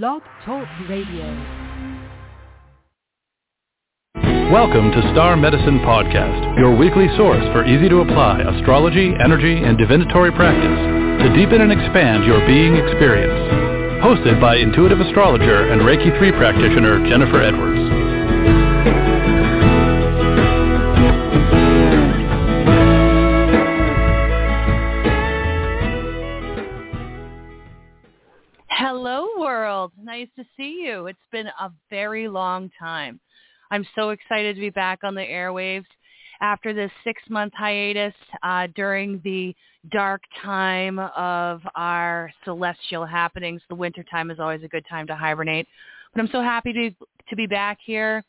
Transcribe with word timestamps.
Blog 0.00 0.22
Talk 0.46 0.66
Radio. 0.88 1.28
Welcome 4.50 4.90
to 4.90 5.10
Star 5.12 5.36
Medicine 5.36 5.80
Podcast, 5.80 6.56
your 6.56 6.74
weekly 6.74 7.08
source 7.18 7.44
for 7.52 7.66
easy 7.66 7.90
to 7.90 8.00
apply 8.00 8.40
astrology, 8.40 9.12
energy, 9.22 9.52
and 9.52 9.76
divinatory 9.76 10.32
practice 10.32 10.80
to 11.20 11.36
deepen 11.36 11.60
and 11.60 11.70
expand 11.70 12.24
your 12.24 12.40
being 12.46 12.74
experience. 12.76 13.36
Hosted 14.00 14.40
by 14.40 14.56
intuitive 14.56 15.00
astrologer 15.00 15.70
and 15.70 15.82
Reiki 15.82 16.16
3 16.16 16.32
practitioner 16.40 17.00
Jenifer 17.00 17.44
Edwards. 17.44 18.01
Nice 30.12 30.28
to 30.36 30.44
see 30.58 30.84
you. 30.84 31.06
It's 31.06 31.18
been 31.30 31.46
a 31.46 31.72
very 31.88 32.28
long 32.28 32.70
time. 32.78 33.18
I'm 33.70 33.86
so 33.94 34.10
excited 34.10 34.54
to 34.54 34.60
be 34.60 34.68
back 34.68 34.98
on 35.04 35.14
the 35.14 35.22
airwaves 35.22 35.86
after 36.42 36.74
this 36.74 36.90
six-month 37.02 37.54
hiatus 37.56 38.12
uh, 38.42 38.66
during 38.76 39.22
the 39.24 39.56
dark 39.90 40.20
time 40.42 40.98
of 40.98 41.62
our 41.76 42.30
celestial 42.44 43.06
happenings. 43.06 43.62
The 43.70 43.74
winter 43.74 44.04
time 44.10 44.30
is 44.30 44.38
always 44.38 44.62
a 44.62 44.68
good 44.68 44.84
time 44.86 45.06
to 45.06 45.16
hibernate. 45.16 45.66
But 46.12 46.20
I'm 46.20 46.28
so 46.30 46.42
happy 46.42 46.74
to, 46.74 46.90
to 47.30 47.34
be 47.34 47.46
back 47.46 47.78
here 47.82 48.22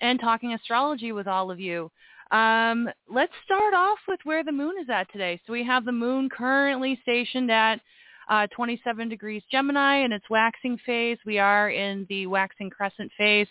and 0.00 0.18
talking 0.18 0.54
astrology 0.54 1.12
with 1.12 1.26
all 1.26 1.50
of 1.50 1.60
you. 1.60 1.90
Um, 2.30 2.88
let's 3.12 3.34
start 3.44 3.74
off 3.74 3.98
with 4.08 4.20
where 4.24 4.42
the 4.42 4.52
moon 4.52 4.76
is 4.80 4.88
at 4.88 5.12
today. 5.12 5.38
So 5.46 5.52
we 5.52 5.64
have 5.66 5.84
the 5.84 5.92
moon 5.92 6.30
currently 6.30 6.98
stationed 7.02 7.50
at 7.50 7.82
uh, 8.28 8.46
27 8.54 9.08
degrees 9.08 9.42
Gemini 9.50 10.04
in 10.04 10.12
its 10.12 10.28
waxing 10.30 10.78
phase. 10.84 11.18
We 11.24 11.38
are 11.38 11.70
in 11.70 12.06
the 12.08 12.26
waxing 12.26 12.70
crescent 12.70 13.10
phase 13.16 13.48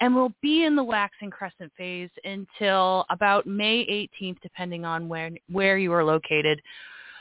and 0.00 0.14
we'll 0.14 0.32
be 0.42 0.64
in 0.64 0.74
the 0.74 0.82
waxing 0.82 1.30
crescent 1.30 1.70
phase 1.78 2.10
until 2.24 3.04
about 3.08 3.46
May 3.46 4.08
18th, 4.20 4.38
depending 4.42 4.84
on 4.84 5.08
where, 5.08 5.30
where 5.48 5.78
you 5.78 5.92
are 5.92 6.04
located. 6.04 6.60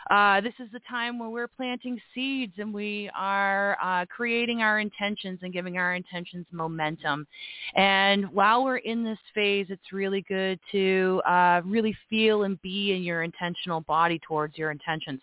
Uh, 0.10 0.42
this 0.42 0.54
is 0.60 0.68
the 0.74 0.80
time 0.90 1.20
where 1.20 1.30
we're 1.30 1.48
planting 1.48 2.02
seeds 2.14 2.54
and 2.58 2.74
we 2.74 3.10
are 3.16 3.78
uh, 3.84 4.04
creating 4.08 4.62
our 4.62 4.80
intentions 4.80 5.40
and 5.44 5.54
giving 5.54 5.78
our 5.78 5.94
intentions 5.94 6.46
momentum. 6.52 7.28
And 7.76 8.26
while 8.32 8.64
we're 8.64 8.78
in 8.78 9.04
this 9.04 9.20
phase, 9.36 9.68
it's 9.70 9.94
really 9.94 10.26
good 10.28 10.60
to 10.72 11.22
uh, 11.28 11.62
really 11.64 11.96
feel 12.10 12.44
and 12.44 12.60
be 12.64 12.94
in 12.94 13.04
your 13.04 13.22
intentional 13.22 13.82
body 13.82 14.20
towards 14.28 14.58
your 14.58 14.72
intentions 14.72 15.22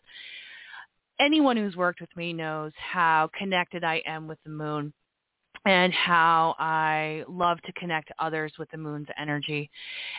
anyone 1.21 1.57
who's 1.57 1.77
worked 1.77 2.01
with 2.01 2.15
me 2.17 2.33
knows 2.33 2.73
how 2.77 3.31
connected 3.37 3.85
I 3.85 4.03
am 4.07 4.27
with 4.27 4.39
the 4.45 4.51
moon 4.51 4.93
and 5.67 5.93
how 5.93 6.55
I 6.59 7.25
love 7.29 7.61
to 7.63 7.73
connect 7.73 8.11
others 8.19 8.53
with 8.59 8.71
the 8.71 8.79
moon's 8.79 9.09
energy. 9.19 9.71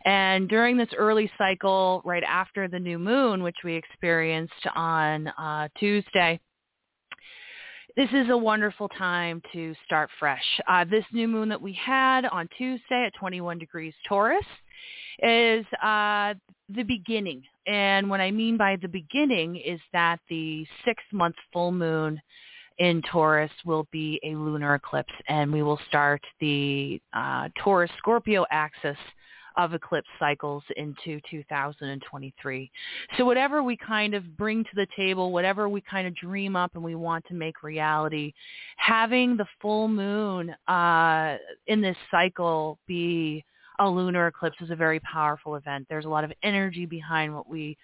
And 0.06 0.48
during 0.50 0.78
this 0.78 0.90
early 0.98 1.32
cycle, 1.38 2.02
right 2.06 2.24
after 2.24 2.68
the 2.68 2.80
new 2.80 3.00
moon, 3.00 3.42
which 3.42 3.56
we 3.64 3.76
experienced 3.76 4.68
on 4.76 5.28
uh, 5.30 5.70
Tuesday, 5.80 6.40
this 7.96 8.10
is 8.14 8.30
a 8.30 8.38
wonderful 8.38 8.88
time 8.90 9.42
to 9.52 9.74
start 9.86 10.10
fresh. 10.20 10.44
Uh, 10.68 10.86
this 10.86 11.04
new 11.12 11.28
moon 11.28 11.50
that 11.50 11.62
we 11.62 11.74
had 11.74 12.26
on 12.26 12.48
Tuesday 12.58 13.06
at 13.08 13.14
21 13.20 13.58
degrees 13.58 13.94
Taurus 14.08 14.46
is 15.22 15.66
uh, 15.84 16.34
the 16.70 16.84
beginning. 16.84 17.42
And 17.70 18.10
what 18.10 18.20
I 18.20 18.32
mean 18.32 18.58
by 18.58 18.78
the 18.82 18.88
beginning 18.88 19.58
is 19.58 19.80
that 19.94 20.20
the 20.28 20.66
six-month 20.86 21.36
full 21.54 21.72
moon 21.72 22.20
in 22.80 23.04
Taurus 23.04 23.52
will 23.64 23.88
be 23.92 24.20
a 24.24 24.30
lunar 24.30 24.74
eclipse, 24.74 25.14
and 25.28 25.54
we 25.54 25.62
will 25.62 25.80
start 25.88 26.22
the 26.40 27.00
uh, 27.14 27.48
Taurus-Scorpio 27.64 28.44
axis 28.50 28.98
of 29.56 29.76
eclipse 29.76 30.08
cycles 30.18 30.64
into 30.78 31.20
2023. 31.30 32.72
So 33.18 33.26
whatever 33.26 33.62
we 33.62 33.78
kind 33.78 34.16
of 34.16 34.36
bring 34.36 34.64
to 34.64 34.70
the 34.74 34.88
table, 34.96 35.32
whatever 35.32 35.70
we 35.70 35.82
kind 35.82 36.08
of 36.08 36.16
dream 36.16 36.56
up 36.56 36.72
and 36.74 36.84
we 36.84 36.96
want 36.96 37.24
to 37.28 37.36
make 37.36 37.62
reality, 37.62 38.34
having 38.78 39.38
the 39.38 39.46
full 39.62 39.88
moon 39.88 40.56
uh, 40.68 41.38
in 41.68 41.82
this 41.82 41.98
cycle 42.10 42.80
be 42.88 43.44
a 43.80 43.90
lunar 43.90 44.28
eclipse 44.28 44.58
is 44.62 44.72
a 44.72 44.76
very 44.76 45.00
powerful 45.00 45.56
event. 45.56 45.88
There's 45.90 46.06
a 46.06 46.10
lot 46.10 46.24
of 46.24 46.32
energy 46.44 46.86
behind 46.86 47.34
what 47.34 47.50
we 47.50 47.78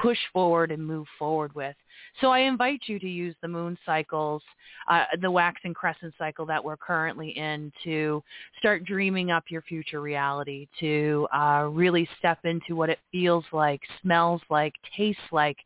push 0.00 0.18
forward 0.32 0.70
and 0.70 0.86
move 0.86 1.06
forward 1.18 1.54
with. 1.54 1.74
So 2.20 2.30
I 2.30 2.40
invite 2.40 2.82
you 2.86 2.98
to 2.98 3.08
use 3.08 3.34
the 3.42 3.48
moon 3.48 3.76
cycles, 3.84 4.42
uh, 4.88 5.04
the 5.20 5.30
waxing 5.30 5.74
crescent 5.74 6.14
cycle 6.18 6.46
that 6.46 6.62
we're 6.62 6.76
currently 6.76 7.30
in 7.30 7.72
to 7.84 8.22
start 8.58 8.84
dreaming 8.84 9.30
up 9.30 9.44
your 9.48 9.62
future 9.62 10.00
reality, 10.00 10.68
to 10.80 11.26
uh, 11.34 11.68
really 11.70 12.08
step 12.18 12.38
into 12.44 12.76
what 12.76 12.90
it 12.90 12.98
feels 13.10 13.44
like, 13.52 13.80
smells 14.02 14.40
like, 14.50 14.74
tastes 14.96 15.20
like. 15.32 15.56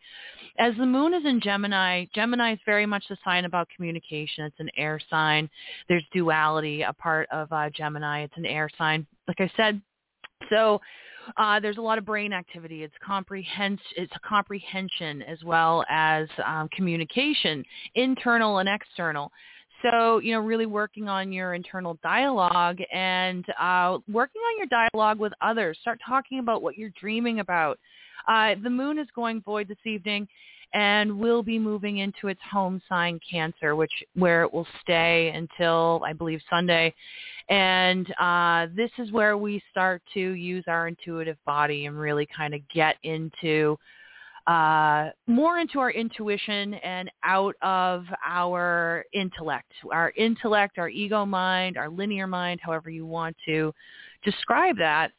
As 0.59 0.75
the 0.77 0.87
moon 0.87 1.15
is 1.15 1.25
in 1.25 1.41
Gemini, 1.41 2.07
Gemini 2.15 2.53
is 2.53 2.59
very 2.67 2.87
much 2.87 3.05
the 3.09 3.17
sign 3.25 3.45
about 3.45 3.69
communication. 3.75 4.45
It's 4.45 4.61
an 4.61 4.71
air 4.77 5.01
sign. 5.09 5.49
There's 5.89 6.05
duality, 6.13 6.83
a 6.83 6.93
part 6.93 7.29
of 7.31 7.51
uh, 7.53 7.71
Gemini. 7.71 8.23
It's 8.23 8.37
an 8.37 8.47
air 8.47 8.69
sign. 8.77 9.07
Like 9.29 9.41
I 9.41 9.51
said, 9.57 9.81
so 10.51 10.81
uh, 11.37 11.61
there's 11.61 11.77
a 11.77 11.81
lot 11.83 11.99
of 11.99 12.05
brain 12.05 12.33
activity. 12.33 12.83
It's 12.83 12.95
comprehens- 13.07 13.79
It's 13.97 14.13
comprehension 14.27 15.23
as 15.23 15.43
well 15.45 15.85
as 15.89 16.29
um, 16.45 16.69
communication, 16.75 17.65
internal 17.95 18.59
and 18.59 18.69
external. 18.69 19.31
So, 19.83 20.19
you 20.19 20.33
know, 20.33 20.41
really 20.41 20.67
working 20.67 21.09
on 21.09 21.33
your 21.33 21.55
internal 21.55 21.99
dialogue 22.03 22.79
and 22.93 23.45
uh, 23.61 23.99
working 24.11 24.41
on 24.41 24.59
your 24.59 24.67
dialogue 24.67 25.19
with 25.19 25.33
others. 25.41 25.77
Start 25.81 25.99
talking 26.07 26.39
about 26.39 26.63
what 26.63 26.77
you're 26.77 26.93
dreaming 27.01 27.41
about. 27.41 27.79
Uh, 28.29 28.55
the 28.63 28.71
moon 28.71 28.99
is 28.99 29.09
going 29.15 29.43
void 29.43 29.67
this 29.67 29.85
evening 29.85 30.29
and 30.75 31.19
will 31.19 31.43
be 31.43 31.59
moving 31.59 31.99
into 31.99 32.29
its 32.29 32.41
home 32.51 32.81
sign 32.89 33.21
Cancer, 33.29 33.77
which 33.77 33.93
where 34.15 34.43
it 34.43 34.53
will 34.53 34.67
stay 34.81 35.33
until 35.35 36.03
I 36.05 36.13
believe 36.13 36.41
Sunday. 36.49 36.95
And 37.49 38.13
uh, 38.19 38.67
this 38.75 38.91
is 38.99 39.13
where 39.13 39.37
we 39.37 39.63
start 39.71 40.03
to 40.15 40.21
use 40.21 40.65
our 40.69 40.89
intuitive 40.89 41.37
body 41.45 41.87
and 41.87 41.99
really 41.99 42.27
kind 42.35 42.55
of 42.55 42.61
get 42.69 42.97
into 43.03 43.77
uh, 44.47 45.11
more 45.29 45.59
into 45.59 45.79
our 45.79 45.93
intuition 45.93 46.75
and 46.75 47.09
out 47.23 47.55
of 47.63 48.05
our 48.27 49.05
intellect, 49.13 49.71
our 49.93 50.13
intellect, 50.17 50.79
our 50.79 50.89
ego 50.89 51.25
mind, 51.25 51.77
our 51.77 51.89
linear 51.89 52.27
mind, 52.27 52.59
however 52.61 52.91
you 52.91 53.07
want 53.07 53.37
to 53.47 53.73
describe 54.25 54.77
that 54.79 55.13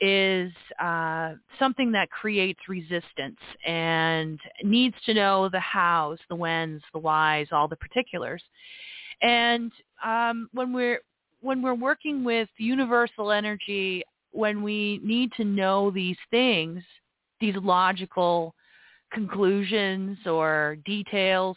is 0.00 0.52
uh, 0.80 1.34
something 1.58 1.90
that 1.92 2.10
creates 2.10 2.60
resistance 2.68 3.38
and 3.66 4.38
needs 4.62 4.94
to 5.06 5.14
know 5.14 5.48
the 5.48 5.60
hows, 5.60 6.18
the 6.28 6.36
whens, 6.36 6.82
the 6.92 6.98
whys, 6.98 7.48
all 7.50 7.68
the 7.68 7.76
particulars. 7.76 8.42
And 9.22 9.72
um, 10.04 10.48
when 10.52 10.72
we're 10.72 11.00
when 11.40 11.62
we're 11.62 11.74
working 11.74 12.24
with 12.24 12.48
universal 12.58 13.30
energy, 13.30 14.02
when 14.32 14.62
we 14.62 15.00
need 15.04 15.32
to 15.36 15.44
know 15.44 15.90
these 15.90 16.16
things, 16.30 16.82
these 17.40 17.54
logical 17.56 18.54
conclusions 19.12 20.18
or 20.26 20.76
details, 20.84 21.56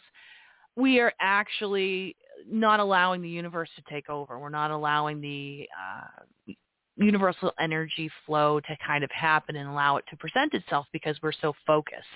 we 0.76 1.00
are 1.00 1.12
actually 1.20 2.16
not 2.48 2.80
allowing 2.80 3.22
the 3.22 3.28
universe 3.28 3.68
to 3.76 3.82
take 3.92 4.08
over. 4.08 4.38
We're 4.38 4.48
not 4.48 4.70
allowing 4.70 5.20
the 5.20 5.68
uh, 5.76 6.52
universal 6.96 7.52
energy 7.58 8.10
flow 8.26 8.60
to 8.60 8.76
kind 8.86 9.02
of 9.04 9.10
happen 9.10 9.56
and 9.56 9.68
allow 9.68 9.96
it 9.96 10.04
to 10.10 10.16
present 10.16 10.52
itself 10.54 10.86
because 10.92 11.16
we're 11.22 11.32
so 11.40 11.52
focused. 11.66 12.06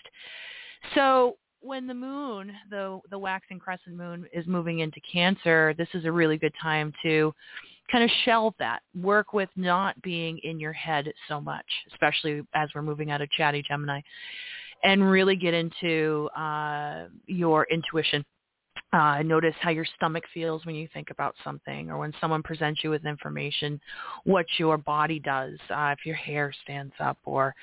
So 0.94 1.36
when 1.60 1.86
the 1.86 1.94
moon, 1.94 2.52
the 2.70 3.00
the 3.10 3.18
waxing 3.18 3.58
crescent 3.58 3.96
moon 3.96 4.26
is 4.32 4.46
moving 4.46 4.80
into 4.80 5.00
Cancer, 5.10 5.74
this 5.76 5.88
is 5.94 6.04
a 6.04 6.12
really 6.12 6.36
good 6.36 6.52
time 6.62 6.92
to 7.02 7.32
kind 7.90 8.04
of 8.04 8.10
shelve 8.24 8.54
that. 8.58 8.82
Work 9.00 9.32
with 9.32 9.48
not 9.56 10.00
being 10.02 10.38
in 10.42 10.60
your 10.60 10.72
head 10.72 11.10
so 11.28 11.40
much, 11.40 11.66
especially 11.92 12.42
as 12.54 12.68
we're 12.74 12.82
moving 12.82 13.10
out 13.10 13.22
of 13.22 13.30
chatty 13.30 13.62
Gemini, 13.66 14.00
and 14.84 15.10
really 15.10 15.36
get 15.36 15.54
into 15.54 16.28
uh, 16.36 17.06
your 17.26 17.66
intuition 17.70 18.24
uh, 18.96 19.22
notice 19.22 19.54
how 19.60 19.70
your 19.70 19.84
stomach 19.96 20.24
feels 20.32 20.64
when 20.64 20.74
you 20.74 20.88
think 20.94 21.10
about 21.10 21.34
something 21.44 21.90
or 21.90 21.98
when 21.98 22.12
someone 22.20 22.42
presents 22.42 22.82
you 22.82 22.90
with 22.90 23.04
information, 23.04 23.78
what 24.24 24.46
your 24.58 24.78
body 24.78 25.18
does, 25.18 25.58
uh, 25.70 25.94
if 25.96 26.06
your 26.06 26.14
hair 26.14 26.52
stands 26.64 26.94
up 26.98 27.18
or 27.24 27.54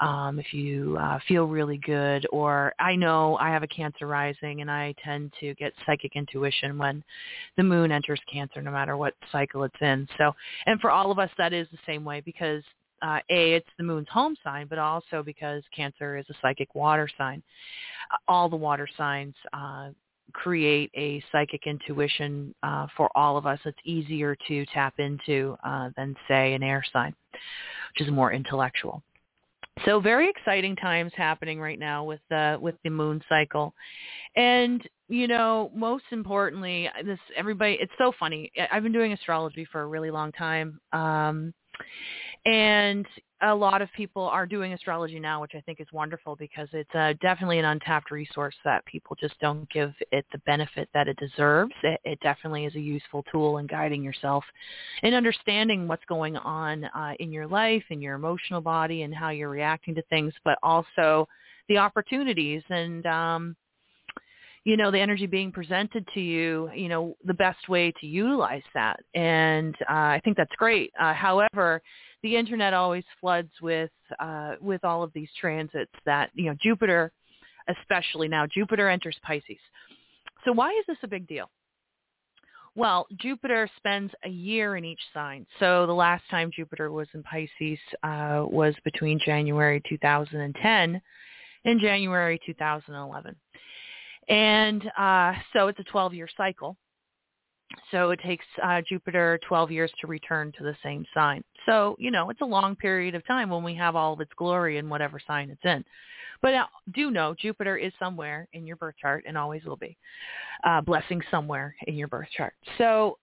um, 0.00 0.38
if 0.38 0.54
you 0.54 0.96
uh, 0.98 1.18
feel 1.28 1.46
really 1.46 1.78
good. 1.78 2.26
Or 2.32 2.72
I 2.78 2.96
know 2.96 3.36
I 3.36 3.50
have 3.50 3.62
a 3.62 3.68
Cancer 3.68 4.06
rising 4.06 4.62
and 4.62 4.70
I 4.70 4.94
tend 5.04 5.32
to 5.40 5.54
get 5.54 5.74
psychic 5.84 6.16
intuition 6.16 6.78
when 6.78 7.04
the 7.56 7.62
moon 7.62 7.92
enters 7.92 8.20
Cancer 8.32 8.62
no 8.62 8.70
matter 8.70 8.96
what 8.96 9.14
cycle 9.30 9.64
it's 9.64 9.76
in. 9.82 10.08
So, 10.16 10.34
and 10.66 10.80
for 10.80 10.90
all 10.90 11.10
of 11.10 11.18
us, 11.18 11.30
that 11.36 11.52
is 11.52 11.68
the 11.70 11.78
same 11.86 12.04
way 12.04 12.22
because 12.22 12.62
uh, 13.02 13.20
a 13.30 13.52
it's 13.54 13.68
the 13.76 13.84
moon's 13.84 14.08
home 14.08 14.36
sign, 14.42 14.66
but 14.68 14.78
also 14.78 15.22
because 15.22 15.62
Cancer 15.74 16.16
is 16.16 16.24
a 16.30 16.34
psychic 16.40 16.74
water 16.74 17.08
sign. 17.18 17.42
all 18.26 18.48
the 18.48 18.56
water 18.56 18.88
signs 18.96 19.34
uh, 19.52 19.90
create 20.32 20.90
a 20.94 21.22
psychic 21.32 21.66
intuition 21.66 22.54
uh, 22.62 22.86
for 22.96 23.10
all 23.16 23.36
of 23.36 23.46
us. 23.46 23.58
It's 23.64 23.78
easier 23.84 24.36
to 24.48 24.66
tap 24.66 24.94
into 24.98 25.56
uh, 25.64 25.90
than, 25.96 26.14
say, 26.28 26.54
an 26.54 26.62
air 26.62 26.84
sign, 26.92 27.14
which 27.32 28.06
is 28.06 28.12
more 28.12 28.32
intellectual. 28.32 29.02
So 29.84 30.00
very 30.00 30.28
exciting 30.28 30.76
times 30.76 31.12
happening 31.16 31.60
right 31.60 31.78
now 31.78 32.04
with 32.04 32.20
the 32.30 32.58
with 32.60 32.74
the 32.82 32.90
moon 32.90 33.22
cycle, 33.28 33.74
and 34.36 34.82
you 35.08 35.28
know 35.28 35.70
most 35.74 36.04
importantly, 36.10 36.90
this 37.04 37.18
everybody. 37.36 37.78
It's 37.80 37.92
so 37.96 38.12
funny. 38.18 38.50
I've 38.72 38.82
been 38.82 38.92
doing 38.92 39.12
astrology 39.12 39.66
for 39.70 39.82
a 39.82 39.86
really 39.86 40.10
long 40.10 40.32
time, 40.32 40.80
um, 40.92 41.54
and 42.46 43.06
a 43.42 43.54
lot 43.54 43.82
of 43.82 43.88
people 43.96 44.22
are 44.22 44.46
doing 44.46 44.72
astrology 44.72 45.20
now, 45.20 45.40
which 45.40 45.52
I 45.54 45.60
think 45.60 45.80
is 45.80 45.86
wonderful 45.92 46.34
because 46.34 46.68
it's 46.72 46.92
uh, 46.94 47.12
definitely 47.20 47.58
an 47.58 47.66
untapped 47.66 48.10
resource 48.10 48.54
that 48.64 48.84
people 48.84 49.16
just 49.20 49.38
don't 49.40 49.68
give 49.70 49.92
it 50.10 50.24
the 50.32 50.38
benefit 50.38 50.88
that 50.92 51.06
it 51.08 51.16
deserves. 51.18 51.72
It, 51.82 52.00
it 52.04 52.20
definitely 52.20 52.64
is 52.64 52.74
a 52.74 52.80
useful 52.80 53.24
tool 53.30 53.58
in 53.58 53.66
guiding 53.66 54.02
yourself 54.02 54.44
and 55.02 55.14
understanding 55.14 55.86
what's 55.86 56.04
going 56.06 56.36
on 56.36 56.84
uh, 56.84 57.12
in 57.20 57.30
your 57.30 57.46
life, 57.46 57.84
in 57.90 58.00
your 58.00 58.14
emotional 58.14 58.60
body, 58.60 59.02
and 59.02 59.14
how 59.14 59.30
you're 59.30 59.50
reacting 59.50 59.94
to 59.94 60.02
things, 60.02 60.32
but 60.44 60.58
also 60.62 61.28
the 61.68 61.78
opportunities 61.78 62.62
and 62.70 63.06
um, 63.06 63.56
you 64.68 64.76
know 64.76 64.90
the 64.90 65.00
energy 65.00 65.26
being 65.26 65.50
presented 65.50 66.06
to 66.12 66.20
you 66.20 66.70
you 66.74 66.88
know 66.88 67.16
the 67.24 67.34
best 67.34 67.68
way 67.68 67.92
to 68.00 68.06
utilize 68.06 68.62
that 68.74 68.98
and 69.14 69.74
uh, 69.88 70.16
i 70.16 70.20
think 70.24 70.36
that's 70.36 70.54
great 70.58 70.92
uh, 71.00 71.14
however 71.14 71.80
the 72.22 72.36
internet 72.36 72.74
always 72.74 73.04
floods 73.20 73.50
with 73.62 73.90
uh, 74.20 74.54
with 74.60 74.84
all 74.84 75.02
of 75.02 75.12
these 75.12 75.28
transits 75.40 75.92
that 76.04 76.30
you 76.34 76.46
know 76.46 76.56
Jupiter, 76.62 77.12
especially 77.68 78.28
now 78.28 78.46
Jupiter 78.46 78.88
enters 78.88 79.16
Pisces. 79.22 79.58
So 80.44 80.52
why 80.52 80.70
is 80.70 80.84
this 80.86 80.98
a 81.02 81.08
big 81.08 81.26
deal? 81.28 81.50
Well, 82.74 83.06
Jupiter 83.18 83.68
spends 83.76 84.12
a 84.24 84.28
year 84.28 84.76
in 84.76 84.84
each 84.84 85.00
sign. 85.12 85.46
So 85.58 85.86
the 85.86 85.92
last 85.92 86.22
time 86.30 86.50
Jupiter 86.54 86.92
was 86.92 87.08
in 87.12 87.22
Pisces 87.24 87.78
uh, 88.02 88.44
was 88.46 88.74
between 88.84 89.18
January 89.24 89.82
2010 89.88 91.00
and 91.64 91.80
January 91.80 92.38
2011. 92.46 93.34
And 94.28 94.90
uh, 94.98 95.32
so 95.52 95.68
it's 95.68 95.78
a 95.78 95.84
12-year 95.84 96.28
cycle. 96.36 96.76
So 97.90 98.10
it 98.10 98.20
takes 98.24 98.44
uh, 98.62 98.80
Jupiter 98.88 99.38
12 99.46 99.70
years 99.70 99.92
to 100.00 100.06
return 100.06 100.52
to 100.58 100.64
the 100.64 100.76
same 100.82 101.04
sign. 101.14 101.42
So, 101.66 101.96
you 101.98 102.10
know, 102.10 102.30
it's 102.30 102.40
a 102.40 102.46
long 102.46 102.76
period 102.76 103.14
of 103.14 103.26
time 103.26 103.50
when 103.50 103.62
we 103.62 103.74
have 103.74 103.94
all 103.94 104.14
of 104.14 104.20
its 104.20 104.30
glory 104.36 104.78
in 104.78 104.88
whatever 104.88 105.20
sign 105.26 105.50
it's 105.50 105.64
in. 105.64 105.84
But 106.40 106.54
uh, 106.54 106.66
do 106.94 107.10
know 107.10 107.34
Jupiter 107.38 107.76
is 107.76 107.92
somewhere 107.98 108.48
in 108.52 108.66
your 108.66 108.76
birth 108.76 108.94
chart 109.00 109.24
and 109.26 109.36
always 109.36 109.64
will 109.64 109.76
be. 109.76 109.96
Uh, 110.64 110.80
blessing 110.80 111.20
somewhere 111.30 111.74
in 111.86 111.94
your 111.94 112.08
birth 112.08 112.28
chart. 112.36 112.54
So 112.78 113.18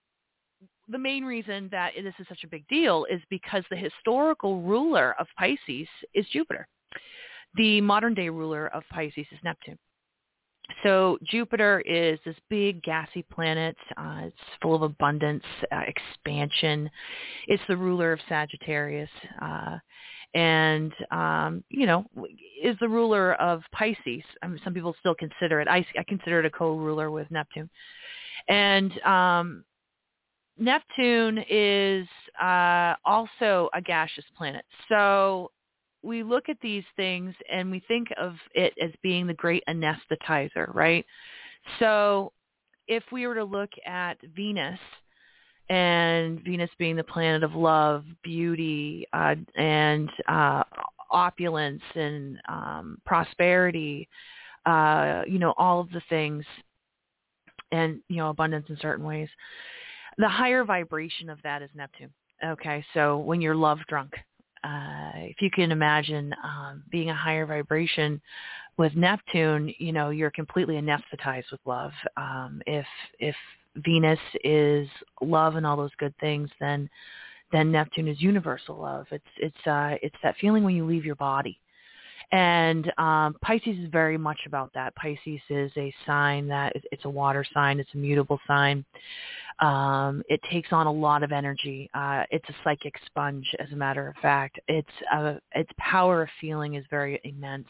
the 0.88 0.98
main 0.98 1.24
reason 1.24 1.69
that 1.72 1.94
this 1.96 2.13
is 2.19 2.28
such 2.28 2.44
a 2.44 2.48
big 2.48 2.68
deal 2.68 3.06
is 3.10 3.22
because 3.30 3.63
the 3.69 3.75
historical 3.75 4.62
ruler 4.62 5.16
of 5.19 5.28
Pisces 5.38 5.88
is 6.13 6.25
Jupiter. 6.31 6.68
The 7.56 7.81
modern 7.81 8.13
day 8.13 8.30
ruler 8.30 8.68
of 8.68 8.84
Pisces 8.92 9.25
is 9.31 9.40
Neptune. 9.44 9.78
So 10.84 11.18
Jupiter 11.24 11.82
is 11.82 12.20
this 12.26 12.36
big 12.50 12.82
gassy 12.84 13.24
planet. 13.24 13.76
Uh, 13.98 14.22
it's 14.24 14.38
full 14.62 14.76
of 14.76 14.82
abundance, 14.82 15.44
uh, 15.72 15.82
expansion. 15.88 16.90
It's 17.48 17.64
the 17.68 17.78
ruler 17.78 18.12
of 18.12 18.20
Sagittarius, 18.28 19.10
uh, 19.42 19.78
and 20.34 20.94
um, 21.12 21.64
you 21.70 21.86
know 21.86 22.06
is 22.62 22.76
the 22.80 22.90
ruler 22.90 23.34
of 23.36 23.62
Pisces. 23.72 24.24
I 24.42 24.48
mean, 24.48 24.60
some 24.64 24.74
people 24.74 24.96
still 25.00 25.16
consider 25.16 25.62
it. 25.62 25.68
I, 25.68 25.86
I 25.98 26.04
consider 26.08 26.40
it 26.40 26.46
a 26.46 26.50
co-ruler 26.50 27.12
with 27.12 27.30
Neptune, 27.32 27.70
and 28.48 29.00
um, 29.02 29.64
Neptune 30.58 31.44
is 31.50 32.08
uh, 32.42 32.96
also 33.06 33.70
a 33.74 33.82
gaseous 33.82 34.26
planet. 34.38 34.66
So 34.90 35.52
we 36.06 36.24
look 36.24 36.50
at 36.50 36.57
these 36.62 36.84
things 36.96 37.34
and 37.52 37.69
we 37.72 37.81
think 37.88 38.10
of 38.18 38.36
it 38.54 38.74
as 38.81 38.92
being 39.02 39.28
the 39.28 39.34
great 39.34 39.63
anesthetizer, 39.68 40.74
right? 40.74 41.06
So 41.80 42.31
if 42.88 43.04
we 43.12 43.25
were 43.25 43.36
to 43.36 43.44
look 43.44 43.72
at 43.86 44.18
Venus 44.36 44.80
and 45.69 46.42
Venus 46.44 46.69
being 46.78 46.96
the 46.96 47.04
planet 47.04 47.44
of 47.44 47.56
love, 47.56 48.06
beauty, 48.24 49.07
uh, 49.13 49.36
and 49.56 50.10
uh, 50.28 50.63
opulence 51.10 51.81
and 51.96 52.38
um, 52.48 53.00
prosperity, 53.06 54.08
uh, 54.68 55.24
you 55.28 55.40
know, 55.40 55.54
all 55.58 55.80
of 55.80 55.90
the 55.90 56.01
things 56.08 56.46
and, 57.72 58.00
you 58.10 58.18
know, 58.18 58.30
abundance 58.30 58.68
in 58.69 58.78
certain 58.80 59.06
ways. 59.06 59.30
The 60.19 60.30
higher 60.30 60.63
vibration 60.63 61.30
of 61.30 61.40
that 61.44 61.63
is 61.63 61.69
Neptune. 61.74 62.13
Okay, 62.46 62.86
so 62.94 63.18
when 63.18 63.42
you're 63.42 63.56
love 63.56 63.80
drunk, 63.88 64.13
uh, 64.66 65.12
if 65.16 65.42
you 65.42 65.52
can 65.52 65.72
imagine 65.72 66.34
um, 66.44 66.84
being 66.90 67.10
a 67.10 67.16
higher 67.16 67.46
vibration 67.46 68.20
with 68.78 68.96
Neptune, 68.96 69.74
you 69.78 69.92
know, 69.92 70.10
you're 70.10 70.32
completely 70.32 70.76
anesthetized 70.76 71.52
with 71.52 71.62
love. 71.66 71.92
Um, 72.18 72.62
if 72.66 72.86
if 73.20 73.36
Venus 73.78 74.20
is 74.44 74.88
love 75.22 75.56
and 75.56 75.66
all 75.66 75.78
those 75.78 75.96
good 75.98 76.14
things, 76.20 76.50
then 76.60 76.90
then 77.52 77.72
Neptune 77.72 78.08
is 78.08 78.22
universal 78.22 78.78
love. 78.78 79.06
It's 79.12 79.24
it's 79.38 79.68
uh, 79.68 79.96
it's 80.02 80.16
that 80.24 80.36
feeling 80.42 80.64
when 80.64 80.76
you 80.76 80.86
leave 80.86 81.06
your 81.06 81.16
body. 81.16 81.60
And 82.31 82.92
um, 82.98 83.36
Pisces 83.42 83.77
is 83.77 83.89
very 83.92 84.18
much 84.18 84.39
about 84.45 84.72
that. 84.74 84.95
Pisces 84.95 85.42
is 85.50 85.72
a 85.77 85.94
sign 86.06 86.48
that 86.48 86.74
it's 86.92 87.06
a 87.06 87.10
water 87.10 87.45
sign. 87.54 87.80
It's 87.80 87.94
a 87.94 87.98
mutable 87.98 88.39
sign. 88.48 88.86
Um, 89.60 90.22
it 90.27 90.42
takes 90.51 90.74
on 90.74 90.88
a 90.88 90.92
lot 90.92 91.24
of 91.24 91.31
energy. 91.31 91.89
Uh, 91.94 92.24
it's 92.30 92.48
a 92.50 92.56
psychic 92.63 92.94
sponge, 93.06 93.45
as 93.60 93.72
a 93.72 93.75
matter 93.75 94.07
of 94.07 94.16
fact. 94.22 94.60
Its 94.68 94.89
uh, 95.13 95.36
its 95.54 95.72
power 95.77 96.24
of 96.24 96.30
feeling 96.42 96.75
is 96.75 96.86
very 96.89 97.19
immense. 97.24 97.68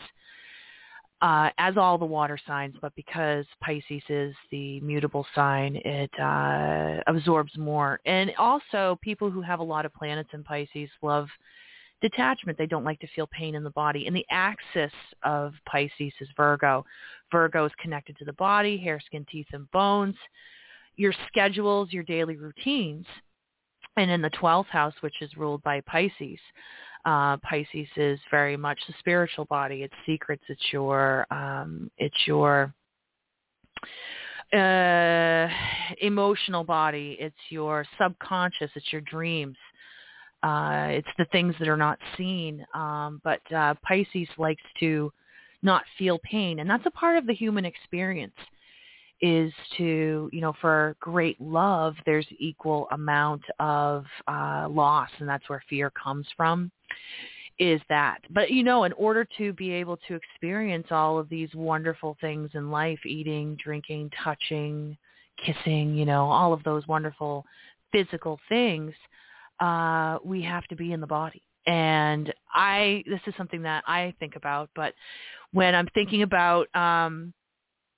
Uh, 1.21 1.49
as 1.57 1.77
all 1.77 1.97
the 1.97 2.05
water 2.05 2.37
signs, 2.45 2.75
but 2.81 2.93
because 2.95 3.45
Pisces 3.61 4.03
is 4.09 4.35
the 4.51 4.79
mutable 4.81 5.25
sign, 5.33 5.77
it 5.85 6.11
uh, 6.19 7.01
absorbs 7.07 7.57
more. 7.57 7.99
And 8.05 8.31
also, 8.37 8.99
people 9.01 9.31
who 9.31 9.41
have 9.41 9.59
a 9.59 9.63
lot 9.63 9.85
of 9.85 9.93
planets 9.93 10.29
in 10.33 10.43
Pisces 10.43 10.89
love 11.01 11.27
detachment. 12.09 12.57
They 12.57 12.67
don't 12.67 12.83
like 12.83 12.99
to 12.99 13.07
feel 13.15 13.27
pain 13.27 13.55
in 13.55 13.63
the 13.63 13.71
body. 13.71 14.05
And 14.05 14.15
the 14.15 14.25
axis 14.29 14.91
of 15.23 15.53
Pisces 15.65 16.13
is 16.19 16.29
Virgo. 16.37 16.85
Virgo 17.31 17.65
is 17.65 17.71
connected 17.81 18.17
to 18.17 18.25
the 18.25 18.33
body, 18.33 18.77
hair, 18.77 18.99
skin, 19.03 19.25
teeth, 19.31 19.47
and 19.53 19.69
bones. 19.71 20.15
Your 20.97 21.13
schedules, 21.27 21.91
your 21.91 22.03
daily 22.03 22.35
routines. 22.35 23.05
And 23.97 24.11
in 24.11 24.21
the 24.21 24.29
12th 24.31 24.67
house, 24.67 24.93
which 25.01 25.21
is 25.21 25.35
ruled 25.35 25.63
by 25.63 25.81
Pisces, 25.81 26.39
uh, 27.05 27.37
Pisces 27.37 27.87
is 27.95 28.19
very 28.29 28.57
much 28.57 28.79
the 28.87 28.93
spiritual 28.99 29.45
body. 29.45 29.83
It's 29.83 29.93
secrets. 30.05 30.43
It's 30.47 30.61
your, 30.71 31.25
um, 31.31 31.89
it's 31.97 32.27
your 32.27 32.73
uh, 34.53 35.47
emotional 36.01 36.63
body. 36.63 37.17
It's 37.19 37.35
your 37.49 37.85
subconscious. 37.99 38.69
It's 38.75 38.91
your 38.91 39.01
dreams. 39.01 39.57
Uh, 40.45 40.89
it's 40.89 41.07
the 41.17 41.25
things 41.31 41.55
that 41.57 41.67
are 41.67 41.75
not 41.75 41.97
seen. 42.15 42.63
Um, 42.75 43.19
but 43.23 43.41
uh, 43.51 43.73
Pisces 43.81 44.27
likes 44.37 44.61
to 44.79 45.11
not 45.63 45.83
feel 45.97 46.19
pain, 46.19 46.59
and 46.59 46.69
that's 46.69 46.85
a 46.85 46.91
part 46.91 47.17
of 47.17 47.25
the 47.25 47.33
human 47.33 47.65
experience. 47.65 48.35
Is 49.21 49.51
to 49.77 50.29
you 50.31 50.41
know 50.41 50.53
for 50.61 50.95
great 50.99 51.39
love, 51.41 51.95
there's 52.05 52.27
equal 52.37 52.87
amount 52.91 53.41
of 53.59 54.05
uh, 54.27 54.67
loss, 54.69 55.09
and 55.19 55.27
that's 55.27 55.49
where 55.49 55.63
fear 55.67 55.89
comes 55.91 56.27
from. 56.37 56.69
Is 57.57 57.81
that, 57.89 58.19
but 58.29 58.51
you 58.51 58.61
know, 58.61 58.83
in 58.83 58.91
order 58.93 59.25
to 59.37 59.53
be 59.53 59.71
able 59.71 59.97
to 60.07 60.13
experience 60.15 60.87
all 60.91 61.17
of 61.17 61.27
these 61.29 61.49
wonderful 61.55 62.17
things 62.21 62.51
in 62.53 62.69
life, 62.69 62.99
eating, 63.05 63.57
drinking, 63.63 64.11
touching, 64.23 64.95
kissing, 65.43 65.95
you 65.95 66.05
know, 66.05 66.25
all 66.25 66.53
of 66.53 66.61
those 66.63 66.85
wonderful 66.87 67.45
physical 67.93 68.37
things, 68.49 68.93
uh, 69.59 70.19
we 70.23 70.41
have 70.43 70.65
to 70.67 70.75
be 70.75 70.91
in 70.91 71.01
the 71.01 71.07
body. 71.07 71.41
And 71.67 72.33
I, 72.53 73.03
this 73.07 73.21
is 73.25 73.33
something 73.37 73.63
that 73.63 73.83
I 73.87 74.13
think 74.19 74.35
about, 74.35 74.69
but 74.75 74.93
when 75.51 75.73
I'm 75.73 75.87
thinking 75.93 76.21
about, 76.21 76.67
um, 76.75 77.33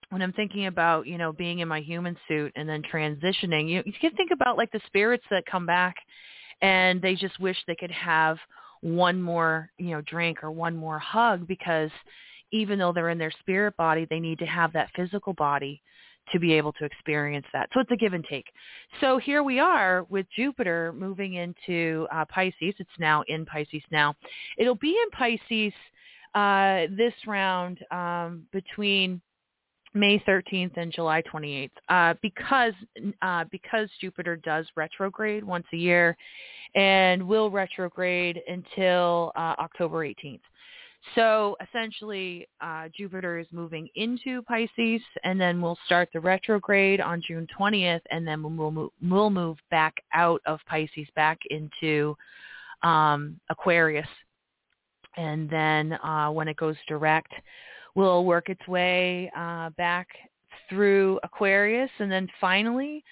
when 0.10 0.22
I'm 0.22 0.32
thinking 0.32 0.68
about, 0.68 1.06
you 1.06 1.18
know, 1.18 1.34
being 1.34 1.60
in 1.60 1.68
my 1.68 1.82
human 1.82 2.16
suit 2.28 2.54
and 2.56 2.68
then 2.70 2.82
transitioning, 2.82 3.70
you, 3.70 3.84
you 3.86 3.94
can 4.00 4.16
think 4.16 4.32
about 4.32 4.58
like 4.58 4.72
the 4.72 4.80
spirits 4.86 5.26
that 5.32 5.46
come 5.46 5.66
back 5.66 5.96
and 6.62 7.02
they 7.02 7.16
just 7.16 7.40
wish 7.40 7.58
they 7.68 7.76
could 7.76 7.92
have 7.92 8.38
one 8.82 9.22
more, 9.22 9.70
you 9.78 9.92
know, 9.92 10.02
drink 10.02 10.44
or 10.44 10.52
one 10.52 10.78
more 10.78 11.00
hug 11.00 11.46
because 11.46 11.92
even 12.52 12.80
though 12.80 12.94
they're 12.94 13.10
in 13.10 13.18
their 13.18 13.34
spirit 13.40 13.76
body, 13.76 14.08
they 14.10 14.20
need 14.20 14.40
to 14.40 14.46
have 14.46 14.72
that 14.74 14.90
physical 14.96 15.34
body 15.34 15.82
to 16.32 16.40
be 16.40 16.54
able 16.54 16.74
to 16.74 16.86
experience 16.86 17.46
that. 17.54 17.70
So 17.74 17.80
it's 17.80 17.92
a 17.92 17.96
give 17.96 18.14
and 18.14 18.26
take. 18.30 18.46
So 19.02 19.18
here 19.18 19.44
we 19.44 19.60
are 19.60 20.04
with 20.10 20.26
Jupiter 20.36 20.94
moving 20.94 21.36
into 21.36 22.08
uh, 22.12 22.26
Pisces. 22.26 22.76
It's 22.78 22.90
now 23.00 23.24
in 23.28 23.46
Pisces 23.46 23.84
now. 23.92 24.16
It'll 24.58 24.76
be 24.76 24.90
in 24.90 25.10
Pisces 25.12 25.74
uh, 26.36 26.88
this 26.96 27.14
round 27.26 27.80
um, 27.92 28.44
between 28.52 29.22
May 29.94 30.20
13th 30.20 30.78
and 30.78 30.92
July 30.92 31.24
28th 31.24 31.72
uh, 31.90 32.14
because 32.22 32.74
uh, 33.22 33.46
because 33.52 33.90
Jupiter 34.00 34.36
does 34.36 34.68
retrograde 34.76 35.44
once 35.44 35.66
a 35.74 35.78
year 35.78 36.16
and 36.76 37.26
will 37.28 37.50
retrograde 37.50 38.40
until 38.48 39.32
uh, 39.36 39.56
October 39.60 40.06
18th. 40.06 40.42
So 41.16 41.56
essentially, 41.62 42.48
uh, 42.62 42.90
Jupiter 42.96 43.38
is 43.40 43.48
moving 43.52 43.88
into 43.96 44.42
Pisces, 44.44 45.02
and 45.24 45.40
then 45.40 45.62
we'll 45.62 45.78
start 45.86 46.10
the 46.14 46.20
retrograde 46.20 47.02
on 47.02 47.22
June 47.26 47.48
20th, 47.58 48.02
and 48.12 48.28
then 48.28 48.44
we'll 48.44 48.72
move, 48.72 48.92
we'll 49.02 49.30
move 49.30 49.58
back 49.72 49.96
out 50.14 50.42
of 50.46 50.60
Pisces 50.68 51.08
back 51.16 51.40
into 51.50 52.16
um, 52.84 53.40
Aquarius. 53.50 54.08
And 55.16 55.50
then 55.50 55.94
uh, 55.94 56.30
when 56.30 56.48
it 56.48 56.58
goes 56.58 56.76
direct, 56.88 57.34
will 57.96 58.26
work 58.26 58.50
its 58.50 58.68
way 58.68 59.32
uh, 59.36 59.72
back 59.72 60.08
through 60.70 61.20
Aquarius, 61.24 61.90
and 62.00 62.12
then 62.12 62.28
finally 62.40 63.04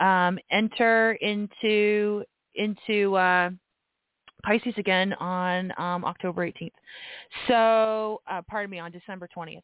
um, 0.00 0.38
enter 0.50 1.12
into 1.20 2.24
into 2.54 3.16
uh, 3.16 3.50
Pisces 4.44 4.74
again 4.76 5.12
on 5.14 5.72
um, 5.78 6.04
October 6.04 6.46
18th. 6.46 6.72
So, 7.48 8.20
uh, 8.30 8.42
pardon 8.48 8.70
me, 8.70 8.78
on 8.78 8.92
December 8.92 9.28
20th. 9.36 9.62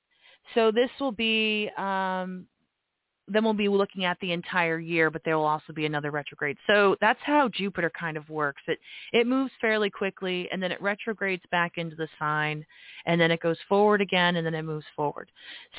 So 0.54 0.72
this 0.72 0.90
will 0.98 1.12
be 1.12 1.70
um, 1.76 2.46
then 3.32 3.44
we'll 3.44 3.54
be 3.54 3.68
looking 3.68 4.04
at 4.04 4.18
the 4.20 4.32
entire 4.32 4.78
year, 4.78 5.10
but 5.10 5.22
there 5.24 5.38
will 5.38 5.46
also 5.46 5.72
be 5.72 5.86
another 5.86 6.10
retrograde. 6.10 6.56
So 6.66 6.96
that's 7.00 7.20
how 7.22 7.48
Jupiter 7.48 7.90
kind 7.98 8.16
of 8.16 8.28
works. 8.28 8.62
It 8.66 8.78
it 9.12 9.26
moves 9.26 9.52
fairly 9.60 9.88
quickly, 9.88 10.48
and 10.50 10.62
then 10.62 10.72
it 10.72 10.82
retrogrades 10.82 11.42
back 11.50 11.72
into 11.76 11.96
the 11.96 12.08
sign, 12.18 12.66
and 13.06 13.20
then 13.20 13.30
it 13.30 13.40
goes 13.40 13.58
forward 13.68 14.00
again, 14.00 14.36
and 14.36 14.44
then 14.44 14.54
it 14.54 14.62
moves 14.62 14.86
forward. 14.96 15.30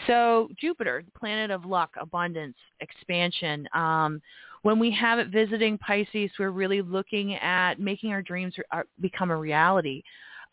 So 0.07 0.49
Jupiter, 0.59 1.03
planet 1.17 1.51
of 1.51 1.65
luck, 1.65 1.91
abundance, 1.99 2.57
expansion. 2.79 3.67
Um, 3.73 4.21
when 4.63 4.79
we 4.79 4.91
have 4.91 5.19
it 5.19 5.29
visiting 5.29 5.77
Pisces, 5.77 6.31
we're 6.39 6.51
really 6.51 6.81
looking 6.81 7.35
at 7.35 7.79
making 7.79 8.11
our 8.11 8.21
dreams 8.21 8.53
uh, 8.71 8.83
become 8.99 9.31
a 9.31 9.37
reality. 9.37 10.03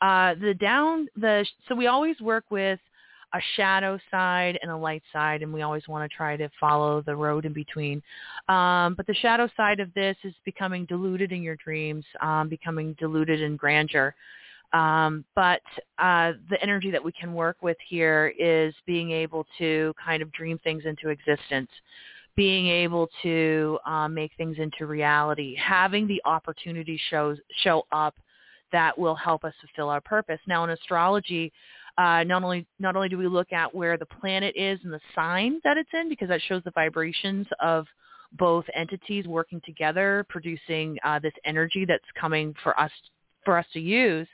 Uh, 0.01 0.35
the 0.41 0.55
down 0.55 1.09
the 1.17 1.45
so 1.69 1.75
we 1.75 1.89
always 1.89 2.21
work 2.21 2.45
with 2.51 2.79
a 3.35 3.41
shadow 3.57 3.99
side 4.11 4.59
and 4.63 4.71
a 4.71 4.77
light 4.77 5.03
side, 5.13 5.43
and 5.43 5.53
we 5.53 5.63
always 5.63 5.87
want 5.87 6.09
to 6.09 6.17
try 6.17 6.37
to 6.37 6.49
follow 6.59 7.03
the 7.03 7.15
road 7.15 7.45
in 7.45 7.53
between. 7.53 8.03
Um, 8.49 8.95
but 8.95 9.07
the 9.07 9.15
shadow 9.15 9.49
side 9.57 9.81
of 9.81 9.93
this 9.95 10.17
is 10.25 10.35
becoming 10.45 10.87
diluted 10.87 11.33
in 11.33 11.43
your 11.43 11.57
dreams, 11.57 12.05
um, 12.23 12.49
becoming 12.49 12.95
diluted 12.99 13.43
in 13.43 13.57
grandeur. 13.57 14.15
Um, 14.73 15.25
but 15.35 15.63
uh, 15.99 16.33
the 16.51 16.63
energy 16.63 16.91
that 16.91 17.03
we 17.03 17.13
can 17.13 17.33
work 17.35 17.57
with 17.63 17.77
here 17.87 18.33
is 18.39 18.75
being 18.87 19.11
able 19.11 19.47
to 19.59 19.95
kind 20.03 20.23
of 20.23 20.31
dream 20.33 20.59
things 20.63 20.85
into 20.85 21.09
existence, 21.09 21.71
being 22.39 22.69
able 22.69 23.09
to 23.21 23.81
um, 23.85 24.15
make 24.15 24.31
things 24.37 24.59
into 24.61 24.87
reality, 24.87 25.57
having 25.57 26.07
the 26.07 26.23
opportunity 26.25 26.97
shows 27.11 27.37
show 27.65 27.85
up 27.91 28.15
that 28.71 28.97
will 28.97 29.17
help 29.17 29.43
us 29.43 29.53
fulfill 29.61 29.91
our 29.91 30.01
purpose. 30.01 30.39
Now, 30.47 30.63
in 30.63 30.71
astrology, 30.71 31.53
uh, 31.99 32.23
not 32.23 32.45
only 32.45 32.65
not 32.79 32.95
only 32.95 33.09
do 33.09 33.19
we 33.19 33.27
look 33.27 33.53
at 33.53 33.75
where 33.75 33.99
the 33.99 34.07
planet 34.07 34.55
is 34.57 34.79
and 34.85 34.93
the 34.93 35.01
sign 35.17 35.61
that 35.65 35.77
it's 35.77 35.91
in, 35.93 36.09
because 36.09 36.29
that 36.29 36.41
shows 36.43 36.63
the 36.65 36.71
vibrations 36.71 37.49
of 37.59 37.87
both 38.39 38.65
entities 38.73 39.27
working 39.27 39.61
together, 39.67 40.25
producing 40.29 40.97
uh, 41.03 41.19
this 41.19 41.35
energy 41.45 41.85
that's 41.85 42.05
coming 42.21 42.55
for 42.63 42.79
us 42.79 42.93
for 43.45 43.59
us 43.59 43.67
to 43.73 43.81
use. 43.81 44.29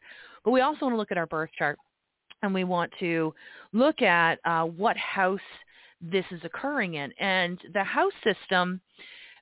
But 0.44 0.50
we 0.50 0.60
also 0.60 0.80
want 0.82 0.92
to 0.92 0.98
look 0.98 1.10
at 1.10 1.16
our 1.16 1.26
birth 1.26 1.48
chart, 1.56 1.78
and 2.42 2.52
we 2.52 2.64
want 2.64 2.92
to 3.00 3.32
look 3.72 4.02
at 4.02 4.40
uh, 4.44 4.64
what 4.64 4.98
house 4.98 5.40
this 6.10 6.24
is 6.30 6.40
occurring 6.44 6.94
in. 6.94 7.12
And 7.18 7.58
the 7.72 7.84
house 7.84 8.12
system 8.22 8.80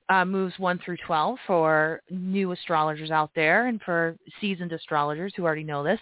uh, 0.09 0.25
moves 0.25 0.53
1 0.57 0.79
through 0.83 0.97
12 1.05 1.37
for 1.47 2.01
new 2.09 2.51
astrologers 2.51 3.11
out 3.11 3.31
there 3.35 3.67
and 3.67 3.81
for 3.81 4.15
seasoned 4.41 4.71
astrologers 4.71 5.33
who 5.35 5.43
already 5.43 5.63
know 5.63 5.83
this. 5.83 5.99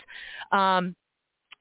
Um, 0.52 0.96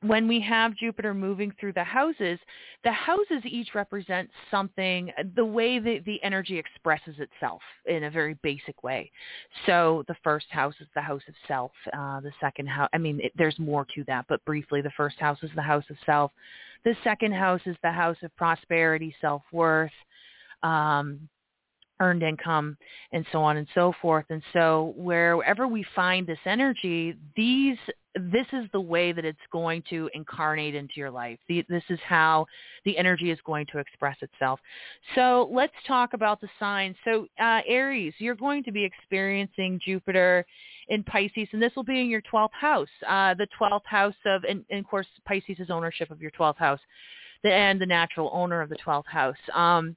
when 0.02 0.26
we 0.26 0.40
have 0.40 0.76
Jupiter 0.76 1.12
moving 1.12 1.52
through 1.60 1.74
the 1.74 1.84
houses, 1.84 2.38
the 2.84 2.92
houses 2.92 3.42
each 3.44 3.74
represent 3.74 4.30
something, 4.50 5.10
the 5.36 5.44
way 5.44 5.78
that 5.78 6.04
the 6.06 6.22
energy 6.22 6.58
expresses 6.58 7.16
itself 7.18 7.60
in 7.84 8.04
a 8.04 8.10
very 8.10 8.34
basic 8.42 8.82
way. 8.82 9.10
So 9.66 10.04
the 10.08 10.16
first 10.24 10.46
house 10.48 10.74
is 10.80 10.88
the 10.94 11.02
house 11.02 11.22
of 11.28 11.34
self. 11.46 11.72
Uh, 11.92 12.20
the 12.20 12.32
second 12.40 12.68
house, 12.68 12.88
I 12.94 12.98
mean, 12.98 13.20
it, 13.22 13.32
there's 13.36 13.58
more 13.58 13.86
to 13.94 14.04
that, 14.06 14.24
but 14.28 14.42
briefly, 14.46 14.80
the 14.80 14.90
first 14.96 15.18
house 15.18 15.38
is 15.42 15.50
the 15.54 15.62
house 15.62 15.84
of 15.90 15.96
self. 16.06 16.32
The 16.84 16.96
second 17.04 17.34
house 17.34 17.60
is 17.66 17.76
the 17.82 17.92
house 17.92 18.16
of 18.22 18.34
prosperity, 18.36 19.14
self-worth, 19.20 19.92
um, 20.62 21.28
earned 22.00 22.22
income 22.22 22.76
and 23.12 23.24
so 23.30 23.42
on 23.42 23.58
and 23.58 23.66
so 23.74 23.92
forth. 24.00 24.24
And 24.30 24.42
so 24.52 24.94
wherever 24.96 25.68
we 25.68 25.84
find 25.94 26.26
this 26.26 26.38
energy, 26.46 27.14
these 27.36 27.76
this 28.14 28.46
is 28.52 28.66
the 28.72 28.80
way 28.80 29.12
that 29.12 29.24
it's 29.24 29.38
going 29.52 29.82
to 29.88 30.10
incarnate 30.14 30.74
into 30.74 30.94
your 30.96 31.10
life. 31.10 31.38
The, 31.48 31.64
this 31.68 31.84
is 31.88 31.98
how 32.04 32.46
the 32.84 32.98
energy 32.98 33.30
is 33.30 33.38
going 33.44 33.66
to 33.72 33.78
express 33.78 34.16
itself. 34.20 34.58
So 35.14 35.48
let's 35.52 35.72
talk 35.86 36.12
about 36.12 36.40
the 36.40 36.48
signs. 36.58 36.96
So 37.04 37.26
uh, 37.40 37.60
Aries, 37.68 38.14
you're 38.18 38.34
going 38.34 38.64
to 38.64 38.72
be 38.72 38.84
experiencing 38.84 39.80
Jupiter 39.84 40.44
in 40.88 41.04
Pisces, 41.04 41.46
and 41.52 41.62
this 41.62 41.72
will 41.76 41.84
be 41.84 42.00
in 42.00 42.08
your 42.08 42.22
12th 42.22 42.48
house, 42.52 42.88
uh, 43.08 43.34
the 43.34 43.46
12th 43.60 43.86
house 43.86 44.14
of, 44.26 44.42
and, 44.42 44.64
and, 44.70 44.80
of 44.80 44.86
course, 44.90 45.06
Pisces 45.24 45.60
is 45.60 45.70
ownership 45.70 46.10
of 46.10 46.20
your 46.20 46.32
12th 46.32 46.56
house, 46.56 46.80
and 47.44 47.80
the 47.80 47.86
natural 47.86 48.28
owner 48.32 48.60
of 48.60 48.68
the 48.68 48.76
12th 48.84 49.06
house. 49.06 49.36
Um, 49.54 49.96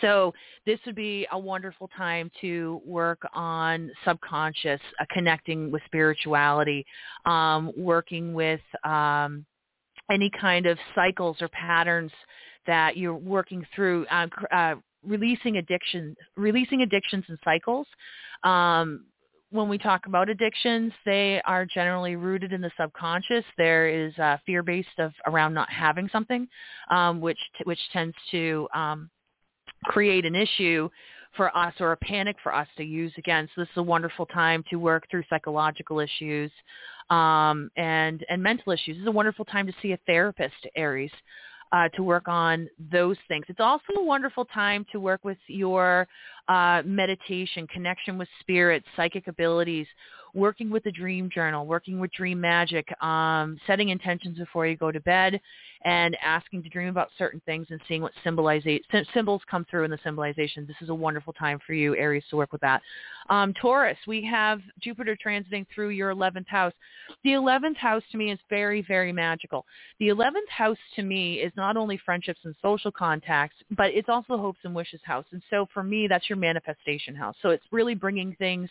so 0.00 0.34
this 0.64 0.78
would 0.84 0.94
be 0.94 1.26
a 1.32 1.38
wonderful 1.38 1.88
time 1.96 2.30
to 2.40 2.80
work 2.84 3.20
on 3.32 3.90
subconscious, 4.04 4.80
uh, 5.00 5.04
connecting 5.10 5.70
with 5.70 5.82
spirituality, 5.86 6.84
um, 7.24 7.72
working 7.76 8.34
with 8.34 8.60
um, 8.84 9.44
any 10.10 10.30
kind 10.40 10.66
of 10.66 10.78
cycles 10.94 11.36
or 11.40 11.48
patterns 11.48 12.12
that 12.66 12.96
you're 12.96 13.14
working 13.14 13.64
through, 13.74 14.06
uh, 14.06 14.26
uh, 14.52 14.74
releasing 15.04 15.58
addiction, 15.58 16.16
releasing 16.36 16.82
addictions 16.82 17.24
and 17.28 17.38
cycles. 17.44 17.86
Um, 18.42 19.06
when 19.50 19.68
we 19.68 19.78
talk 19.78 20.06
about 20.06 20.28
addictions, 20.28 20.92
they 21.04 21.40
are 21.44 21.64
generally 21.64 22.16
rooted 22.16 22.52
in 22.52 22.60
the 22.60 22.70
subconscious. 22.78 23.44
There 23.56 23.88
is 23.88 24.16
uh, 24.18 24.38
fear-based 24.44 24.98
of 24.98 25.12
around 25.26 25.54
not 25.54 25.70
having 25.70 26.08
something, 26.10 26.48
um, 26.90 27.20
which 27.20 27.38
t- 27.56 27.64
which 27.64 27.78
tends 27.92 28.16
to 28.32 28.68
um, 28.74 29.08
create 29.84 30.24
an 30.24 30.34
issue 30.34 30.88
for 31.36 31.56
us 31.56 31.74
or 31.80 31.92
a 31.92 31.96
panic 31.96 32.36
for 32.42 32.54
us 32.54 32.68
to 32.76 32.84
use 32.84 33.12
again. 33.18 33.48
So 33.54 33.60
this 33.62 33.68
is 33.70 33.76
a 33.76 33.82
wonderful 33.82 34.26
time 34.26 34.64
to 34.70 34.76
work 34.76 35.04
through 35.10 35.24
psychological 35.28 36.00
issues 36.00 36.50
um, 37.10 37.70
and 37.76 38.24
and 38.28 38.42
mental 38.42 38.72
issues. 38.72 38.96
This 38.96 39.02
is 39.02 39.08
a 39.08 39.12
wonderful 39.12 39.44
time 39.44 39.66
to 39.66 39.72
see 39.82 39.92
a 39.92 39.98
therapist, 40.06 40.54
Aries, 40.74 41.10
uh, 41.72 41.88
to 41.90 42.02
work 42.02 42.28
on 42.28 42.68
those 42.90 43.16
things. 43.28 43.44
It's 43.48 43.60
also 43.60 43.84
a 43.98 44.02
wonderful 44.02 44.44
time 44.46 44.86
to 44.92 45.00
work 45.00 45.24
with 45.24 45.38
your 45.46 46.08
uh, 46.48 46.82
meditation, 46.84 47.66
connection 47.66 48.18
with 48.18 48.28
spirit, 48.40 48.84
psychic 48.96 49.26
abilities, 49.26 49.86
working 50.36 50.70
with 50.70 50.84
the 50.84 50.92
dream 50.92 51.30
journal, 51.34 51.66
working 51.66 51.98
with 51.98 52.12
dream 52.12 52.38
magic, 52.38 52.86
um, 53.02 53.58
setting 53.66 53.88
intentions 53.88 54.38
before 54.38 54.66
you 54.66 54.76
go 54.76 54.92
to 54.92 55.00
bed, 55.00 55.40
and 55.84 56.16
asking 56.22 56.62
to 56.62 56.68
dream 56.68 56.88
about 56.88 57.08
certain 57.16 57.40
things 57.46 57.66
and 57.70 57.80
seeing 57.88 58.02
what 58.02 58.12
symbols 58.22 59.42
come 59.50 59.66
through 59.70 59.84
in 59.84 59.90
the 59.90 59.98
symbolization. 60.04 60.66
This 60.66 60.76
is 60.82 60.90
a 60.90 60.94
wonderful 60.94 61.32
time 61.32 61.58
for 61.66 61.72
you, 61.72 61.96
Aries, 61.96 62.24
to 62.30 62.36
work 62.36 62.52
with 62.52 62.60
that. 62.60 62.82
Um, 63.30 63.54
Taurus, 63.54 63.96
we 64.06 64.24
have 64.24 64.60
Jupiter 64.80 65.16
transiting 65.16 65.66
through 65.74 65.90
your 65.90 66.14
11th 66.14 66.48
house. 66.48 66.72
The 67.24 67.30
11th 67.30 67.76
house 67.76 68.02
to 68.12 68.18
me 68.18 68.30
is 68.30 68.38
very, 68.50 68.82
very 68.82 69.12
magical. 69.12 69.64
The 70.00 70.08
11th 70.08 70.48
house 70.48 70.78
to 70.96 71.02
me 71.02 71.36
is 71.36 71.52
not 71.56 71.76
only 71.76 71.98
friendships 72.04 72.40
and 72.44 72.54
social 72.60 72.92
contacts, 72.92 73.56
but 73.76 73.92
it's 73.92 74.08
also 74.08 74.36
the 74.36 74.42
hopes 74.42 74.60
and 74.64 74.74
wishes 74.74 75.00
house. 75.04 75.24
And 75.32 75.42
so 75.50 75.66
for 75.72 75.82
me, 75.82 76.08
that's 76.08 76.28
your 76.28 76.38
manifestation 76.38 77.14
house. 77.14 77.36
So 77.42 77.50
it's 77.50 77.64
really 77.70 77.94
bringing 77.94 78.34
things 78.38 78.68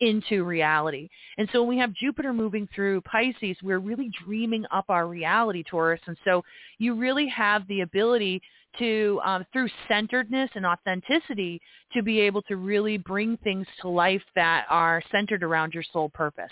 into 0.00 0.44
reality. 0.44 1.08
And 1.38 1.48
so 1.52 1.60
when 1.62 1.68
we 1.68 1.78
have 1.78 1.92
Jupiter 1.94 2.32
moving 2.32 2.68
through 2.74 3.02
Pisces, 3.02 3.56
we're 3.62 3.78
really 3.78 4.10
dreaming 4.24 4.64
up 4.70 4.86
our 4.88 5.06
reality, 5.06 5.62
Taurus. 5.62 6.00
And 6.06 6.16
so 6.24 6.42
you 6.78 6.94
really 6.94 7.28
have 7.28 7.66
the 7.68 7.82
ability 7.82 8.42
to 8.78 9.20
um, 9.24 9.44
through 9.52 9.68
centeredness 9.88 10.50
and 10.54 10.66
authenticity 10.66 11.60
to 11.92 12.02
be 12.02 12.20
able 12.20 12.42
to 12.42 12.56
really 12.56 12.96
bring 12.96 13.36
things 13.38 13.66
to 13.80 13.88
life 13.88 14.22
that 14.34 14.64
are 14.70 15.02
centered 15.10 15.42
around 15.42 15.74
your 15.74 15.84
soul 15.92 16.08
purpose, 16.08 16.50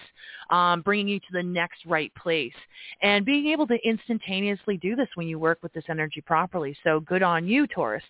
um, 0.50 0.82
bringing 0.82 1.08
you 1.08 1.20
to 1.20 1.32
the 1.32 1.42
next 1.42 1.84
right 1.86 2.12
place, 2.14 2.52
and 3.02 3.24
being 3.24 3.46
able 3.46 3.66
to 3.66 3.76
instantaneously 3.84 4.76
do 4.76 4.96
this 4.96 5.08
when 5.14 5.28
you 5.28 5.38
work 5.38 5.58
with 5.62 5.72
this 5.72 5.84
energy 5.88 6.20
properly. 6.20 6.76
So 6.84 7.00
good 7.00 7.22
on 7.22 7.46
you, 7.46 7.66
Taurus. 7.66 8.04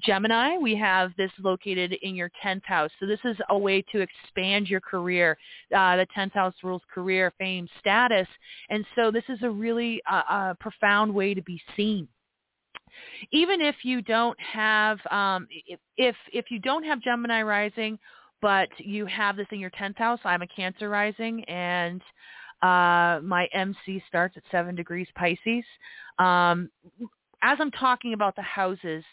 Gemini, 0.00 0.56
we 0.56 0.76
have 0.76 1.12
this 1.16 1.30
located 1.40 1.96
in 2.02 2.14
your 2.14 2.30
10th 2.44 2.64
house. 2.64 2.90
So 3.00 3.06
this 3.06 3.20
is 3.24 3.36
a 3.48 3.58
way 3.58 3.82
to 3.92 4.00
expand 4.00 4.68
your 4.68 4.80
career. 4.80 5.36
Uh, 5.74 5.96
the 5.96 6.06
10th 6.16 6.32
house 6.32 6.54
rules 6.62 6.82
career, 6.92 7.32
fame, 7.38 7.68
status, 7.78 8.28
and 8.68 8.84
so 8.94 9.10
this 9.10 9.24
is 9.28 9.42
a 9.42 9.50
really 9.50 10.00
uh, 10.10 10.22
uh, 10.28 10.54
profound 10.60 11.12
way 11.12 11.34
to 11.34 11.42
be 11.42 11.60
seen 11.76 12.08
even 13.32 13.60
if 13.60 13.76
you 13.84 14.02
don't 14.02 14.38
have 14.40 14.98
um, 15.10 15.46
if 15.96 16.16
if 16.32 16.46
you 16.50 16.58
don't 16.58 16.84
have 16.84 17.00
Gemini 17.00 17.42
rising, 17.42 17.98
but 18.40 18.68
you 18.78 19.06
have 19.06 19.36
this 19.36 19.46
in 19.52 19.60
your 19.60 19.70
tenth 19.70 19.98
house. 19.98 20.20
I'm 20.24 20.42
a 20.42 20.46
Cancer 20.46 20.88
rising, 20.88 21.44
and 21.44 22.02
uh, 22.62 23.20
my 23.22 23.48
MC 23.52 24.02
starts 24.08 24.36
at 24.36 24.42
seven 24.50 24.74
degrees 24.74 25.08
Pisces. 25.14 25.64
Um, 26.18 26.70
as 27.42 27.58
I'm 27.60 27.70
talking 27.70 28.12
about 28.12 28.36
the 28.36 28.42
houses, 28.42 29.04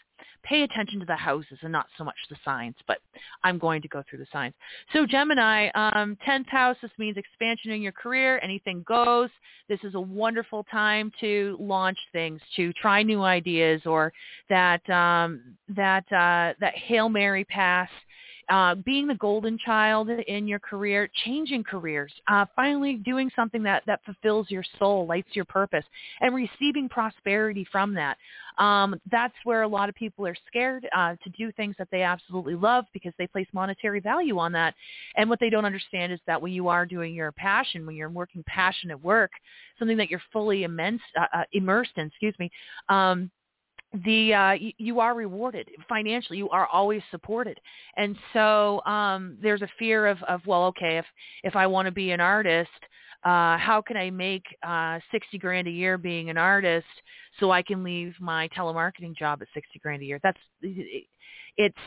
pay 0.42 0.62
attention 0.62 1.00
to 1.00 1.06
the 1.06 1.16
houses 1.16 1.58
and 1.62 1.72
not 1.72 1.86
so 1.96 2.04
much 2.04 2.16
the 2.30 2.36
signs, 2.44 2.76
but 2.86 2.98
I'm 3.44 3.58
going 3.58 3.82
to 3.82 3.88
go 3.88 4.02
through 4.08 4.20
the 4.20 4.26
signs. 4.32 4.54
So 4.92 5.06
Gemini, 5.06 5.68
um, 5.74 6.16
10th 6.26 6.48
house, 6.48 6.76
this 6.82 6.90
means 6.98 7.16
expansion 7.16 7.72
in 7.72 7.82
your 7.82 7.92
career. 7.92 8.40
Anything 8.42 8.84
goes. 8.86 9.30
This 9.68 9.80
is 9.84 9.94
a 9.94 10.00
wonderful 10.00 10.64
time 10.70 11.12
to 11.20 11.56
launch 11.60 11.98
things, 12.12 12.40
to 12.56 12.72
try 12.74 13.02
new 13.02 13.22
ideas 13.22 13.82
or 13.84 14.12
that, 14.48 14.88
um, 14.90 15.56
that, 15.68 16.04
uh, 16.12 16.54
that 16.60 16.74
Hail 16.74 17.08
Mary 17.08 17.44
pass 17.44 17.88
uh, 18.50 18.74
being 18.76 19.06
the 19.06 19.14
golden 19.14 19.58
child 19.58 20.08
in 20.08 20.46
your 20.46 20.58
career, 20.58 21.08
changing 21.24 21.64
careers, 21.64 22.12
uh, 22.28 22.46
finally 22.56 22.94
doing 22.94 23.30
something 23.36 23.62
that, 23.62 23.82
that 23.86 24.00
fulfills 24.04 24.50
your 24.50 24.64
soul, 24.78 25.06
lights 25.06 25.28
your 25.32 25.44
purpose, 25.44 25.84
and 26.20 26.34
receiving 26.34 26.88
prosperity 26.88 27.66
from 27.70 27.94
that. 27.94 28.16
Um, 28.58 29.00
that's 29.10 29.34
where 29.44 29.62
a 29.62 29.68
lot 29.68 29.88
of 29.88 29.94
people 29.94 30.26
are 30.26 30.36
scared 30.46 30.88
uh, 30.96 31.14
to 31.22 31.30
do 31.30 31.52
things 31.52 31.76
that 31.78 31.88
they 31.92 32.02
absolutely 32.02 32.56
love 32.56 32.86
because 32.92 33.12
they 33.16 33.26
place 33.26 33.46
monetary 33.52 34.00
value 34.00 34.38
on 34.38 34.50
that. 34.52 34.74
And 35.16 35.30
what 35.30 35.38
they 35.38 35.48
don't 35.48 35.64
understand 35.64 36.12
is 36.12 36.18
that 36.26 36.40
when 36.42 36.52
you 36.52 36.68
are 36.68 36.84
doing 36.84 37.14
your 37.14 37.30
passion, 37.32 37.86
when 37.86 37.94
you're 37.94 38.10
working 38.10 38.42
passionate 38.46 39.02
work, 39.02 39.30
something 39.78 39.96
that 39.96 40.10
you're 40.10 40.22
fully 40.32 40.64
immense, 40.64 41.00
uh, 41.20 41.26
uh, 41.32 41.44
immersed 41.52 41.92
in, 41.96 42.06
excuse 42.08 42.34
me, 42.38 42.50
um, 42.88 43.30
the 44.04 44.34
uh, 44.34 44.52
you, 44.76 45.00
are 45.00 45.14
rewarded 45.14 45.68
financially. 45.88 46.38
You 46.38 46.50
are 46.50 46.66
always 46.66 47.02
supported, 47.10 47.58
and 47.96 48.16
so 48.32 48.84
um, 48.84 49.38
there's 49.40 49.62
a 49.62 49.68
fear 49.78 50.06
of, 50.06 50.22
of 50.24 50.40
well, 50.46 50.64
okay, 50.66 50.98
if 50.98 51.06
if 51.42 51.56
I 51.56 51.66
want 51.66 51.86
to 51.86 51.92
be 51.92 52.10
an 52.10 52.20
artist, 52.20 52.68
uh, 53.24 53.56
how 53.56 53.82
can 53.86 53.96
I 53.96 54.10
make 54.10 54.44
uh, 54.62 54.98
60 55.10 55.38
grand 55.38 55.68
a 55.68 55.70
year 55.70 55.96
being 55.96 56.28
an 56.28 56.36
artist 56.36 56.86
so 57.40 57.50
I 57.50 57.62
can 57.62 57.82
leave 57.82 58.14
my 58.20 58.48
telemarketing 58.48 59.16
job 59.16 59.40
at 59.40 59.48
60 59.54 59.78
grand 59.78 60.02
a 60.02 60.04
year? 60.04 60.20
That's 60.22 60.38
it's 61.56 61.78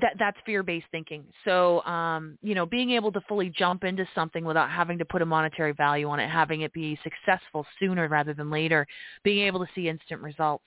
that 0.00 0.14
that's 0.18 0.36
fear-based 0.46 0.86
thinking. 0.90 1.24
So, 1.44 1.82
um, 1.82 2.38
you 2.42 2.54
know, 2.54 2.66
being 2.66 2.90
able 2.92 3.10
to 3.12 3.20
fully 3.28 3.50
jump 3.50 3.84
into 3.84 4.06
something 4.14 4.44
without 4.44 4.70
having 4.70 4.98
to 4.98 5.04
put 5.04 5.22
a 5.22 5.26
monetary 5.26 5.72
value 5.72 6.08
on 6.08 6.20
it, 6.20 6.28
having 6.28 6.62
it 6.62 6.72
be 6.72 6.98
successful 7.02 7.66
sooner 7.80 8.08
rather 8.08 8.34
than 8.34 8.50
later, 8.50 8.86
being 9.24 9.46
able 9.46 9.60
to 9.60 9.66
see 9.74 9.88
instant 9.88 10.20
results. 10.20 10.64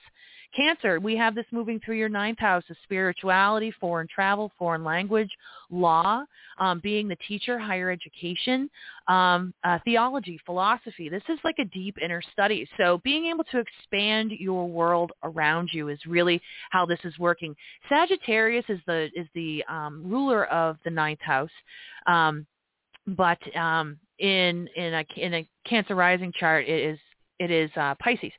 Cancer, 0.56 1.00
we 1.00 1.16
have 1.16 1.34
this 1.34 1.46
moving 1.52 1.80
through 1.80 1.96
your 1.96 2.10
ninth 2.10 2.40
house 2.40 2.64
of 2.70 2.76
spirituality, 2.84 3.74
foreign 3.80 4.08
travel, 4.14 4.52
foreign 4.58 4.84
language, 4.84 5.30
law, 5.70 6.24
um, 6.58 6.80
being 6.82 7.08
the 7.08 7.16
teacher, 7.28 7.58
higher 7.58 7.90
education, 7.90 8.70
um, 9.08 9.54
uh, 9.64 9.80
theology, 9.86 10.40
philosophy. 10.46 11.10
This 11.10 11.24
is 11.30 11.40
like 11.44 11.56
a 11.60 11.66
deep 11.66 11.98
inner 12.04 12.22
study. 12.34 12.68
So 12.78 13.00
being 13.04 13.28
able 13.28 13.46
to 13.46 13.60
expand 13.60 14.32
your 14.32 14.68
world 14.68 15.12
around 15.24 15.70
you 15.72 15.90
is 15.90 16.00
really 16.06 16.42
how 16.72 16.86
this 16.86 17.00
is 17.04 17.18
working. 17.18 17.56
Sagittarius 17.88 18.66
is 18.68 18.80
the 18.88 19.10
is 19.16 19.28
the 19.34 19.64
um, 19.70 20.04
ruler 20.06 20.46
of 20.48 20.78
the 20.84 20.92
ninth 20.92 21.22
house. 21.22 21.50
Um, 22.08 22.46
but 23.08 23.40
um, 23.56 23.98
in 24.20 24.68
in 24.76 24.94
a 24.94 25.06
in 25.18 25.34
a 25.34 25.48
Cancer 25.66 25.96
rising 25.96 26.34
chart, 26.38 26.68
it 26.68 26.82
is 26.82 27.00
it 27.40 27.52
is 27.52 27.72
uh, 27.76 27.96
Pisces. 27.96 28.32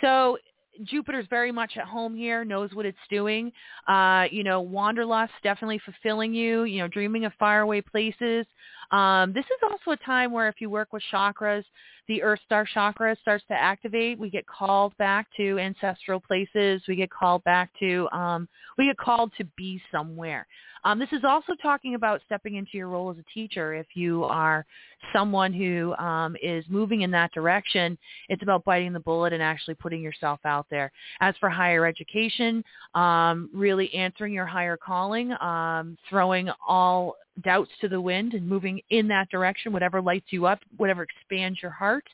So 0.00 0.38
Jupiter's 0.84 1.26
very 1.28 1.52
much 1.52 1.72
at 1.76 1.84
home 1.84 2.14
here, 2.14 2.44
knows 2.44 2.70
what 2.72 2.86
it's 2.86 2.98
doing. 3.10 3.52
Uh, 3.86 4.24
you 4.30 4.44
know, 4.44 4.60
wanderlust 4.60 5.32
definitely 5.42 5.80
fulfilling 5.84 6.32
you, 6.32 6.64
you 6.64 6.78
know, 6.78 6.88
dreaming 6.88 7.24
of 7.24 7.32
faraway 7.38 7.80
places. 7.80 8.46
Um, 8.90 9.32
this 9.32 9.44
is 9.44 9.58
also 9.62 9.92
a 9.92 10.04
time 10.04 10.32
where 10.32 10.48
if 10.48 10.60
you 10.60 10.70
work 10.70 10.92
with 10.92 11.02
chakras, 11.12 11.64
the 12.08 12.22
Earth 12.22 12.40
Star 12.46 12.66
chakra 12.72 13.14
starts 13.20 13.44
to 13.48 13.54
activate. 13.54 14.18
We 14.18 14.30
get 14.30 14.46
called 14.46 14.96
back 14.96 15.26
to 15.36 15.58
ancestral 15.58 16.20
places. 16.20 16.82
We 16.88 16.96
get 16.96 17.10
called 17.10 17.44
back 17.44 17.70
to, 17.80 18.08
um, 18.12 18.48
we 18.78 18.86
get 18.86 18.96
called 18.96 19.32
to 19.36 19.44
be 19.56 19.80
somewhere. 19.92 20.46
Um, 20.84 20.98
this 20.98 21.08
is 21.12 21.24
also 21.24 21.54
talking 21.60 21.94
about 21.96 22.22
stepping 22.24 22.54
into 22.54 22.70
your 22.74 22.88
role 22.88 23.10
as 23.10 23.18
a 23.18 23.34
teacher. 23.34 23.74
If 23.74 23.88
you 23.94 24.24
are 24.24 24.64
someone 25.12 25.52
who 25.52 25.94
um, 25.96 26.36
is 26.42 26.64
moving 26.68 27.02
in 27.02 27.10
that 27.10 27.32
direction, 27.32 27.98
it's 28.28 28.42
about 28.42 28.64
biting 28.64 28.92
the 28.92 29.00
bullet 29.00 29.32
and 29.32 29.42
actually 29.42 29.74
putting 29.74 30.00
yourself 30.00 30.40
out 30.44 30.66
there. 30.70 30.90
As 31.20 31.34
for 31.40 31.50
higher 31.50 31.84
education, 31.84 32.64
um, 32.94 33.50
really 33.52 33.92
answering 33.94 34.32
your 34.32 34.46
higher 34.46 34.76
calling, 34.76 35.32
um, 35.40 35.98
throwing 36.08 36.48
all 36.66 37.16
doubts 37.42 37.70
to 37.80 37.88
the 37.88 38.00
wind 38.00 38.34
and 38.34 38.48
moving 38.48 38.80
in 38.90 39.08
that 39.08 39.30
direction, 39.30 39.72
whatever 39.72 40.00
lights 40.00 40.26
you 40.30 40.46
up, 40.46 40.60
whatever 40.76 41.02
expands 41.02 41.60
your 41.62 41.70
heart. 41.70 42.04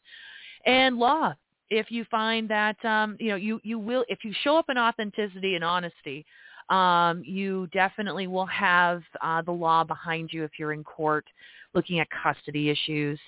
And 0.67 0.97
law, 0.97 1.35
if 1.71 1.91
you 1.91 2.05
find 2.11 2.49
that 2.51 2.83
um, 2.85 3.17
you 3.19 3.29
know 3.29 3.37
you 3.37 3.61
you 3.65 3.79
will 3.79 4.05
if 4.09 4.25
you 4.25 4.33
show 4.43 4.57
up 4.57 4.67
in 4.69 4.79
authenticity 4.79 5.55
and 5.55 5.65
honesty, 5.65 6.25
um, 6.71 7.23
you 7.25 7.69
definitely 7.73 8.27
will 8.27 8.47
have 8.47 9.03
uh, 9.23 9.43
the 9.43 9.53
law 9.53 9.85
behind 9.85 10.31
you 10.33 10.45
if 10.45 10.53
you're 10.59 10.73
in 10.73 10.85
court 10.85 11.27
looking 11.75 11.99
at 12.01 12.07
custody 12.23 12.71
issues, 12.71 13.19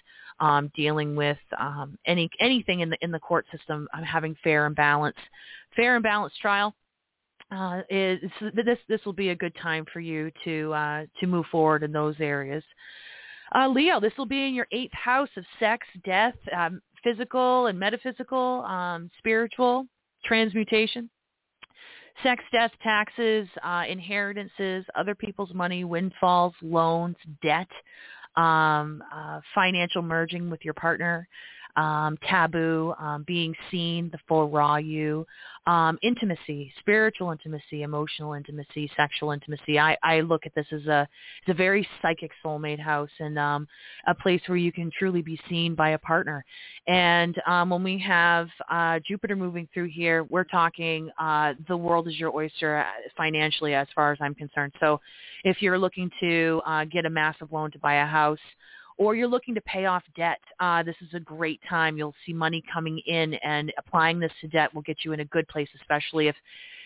um, 0.40 0.70
dealing 0.74 1.16
with 1.16 1.38
um, 1.58 1.98
any 2.06 2.30
anything 2.40 2.80
in 2.80 2.90
the 2.90 2.96
in 3.02 3.10
the 3.10 3.18
court 3.18 3.44
system, 3.56 3.88
uh, 3.92 4.02
having 4.02 4.36
fair 4.42 4.66
and 4.66 4.76
balanced, 4.76 5.18
fair 5.74 5.96
and 5.96 6.02
balanced 6.02 6.38
trial. 6.40 6.74
Uh, 7.50 7.82
is 7.88 8.18
this 8.54 8.78
this 8.88 9.00
will 9.04 9.12
be 9.12 9.28
a 9.28 9.36
good 9.36 9.54
time 9.62 9.84
for 9.92 10.00
you 10.00 10.30
to 10.44 10.72
uh, 10.72 11.06
to 11.20 11.26
move 11.26 11.46
forward 11.50 11.82
in 11.82 11.92
those 11.92 12.16
areas. 12.18 12.64
Uh, 13.54 13.68
Leo, 13.68 14.00
this 14.00 14.12
will 14.18 14.26
be 14.26 14.46
in 14.46 14.54
your 14.54 14.66
eighth 14.72 14.92
house 14.92 15.28
of 15.36 15.44
sex, 15.60 15.86
death, 16.04 16.34
um, 16.56 16.80
physical 17.04 17.66
and 17.66 17.78
metaphysical, 17.78 18.64
um, 18.64 19.08
spiritual, 19.18 19.86
transmutation 20.24 21.08
sex, 22.22 22.42
death, 22.52 22.70
taxes, 22.82 23.48
uh, 23.62 23.84
inheritances, 23.88 24.84
other 24.94 25.14
people's 25.14 25.52
money, 25.52 25.84
windfalls, 25.84 26.54
loans, 26.62 27.16
debt, 27.42 27.68
um, 28.36 29.02
uh, 29.14 29.40
financial 29.54 30.02
merging 30.02 30.50
with 30.50 30.64
your 30.64 30.74
partner, 30.74 31.28
um, 31.76 32.16
taboo, 32.28 32.94
um, 32.98 33.24
being 33.26 33.54
seen, 33.70 34.08
the 34.10 34.18
full 34.26 34.48
raw 34.48 34.76
you, 34.76 35.26
um, 35.66 35.98
intimacy, 36.02 36.72
spiritual 36.78 37.32
intimacy, 37.32 37.82
emotional 37.82 38.34
intimacy, 38.34 38.90
sexual 38.96 39.32
intimacy. 39.32 39.78
I, 39.78 39.96
I 40.02 40.20
look 40.20 40.46
at 40.46 40.54
this 40.54 40.66
as 40.70 40.86
a 40.86 41.08
as 41.46 41.52
a 41.52 41.54
very 41.54 41.86
psychic 42.00 42.30
soulmate 42.44 42.78
house 42.78 43.10
and 43.18 43.38
um, 43.38 43.66
a 44.06 44.14
place 44.14 44.40
where 44.46 44.58
you 44.58 44.70
can 44.70 44.90
truly 44.96 45.22
be 45.22 45.38
seen 45.48 45.74
by 45.74 45.90
a 45.90 45.98
partner. 45.98 46.44
And 46.86 47.36
um, 47.46 47.70
when 47.70 47.82
we 47.82 47.98
have 47.98 48.48
uh, 48.70 49.00
Jupiter 49.06 49.34
moving 49.34 49.68
through 49.74 49.88
here, 49.88 50.24
we're 50.24 50.44
talking 50.44 51.10
uh, 51.18 51.54
the 51.66 51.76
world 51.76 52.06
is 52.06 52.18
your 52.18 52.34
oyster 52.34 52.78
uh, 52.78 52.84
financially, 53.16 53.74
as 53.74 53.88
far 53.94 54.12
as 54.12 54.18
I'm 54.20 54.34
concerned. 54.34 54.72
So 54.78 55.00
if 55.42 55.60
you're 55.60 55.78
looking 55.78 56.10
to 56.20 56.62
uh, 56.64 56.84
get 56.84 57.06
a 57.06 57.10
massive 57.10 57.52
loan 57.52 57.72
to 57.72 57.78
buy 57.80 57.96
a 57.96 58.06
house 58.06 58.38
or 58.98 59.14
you're 59.14 59.28
looking 59.28 59.54
to 59.54 59.60
pay 59.62 59.86
off 59.86 60.02
debt, 60.16 60.40
uh, 60.60 60.82
this 60.82 60.96
is 61.00 61.12
a 61.14 61.20
great 61.20 61.60
time. 61.68 61.96
You'll 61.96 62.14
see 62.24 62.32
money 62.32 62.62
coming 62.72 62.98
in 63.06 63.34
and 63.34 63.72
applying 63.78 64.18
this 64.18 64.32
to 64.40 64.48
debt 64.48 64.74
will 64.74 64.82
get 64.82 65.04
you 65.04 65.12
in 65.12 65.20
a 65.20 65.24
good 65.26 65.46
place, 65.48 65.68
especially 65.80 66.28
if, 66.28 66.36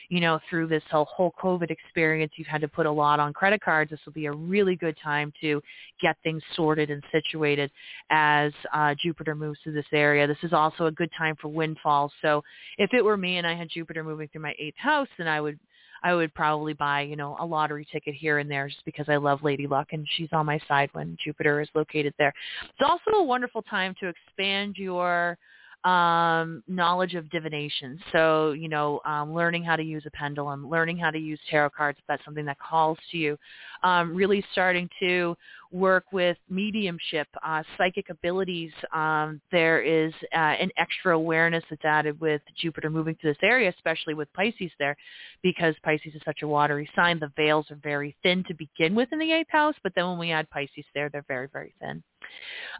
you 0.09 0.19
know, 0.21 0.41
through 0.51 0.67
this 0.67 0.83
whole, 0.91 1.05
whole 1.05 1.33
COVID 1.41 1.71
experience, 1.71 2.33
you've 2.35 2.49
had 2.49 2.61
to 2.63 2.69
put 2.69 2.87
a 2.87 2.91
lot 2.91 3.21
on 3.21 3.33
credit 3.33 3.61
cards. 3.61 3.93
This 3.93 4.01
will 4.05 4.13
be 4.13 4.27
a 4.27 4.33
really 4.33 4.75
good 4.75 4.97
time 5.01 5.33
to 5.41 5.63
get 6.03 6.17
things 6.25 6.43
sorted 6.57 6.91
and 6.91 7.03
situated 7.13 7.71
as 8.11 8.53
uh, 8.75 8.95
Jupiter 9.01 9.37
moves 9.37 9.61
through 9.63 9.75
this 9.75 9.87
area. 9.93 10.27
This 10.27 10.37
is 10.43 10.53
also 10.53 10.87
a 10.87 10.93
good 10.93 11.11
time 11.17 11.37
for 11.41 11.47
windfalls. 11.47 12.11
So 12.23 12.43
if 12.77 12.93
it 12.93 13.05
were 13.05 13.17
me 13.17 13.39
and 13.39 13.47
I 13.47 13.55
had 13.55 13.69
Jupiter 13.71 14.03
moving 14.03 14.27
through 14.29 14.43
my 14.43 14.55
eighth 14.59 14.79
house, 14.79 15.09
then 15.17 15.29
I 15.29 15.41
would 15.41 15.61
I 16.03 16.15
would 16.15 16.35
probably 16.35 16.73
buy, 16.73 17.03
you 17.03 17.17
know, 17.17 17.37
a 17.41 17.47
lottery 17.47 17.87
ticket 17.91 18.15
here 18.15 18.39
and 18.39 18.51
there 18.51 18.69
just 18.69 18.85
because 18.85 19.09
I 19.09 19.17
love 19.17 19.43
Lady 19.43 19.67
Luck 19.67 19.89
and 19.93 20.07
she's 20.17 20.29
on 20.33 20.47
my 20.47 20.61
side 20.67 20.91
when 20.93 21.17
Jupiter 21.23 21.61
is 21.61 21.69
located 21.75 22.15
there. 22.19 22.33
It's 22.63 22.89
also 22.89 23.19
a 23.19 23.25
wonderful 23.25 23.63
time 23.63 23.95
to 24.01 24.09
expand 24.09 24.77
your 24.77 25.39
um, 25.85 26.63
knowledge 26.69 27.15
of 27.15 27.31
divination. 27.31 27.99
So, 28.13 28.53
you 28.53 28.69
know, 28.69 29.01
um, 29.05 29.33
learning 29.33 29.65
how 29.65 29.77
to 29.77 29.83
use 29.83 30.03
a 30.07 30.11
pendulum, 30.11 30.69
learning 30.69 30.99
how 30.99 31.11
to 31.11 31.19
use 31.19 31.41
tarot 31.51 31.71
cards 31.71 31.99
if 31.99 32.05
that's 32.07 32.25
something 32.25 32.45
that 32.45 32.59
calls 32.59 32.99
to 33.13 33.17
you. 33.17 33.39
Um, 33.83 34.15
really 34.15 34.45
starting 34.53 34.89
to 35.01 35.37
work 35.73 36.05
with 36.13 36.37
mediumship, 36.49 37.29
uh, 37.45 37.63
psychic 37.77 38.11
abilities. 38.11 38.73
Um, 38.93 39.41
there 39.53 39.81
is 39.83 40.13
uh, 40.35 40.37
an 40.37 40.71
extra 40.77 41.15
awareness 41.15 41.63
that's 41.71 41.85
added 41.85 42.21
with 42.21 42.43
Jupiter 42.57 42.91
moving 42.91 43.17
to 43.23 43.29
this 43.29 43.37
area, 43.43 43.73
especially 43.77 44.15
with 44.15 44.33
Pisces 44.33 44.73
there, 44.79 44.97
because 45.43 45.75
Pisces 45.85 46.15
is 46.15 46.23
such 46.25 46.43
a 46.43 46.49
watery 46.49 46.89
sign. 46.97 47.21
The 47.21 47.33
veils 47.37 47.71
are 47.71 47.79
very 47.83 48.17
thin 48.23 48.45
to 48.49 48.55
begin 48.55 48.95
with 48.95 49.13
in 49.13 49.19
the 49.19 49.33
eighth 49.33 49.51
house, 49.51 49.75
but 49.83 49.93
then 49.95 50.09
when 50.09 50.19
we 50.19 50.33
add 50.33 50.51
Pisces 50.51 50.85
there, 50.95 51.09
they're 51.09 51.25
very, 51.29 51.49
very 51.53 51.75
thin. 51.81 52.03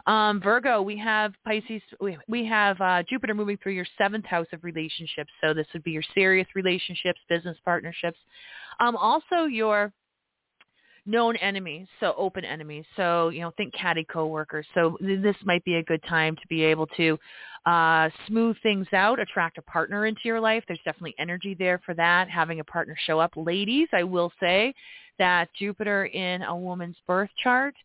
Um, 0.05 0.41
Virgo, 0.41 0.81
we 0.81 0.97
have 0.97 1.33
Pisces, 1.45 1.81
we, 1.99 2.17
we 2.27 2.45
have 2.45 2.79
uh, 2.81 3.03
Jupiter 3.09 3.33
moving 3.33 3.57
through 3.61 3.73
your 3.73 3.87
seventh 3.97 4.25
house 4.25 4.47
of 4.53 4.63
relationships. 4.63 5.31
So 5.41 5.53
this 5.53 5.67
would 5.73 5.83
be 5.83 5.91
your 5.91 6.03
serious 6.13 6.47
relationships, 6.55 7.19
business 7.29 7.57
partnerships. 7.63 8.19
Um, 8.79 8.95
also 8.95 9.45
your 9.45 9.93
known 11.05 11.35
enemies, 11.37 11.87
so 11.99 12.13
open 12.17 12.45
enemies. 12.45 12.85
So, 12.95 13.29
you 13.29 13.41
know, 13.41 13.51
think 13.57 13.73
catty 13.73 14.05
coworkers. 14.11 14.65
So 14.73 14.97
th- 14.99 15.21
this 15.21 15.35
might 15.43 15.63
be 15.65 15.75
a 15.75 15.83
good 15.83 16.03
time 16.07 16.35
to 16.35 16.47
be 16.47 16.63
able 16.63 16.87
to 16.97 17.17
uh, 17.65 18.09
smooth 18.27 18.55
things 18.63 18.87
out, 18.93 19.19
attract 19.19 19.57
a 19.57 19.61
partner 19.63 20.05
into 20.05 20.21
your 20.25 20.39
life. 20.39 20.63
There's 20.67 20.79
definitely 20.85 21.15
energy 21.19 21.55
there 21.57 21.79
for 21.85 21.93
that, 21.95 22.29
having 22.29 22.59
a 22.59 22.63
partner 22.63 22.95
show 23.05 23.19
up. 23.19 23.31
Ladies, 23.35 23.87
I 23.93 24.03
will 24.03 24.31
say 24.39 24.73
that 25.19 25.49
Jupiter 25.57 26.05
in 26.05 26.43
a 26.43 26.55
woman's 26.55 26.97
birth 27.07 27.29
chart 27.43 27.75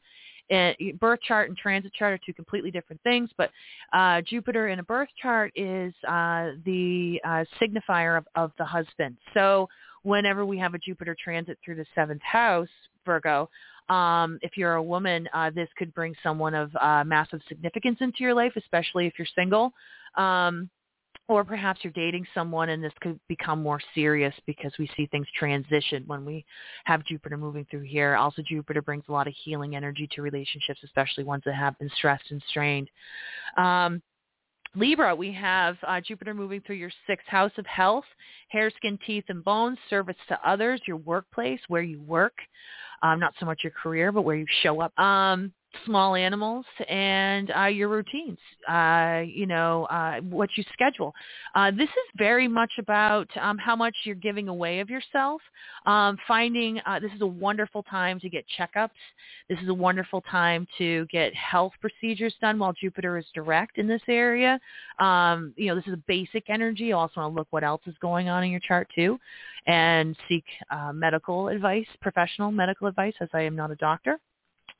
uh, 0.53 0.73
birth 1.01 1.21
chart 1.27 1.49
and 1.49 1.59
transit 1.59 1.93
chart 1.95 2.15
are 2.15 2.21
two 2.25 2.33
completely 2.33 2.71
different 2.71 3.03
things, 3.03 3.31
but 3.37 3.51
uh, 3.93 4.21
Jupiter 4.23 4.69
in 4.69 4.79
a 4.79 4.83
birth 4.83 5.09
chart 5.21 5.53
is 5.57 5.93
uh, 6.07 6.51
the 6.65 7.21
uh, 7.25 7.45
signifier 7.61 8.19
of, 8.19 8.27
of 8.37 8.53
the 8.59 8.65
husband. 8.65 9.17
So 9.35 9.69
whenever 10.03 10.47
we 10.47 10.59
have 10.59 10.75
a 10.75 10.79
Jupiter 10.79 11.17
transit 11.23 11.59
through 11.65 11.77
the 11.77 11.87
seventh 11.95 12.23
house, 12.23 12.69
Virgo, 13.07 13.49
um, 13.89 14.39
if 14.43 14.57
you're 14.57 14.75
a 14.75 14.83
woman, 14.83 15.29
uh, 15.33 15.51
this 15.51 15.69
could 15.79 15.95
bring 15.95 16.15
someone 16.23 16.55
of 16.55 16.71
uh, 16.81 17.05
massive 17.05 17.41
significance 17.49 17.99
into 18.01 18.19
your 18.21 18.35
life, 18.35 18.53
especially 18.57 19.07
if 19.07 19.15
you're 19.19 19.29
single. 19.35 19.73
Um, 20.17 20.69
or 21.29 21.45
perhaps 21.45 21.81
you're 21.83 21.93
dating 21.93 22.25
someone 22.35 22.69
and 22.69 22.83
this 22.83 22.93
could 23.01 23.19
become 23.29 23.61
more 23.61 23.81
serious 23.95 24.35
because 24.47 24.73
we 24.79 24.89
see 24.97 25.07
things 25.07 25.27
transition 25.37 26.05
when 26.07 26.25
we 26.25 26.45
have 26.85 27.05
Jupiter 27.05 27.37
moving 27.37 27.67
through 27.69 27.83
here. 27.83 28.15
Also, 28.15 28.43
Jupiter 28.47 28.81
brings 28.81 29.05
a 29.09 29.13
lot 29.13 29.27
of 29.27 29.35
healing 29.45 29.75
energy 29.75 30.09
to 30.13 30.23
relationships, 30.23 30.81
especially 30.85 31.25
ones 31.25 31.43
that 31.45 31.55
have 31.55 31.77
been 31.81 31.91
stressed 31.97 32.31
and 32.31 32.43
strained. 32.49 32.89
Um, 33.57 34.03
Libra, 34.77 35.17
we 35.17 35.33
have 35.33 35.79
uh, 35.89 36.01
Jupiter 36.03 36.35
moving 36.35 36.61
through 36.61 36.77
your 36.77 36.91
sixth 37.07 37.27
house 37.27 37.53
of 37.57 37.65
health, 37.67 38.05
hair, 38.49 38.71
skin, 38.77 38.99
teeth, 39.07 39.25
and 39.29 39.43
bones, 39.43 39.79
service 39.89 40.17
to 40.29 40.39
others, 40.47 40.81
your 40.87 40.99
workplace, 40.99 41.61
where 41.69 41.83
you 41.83 42.01
work, 42.03 42.35
um, 43.03 43.19
not 43.19 43.33
so 43.41 43.47
much 43.47 43.61
your 43.65 43.73
career, 43.73 44.13
but 44.13 44.23
where 44.23 44.37
you 44.37 44.47
show 44.63 44.81
up. 44.81 44.97
Um, 44.99 45.51
small 45.85 46.15
animals 46.15 46.65
and 46.89 47.53
uh, 47.57 47.65
your 47.65 47.89
routines, 47.89 48.39
uh, 48.69 49.23
you 49.27 49.47
know, 49.47 49.85
uh, 49.85 50.21
what 50.21 50.51
you 50.57 50.65
schedule. 50.73 51.15
Uh, 51.55 51.71
this 51.71 51.89
is 51.89 52.07
very 52.17 52.49
much 52.49 52.73
about 52.79 53.29
um, 53.41 53.59
how 53.59 53.77
much 53.77 53.95
you're 54.05 54.15
giving 54.15 54.49
away 54.49 54.81
of 54.81 54.89
yourself. 54.91 55.41
Um, 55.87 56.17
finding 56.27 56.81
uh, 56.87 56.99
this 56.99 57.13
is 57.13 57.21
a 57.21 57.27
wonderful 57.27 57.83
time 57.85 58.19
to 58.21 58.29
get 58.29 58.45
checkups. 58.59 58.91
This 59.49 59.59
is 59.61 59.69
a 59.69 59.75
wonderful 59.75 60.21
time 60.23 60.67
to 60.79 61.07
get 61.07 61.35
health 61.35 61.73
procedures 61.81 62.35
done 62.41 62.59
while 62.59 62.73
Jupiter 62.73 63.19
is 63.19 63.27
direct 63.35 63.79
in 63.79 63.87
this 63.87 64.03
area. 64.09 64.59
Um, 64.99 65.53
you 65.57 65.67
know, 65.67 65.75
this 65.75 65.87
is 65.87 65.95
a 65.95 66.03
basic 66.09 66.51
energy. 66.51 66.85
You 66.85 66.97
also 66.97 67.21
want 67.21 67.33
to 67.33 67.37
look 67.39 67.49
what 67.51 67.65
else 67.65 67.83
is 67.87 67.95
going 68.01 68.29
on 68.29 68.45
in 68.45 68.51
your 68.51 68.61
chart 68.61 68.89
too 68.95 69.19
and 69.67 70.17
seek 70.29 70.45
uh, 70.71 70.93
medical 70.93 71.49
advice, 71.49 71.87
professional 72.01 72.51
medical 72.51 72.87
advice, 72.87 73.15
as 73.21 73.29
I 73.33 73.43
am 73.43 73.57
not 73.57 73.71
a 73.71 73.77
doctor. 73.77 74.19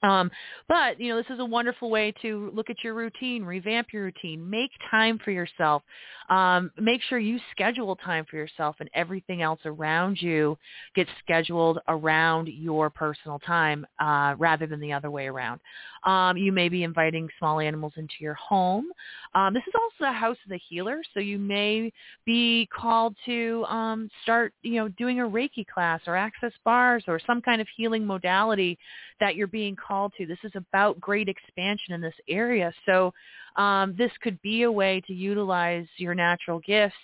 Um, 0.03 0.31
but 0.69 1.01
you 1.01 1.09
know, 1.09 1.17
this 1.17 1.31
is 1.31 1.41
a 1.41 1.45
wonderful 1.45 1.91
way 1.91 2.13
to 2.23 2.51
look 2.55 2.71
at 2.71 2.85
your 2.85 2.95
routine, 2.95 3.43
revamp 3.43 3.89
your 3.93 4.05
routine, 4.05 4.49
make 4.49 4.71
time 4.91 5.19
for 5.25 5.31
yourself. 5.31 5.83
Um, 6.29 6.71
make 6.79 7.03
sure 7.03 7.19
you 7.19 7.39
schedule 7.53 7.95
time 7.97 8.27
for 8.29 8.37
yourself, 8.37 8.77
and 8.81 8.91
everything 8.95 9.43
else 9.43 9.61
around 9.65 10.21
you 10.21 10.59
gets 10.95 11.11
scheduled 11.23 11.79
around 11.89 12.49
your 12.49 12.91
personal 12.91 13.39
time 13.39 13.87
uh, 14.01 14.35
rather 14.39 14.67
than 14.67 14.81
the 14.81 14.93
other 14.93 15.11
way 15.11 15.29
around. 15.29 15.61
Um, 16.05 16.37
you 16.37 16.53
may 16.53 16.69
be 16.69 16.83
inviting 16.83 17.29
small 17.39 17.61
animals 17.61 17.93
into 17.97 18.15
your 18.21 18.35
home. 18.35 18.87
Um, 19.35 19.55
this 19.55 19.63
is 19.67 19.75
also 19.75 20.11
the 20.11 20.13
house 20.13 20.37
of 20.45 20.51
the 20.51 20.61
healer, 20.69 21.01
so 21.15 21.21
you 21.21 21.39
may 21.39 21.93
be 22.25 22.69
called 22.77 23.17
to 23.27 23.65
um, 23.69 24.09
start, 24.23 24.53
you 24.63 24.77
know, 24.77 24.89
doing 24.89 25.21
a 25.21 25.25
Reiki 25.25 25.67
class 25.67 26.01
or 26.07 26.17
access 26.17 26.53
bars 26.65 27.05
or 27.09 27.21
some 27.27 27.41
kind 27.41 27.61
of 27.61 27.67
healing 27.77 28.05
modality 28.05 28.79
that 29.21 29.37
you're 29.37 29.47
being 29.47 29.77
called 29.87 30.13
to. 30.19 30.27
This 30.27 30.39
is 30.45 30.53
about 30.55 31.01
great 31.01 31.29
expansion 31.29 31.95
in 31.95 32.01
this 32.01 32.15
area. 32.29 32.73
So 32.87 33.13
um, 33.57 33.95
this 33.97 34.11
could 34.23 34.41
be 34.43 34.63
a 34.63 34.73
way 34.73 35.03
to 35.07 35.13
utilize 35.13 35.87
your 35.97 36.15
natural 36.15 36.61
gifts 36.61 36.95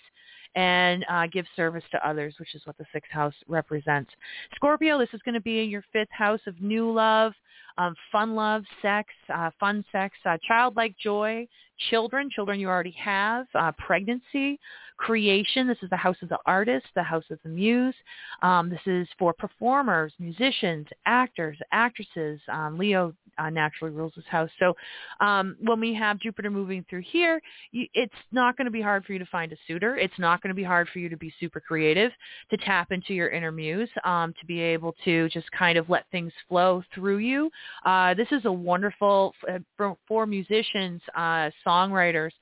and 0.54 1.04
uh, 1.08 1.26
give 1.32 1.46
service 1.56 1.84
to 1.92 2.08
others, 2.08 2.34
which 2.38 2.54
is 2.54 2.62
what 2.64 2.76
the 2.76 2.84
sixth 2.92 3.10
house 3.10 3.34
represents. 3.48 4.10
Scorpio, 4.54 4.98
this 4.98 5.08
is 5.12 5.20
going 5.24 5.34
to 5.34 5.40
be 5.40 5.62
in 5.62 5.70
your 5.70 5.84
fifth 5.92 6.10
house 6.10 6.40
of 6.46 6.60
new 6.60 6.92
love, 6.92 7.32
um, 7.78 7.94
fun 8.10 8.34
love, 8.34 8.64
sex, 8.82 9.08
uh, 9.34 9.50
fun 9.58 9.84
sex, 9.90 10.14
uh, 10.26 10.36
childlike 10.46 10.94
joy, 11.02 11.46
children, 11.90 12.28
children 12.30 12.60
you 12.60 12.68
already 12.68 12.94
have, 12.98 13.46
uh, 13.54 13.72
pregnancy, 13.72 14.58
creation. 14.96 15.66
This 15.66 15.78
is 15.82 15.90
the 15.90 15.96
house 15.96 16.16
of 16.22 16.28
the 16.28 16.38
artist, 16.46 16.86
the 16.94 17.02
house 17.02 17.24
of 17.30 17.38
the 17.42 17.48
muse. 17.48 17.94
Um, 18.42 18.70
this 18.70 18.80
is 18.86 19.08
for 19.18 19.32
performers, 19.32 20.12
musicians, 20.18 20.86
actors, 21.06 21.58
actresses. 21.72 22.40
Um, 22.48 22.78
Leo 22.78 23.12
uh, 23.38 23.50
naturally 23.50 23.94
rules 23.94 24.12
this 24.16 24.24
house. 24.28 24.50
So 24.58 24.74
um, 25.20 25.56
when 25.60 25.80
we 25.80 25.94
have 25.94 26.18
Jupiter 26.18 26.50
moving 26.50 26.84
through 26.88 27.02
here, 27.02 27.40
you, 27.70 27.86
it's 27.94 28.12
not 28.30 28.56
going 28.56 28.66
to 28.66 28.70
be 28.70 28.82
hard 28.82 29.04
for 29.04 29.12
you 29.12 29.18
to 29.18 29.26
find 29.26 29.52
a 29.52 29.56
suitor. 29.66 29.96
It's 29.96 30.18
not 30.18 30.42
going 30.42 30.48
to 30.48 30.54
be 30.54 30.64
hard 30.64 30.88
for 30.92 30.98
you 30.98 31.08
to 31.08 31.16
be 31.16 31.32
super 31.40 31.60
creative, 31.60 32.12
to 32.50 32.56
tap 32.58 32.92
into 32.92 33.14
your 33.14 33.30
inner 33.30 33.52
muse, 33.52 33.90
um, 34.04 34.34
to 34.40 34.46
be 34.46 34.60
able 34.60 34.94
to 35.04 35.28
just 35.30 35.50
kind 35.52 35.78
of 35.78 35.88
let 35.88 36.04
things 36.10 36.32
flow 36.48 36.82
through 36.94 37.18
you. 37.18 37.50
Uh, 37.84 38.14
this 38.14 38.28
is 38.30 38.44
a 38.44 38.52
wonderful, 38.52 39.34
uh, 39.48 39.58
for, 39.76 39.96
for 40.06 40.26
musicians, 40.26 41.00
uh, 41.16 41.50
songwriters, 41.66 42.32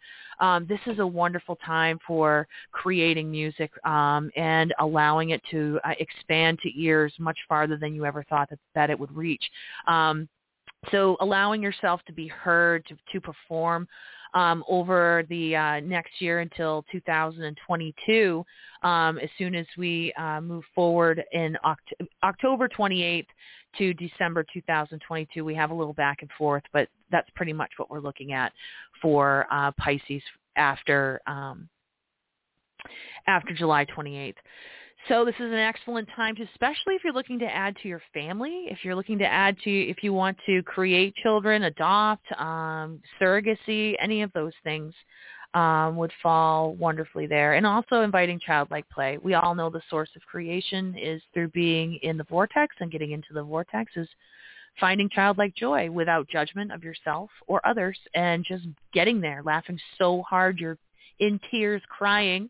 um, 0.40 0.66
this 0.68 0.80
is 0.86 0.98
a 0.98 1.06
wonderful 1.06 1.56
time 1.56 1.98
for 2.06 2.48
creating 2.72 3.30
music 3.30 3.70
um, 3.84 4.30
and 4.36 4.74
allowing 4.80 5.30
it 5.30 5.42
to 5.50 5.78
uh, 5.84 5.92
expand 5.98 6.58
to 6.62 6.80
ears 6.80 7.12
much 7.18 7.38
farther 7.48 7.76
than 7.76 7.94
you 7.94 8.04
ever 8.04 8.24
thought 8.24 8.48
that, 8.50 8.58
that 8.74 8.90
it 8.90 8.98
would 8.98 9.14
reach. 9.14 9.44
Um, 9.86 10.28
so 10.90 11.16
allowing 11.20 11.62
yourself 11.62 12.00
to 12.06 12.12
be 12.12 12.28
heard, 12.28 12.84
to, 12.86 12.96
to 13.12 13.20
perform 13.20 13.86
um, 14.34 14.64
over 14.68 15.24
the 15.28 15.56
uh, 15.56 15.80
next 15.80 16.20
year 16.20 16.40
until 16.40 16.84
2022, 16.92 18.44
um, 18.82 19.18
as 19.18 19.28
soon 19.36 19.54
as 19.54 19.66
we 19.76 20.12
uh, 20.18 20.40
move 20.40 20.64
forward 20.74 21.22
in 21.32 21.56
Oct- 21.64 22.06
October 22.22 22.68
28th 22.68 23.26
to 23.78 23.94
December 23.94 24.44
2022, 24.52 25.44
we 25.44 25.54
have 25.54 25.70
a 25.70 25.74
little 25.74 25.92
back 25.92 26.18
and 26.22 26.30
forth, 26.38 26.62
but 26.72 26.88
that's 27.10 27.28
pretty 27.34 27.52
much 27.52 27.70
what 27.76 27.90
we're 27.90 28.00
looking 28.00 28.32
at 28.32 28.52
for 29.02 29.46
uh, 29.50 29.70
Pisces 29.72 30.22
after 30.56 31.20
um, 31.26 31.68
after 33.26 33.52
July 33.52 33.84
28th. 33.84 34.34
So 35.08 35.24
this 35.24 35.34
is 35.36 35.50
an 35.50 35.54
excellent 35.54 36.08
time 36.14 36.36
to, 36.36 36.42
especially 36.42 36.94
if 36.94 37.02
you're 37.02 37.12
looking 37.12 37.38
to 37.40 37.46
add 37.46 37.76
to 37.82 37.88
your 37.88 38.02
family, 38.12 38.66
if 38.70 38.84
you're 38.84 38.94
looking 38.94 39.18
to 39.18 39.26
add 39.26 39.56
to, 39.64 39.70
if 39.70 40.02
you 40.02 40.12
want 40.12 40.36
to 40.46 40.62
create 40.62 41.14
children, 41.16 41.64
adopt, 41.64 42.24
um, 42.38 43.00
surrogacy, 43.20 43.94
any 44.00 44.22
of 44.22 44.32
those 44.34 44.52
things 44.62 44.92
um, 45.54 45.96
would 45.96 46.12
fall 46.22 46.74
wonderfully 46.74 47.26
there. 47.26 47.54
And 47.54 47.66
also 47.66 48.02
inviting 48.02 48.38
childlike 48.38 48.88
play. 48.90 49.18
We 49.22 49.34
all 49.34 49.54
know 49.54 49.70
the 49.70 49.82
source 49.88 50.10
of 50.16 50.22
creation 50.22 50.94
is 50.96 51.22
through 51.32 51.48
being 51.48 51.98
in 52.02 52.16
the 52.16 52.24
vortex 52.24 52.76
and 52.80 52.92
getting 52.92 53.12
into 53.12 53.32
the 53.32 53.42
vortex 53.42 53.92
is 53.96 54.08
finding 54.78 55.08
childlike 55.08 55.54
joy 55.56 55.90
without 55.90 56.28
judgment 56.28 56.72
of 56.72 56.84
yourself 56.84 57.30
or 57.48 57.66
others 57.66 57.98
and 58.14 58.44
just 58.46 58.66
getting 58.92 59.20
there, 59.20 59.42
laughing 59.44 59.78
so 59.98 60.22
hard 60.28 60.58
you're 60.58 60.78
in 61.18 61.40
tears 61.50 61.82
crying 61.88 62.48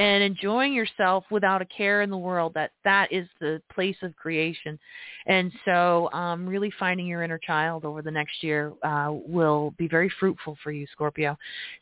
and 0.00 0.22
enjoying 0.22 0.72
yourself 0.72 1.24
without 1.30 1.60
a 1.60 1.66
care 1.66 2.00
in 2.00 2.08
the 2.08 2.16
world 2.16 2.54
that 2.54 2.70
that 2.84 3.12
is 3.12 3.28
the 3.38 3.60
place 3.70 3.96
of 4.02 4.16
creation. 4.16 4.78
And 5.26 5.52
so 5.66 6.10
um, 6.14 6.46
really 6.46 6.72
finding 6.78 7.06
your 7.06 7.22
inner 7.22 7.36
child 7.36 7.84
over 7.84 8.00
the 8.00 8.10
next 8.10 8.42
year 8.42 8.72
uh, 8.82 9.10
will 9.12 9.74
be 9.76 9.88
very 9.88 10.10
fruitful 10.18 10.56
for 10.62 10.72
you 10.72 10.86
scorpio. 10.90 11.36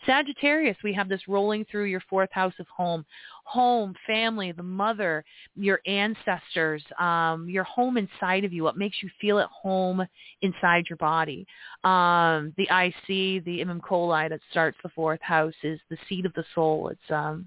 Sagittarius 0.05 0.77
we 0.83 0.93
have 0.95 1.09
this 1.09 1.29
rolling 1.29 1.65
through 1.71 1.85
your 1.85 2.03
fourth 2.11 2.31
house 2.33 2.55
of 2.59 2.67
home. 2.67 3.05
Home 3.45 3.95
family 4.05 4.51
the 4.51 4.65
mother 4.65 5.25
your 5.55 5.81
ancestors 5.87 6.83
um, 6.99 7.49
your 7.49 7.65
home 7.65 7.97
inside 7.97 8.45
of 8.45 8.53
you 8.53 8.65
what 8.65 8.77
makes 8.77 8.97
you 9.01 9.09
feel 9.21 9.39
at 9.39 9.49
home 9.49 10.05
inside 10.43 10.87
your 10.91 10.97
body. 10.97 11.47
Um, 11.85 12.53
the 12.57 12.65
ic 12.65 13.45
the 13.45 13.61
imum 13.61 13.81
coeli 13.81 14.29
that 14.29 14.41
starts 14.51 14.77
the 14.83 14.89
fourth 14.89 15.23
house 15.23 15.55
is 15.63 15.79
the 15.89 15.97
seat 16.09 16.27
of 16.27 16.35
the 16.35 16.45
soul. 16.53 16.89
It's 16.89 17.11
um, 17.13 17.47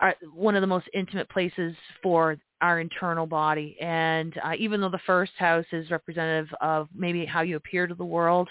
are 0.00 0.14
one 0.34 0.54
of 0.54 0.60
the 0.60 0.66
most 0.66 0.86
intimate 0.94 1.28
places 1.28 1.74
for 2.02 2.36
our 2.60 2.80
internal 2.80 3.26
body. 3.26 3.76
And 3.80 4.34
uh, 4.44 4.52
even 4.58 4.80
though 4.80 4.90
the 4.90 4.98
first 5.06 5.32
house 5.36 5.66
is 5.72 5.90
representative 5.90 6.48
of 6.60 6.88
maybe 6.94 7.24
how 7.24 7.42
you 7.42 7.56
appear 7.56 7.86
to 7.86 7.94
the 7.94 8.04
world, 8.04 8.48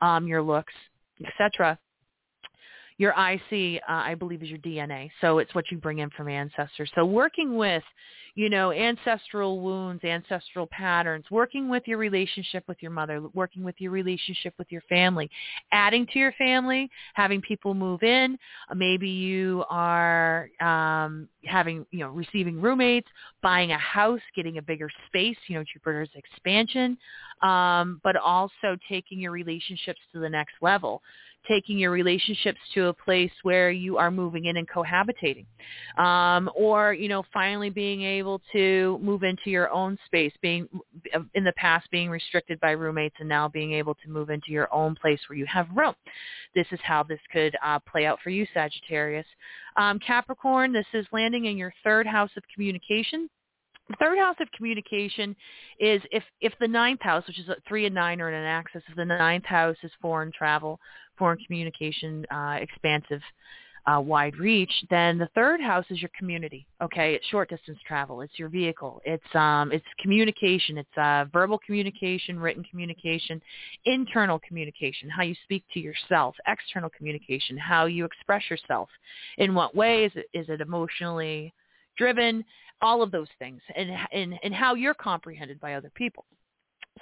um, 0.00 0.26
your 0.26 0.42
looks, 0.42 0.72
etc., 1.24 1.78
your 2.96 3.12
IC, 3.12 3.80
uh, 3.88 3.92
I 3.92 4.14
believe, 4.14 4.42
is 4.42 4.50
your 4.50 4.58
DNA. 4.58 5.10
So 5.22 5.38
it's 5.38 5.54
what 5.54 5.64
you 5.70 5.78
bring 5.78 6.00
in 6.00 6.10
from 6.10 6.28
ancestors. 6.28 6.90
So 6.94 7.04
working 7.06 7.56
with, 7.56 7.82
you 8.34 8.48
know, 8.48 8.72
ancestral 8.72 9.60
wounds, 9.60 10.04
ancestral 10.04 10.66
patterns, 10.66 11.24
working 11.30 11.68
with 11.68 11.82
your 11.86 11.98
relationship 11.98 12.64
with 12.68 12.78
your 12.80 12.90
mother, 12.90 13.22
working 13.34 13.62
with 13.62 13.74
your 13.78 13.90
relationship 13.90 14.54
with 14.58 14.70
your 14.70 14.82
family, 14.82 15.30
adding 15.72 16.06
to 16.12 16.18
your 16.18 16.32
family, 16.32 16.88
having 17.14 17.40
people 17.40 17.74
move 17.74 18.02
in. 18.02 18.38
Uh, 18.70 18.74
maybe 18.74 19.08
you 19.08 19.64
are 19.68 20.48
um, 20.60 21.28
having, 21.44 21.84
you 21.90 22.00
know, 22.00 22.08
receiving 22.08 22.60
roommates, 22.60 23.08
buying 23.42 23.72
a 23.72 23.78
house, 23.78 24.20
getting 24.34 24.58
a 24.58 24.62
bigger 24.62 24.90
space, 25.06 25.36
you 25.46 25.56
know, 25.56 25.64
Jupiter's 25.72 26.10
expansion, 26.14 26.96
um, 27.42 28.00
but 28.04 28.16
also 28.16 28.76
taking 28.88 29.18
your 29.18 29.32
relationships 29.32 30.00
to 30.12 30.20
the 30.20 30.28
next 30.28 30.54
level 30.60 31.02
taking 31.48 31.78
your 31.78 31.90
relationships 31.90 32.58
to 32.74 32.86
a 32.86 32.92
place 32.92 33.30
where 33.42 33.70
you 33.70 33.96
are 33.98 34.10
moving 34.10 34.46
in 34.46 34.56
and 34.56 34.68
cohabitating. 34.68 35.46
Um, 35.98 36.50
or 36.54 36.92
you 36.92 37.08
know 37.08 37.24
finally 37.32 37.70
being 37.70 38.02
able 38.02 38.40
to 38.52 38.98
move 39.02 39.22
into 39.22 39.50
your 39.50 39.70
own 39.70 39.98
space 40.06 40.32
being 40.42 40.68
in 41.34 41.44
the 41.44 41.52
past 41.56 41.90
being 41.90 42.10
restricted 42.10 42.60
by 42.60 42.72
roommates 42.72 43.16
and 43.18 43.28
now 43.28 43.48
being 43.48 43.72
able 43.72 43.94
to 43.94 44.08
move 44.08 44.30
into 44.30 44.50
your 44.50 44.72
own 44.72 44.94
place 44.94 45.20
where 45.28 45.38
you 45.38 45.46
have 45.46 45.66
room. 45.74 45.94
This 46.54 46.66
is 46.72 46.80
how 46.82 47.02
this 47.02 47.20
could 47.32 47.56
uh, 47.64 47.78
play 47.80 48.06
out 48.06 48.18
for 48.22 48.30
you 48.30 48.46
sagittarius. 48.52 49.26
Um, 49.76 49.98
capricorn 49.98 50.72
this 50.72 50.86
is 50.92 51.06
landing 51.12 51.46
in 51.46 51.56
your 51.56 51.72
third 51.84 52.06
house 52.06 52.30
of 52.36 52.42
communication 52.54 53.28
the 53.90 53.96
third 53.96 54.18
house 54.18 54.36
of 54.40 54.50
communication 54.52 55.34
is 55.78 56.00
if 56.12 56.22
if 56.40 56.52
the 56.60 56.68
ninth 56.68 57.02
house, 57.02 57.26
which 57.26 57.38
is 57.38 57.48
three 57.66 57.86
and 57.86 57.94
nine, 57.94 58.20
are 58.20 58.28
in 58.28 58.34
an 58.34 58.44
axis, 58.44 58.82
if 58.88 58.96
the 58.96 59.04
ninth 59.04 59.44
house 59.44 59.76
is 59.82 59.90
foreign 60.00 60.30
travel, 60.32 60.78
foreign 61.18 61.38
communication, 61.44 62.24
uh, 62.30 62.58
expansive, 62.60 63.20
uh, 63.86 64.00
wide 64.00 64.36
reach, 64.36 64.72
then 64.90 65.18
the 65.18 65.28
third 65.34 65.60
house 65.60 65.84
is 65.90 66.00
your 66.00 66.10
community. 66.16 66.66
Okay, 66.80 67.14
it's 67.14 67.26
short 67.26 67.50
distance 67.50 67.78
travel. 67.86 68.20
It's 68.20 68.38
your 68.38 68.48
vehicle. 68.48 69.00
It's 69.04 69.34
um, 69.34 69.72
it's 69.72 69.84
communication. 70.00 70.78
It's 70.78 70.98
uh, 70.98 71.24
verbal 71.32 71.58
communication, 71.58 72.38
written 72.38 72.62
communication, 72.70 73.42
internal 73.86 74.38
communication, 74.46 75.08
how 75.08 75.22
you 75.24 75.34
speak 75.44 75.64
to 75.74 75.80
yourself, 75.80 76.36
external 76.46 76.90
communication, 76.90 77.56
how 77.58 77.86
you 77.86 78.04
express 78.04 78.42
yourself. 78.48 78.88
In 79.38 79.54
what 79.54 79.74
way 79.74 80.04
is 80.04 80.12
it 80.14 80.26
is 80.32 80.48
it 80.48 80.60
emotionally 80.60 81.52
driven? 81.96 82.44
All 82.82 83.02
of 83.02 83.10
those 83.10 83.28
things 83.38 83.60
and, 83.76 83.90
and, 84.12 84.34
and 84.42 84.54
how 84.54 84.74
you're 84.74 84.94
comprehended 84.94 85.60
by 85.60 85.74
other 85.74 85.90
people. 85.94 86.24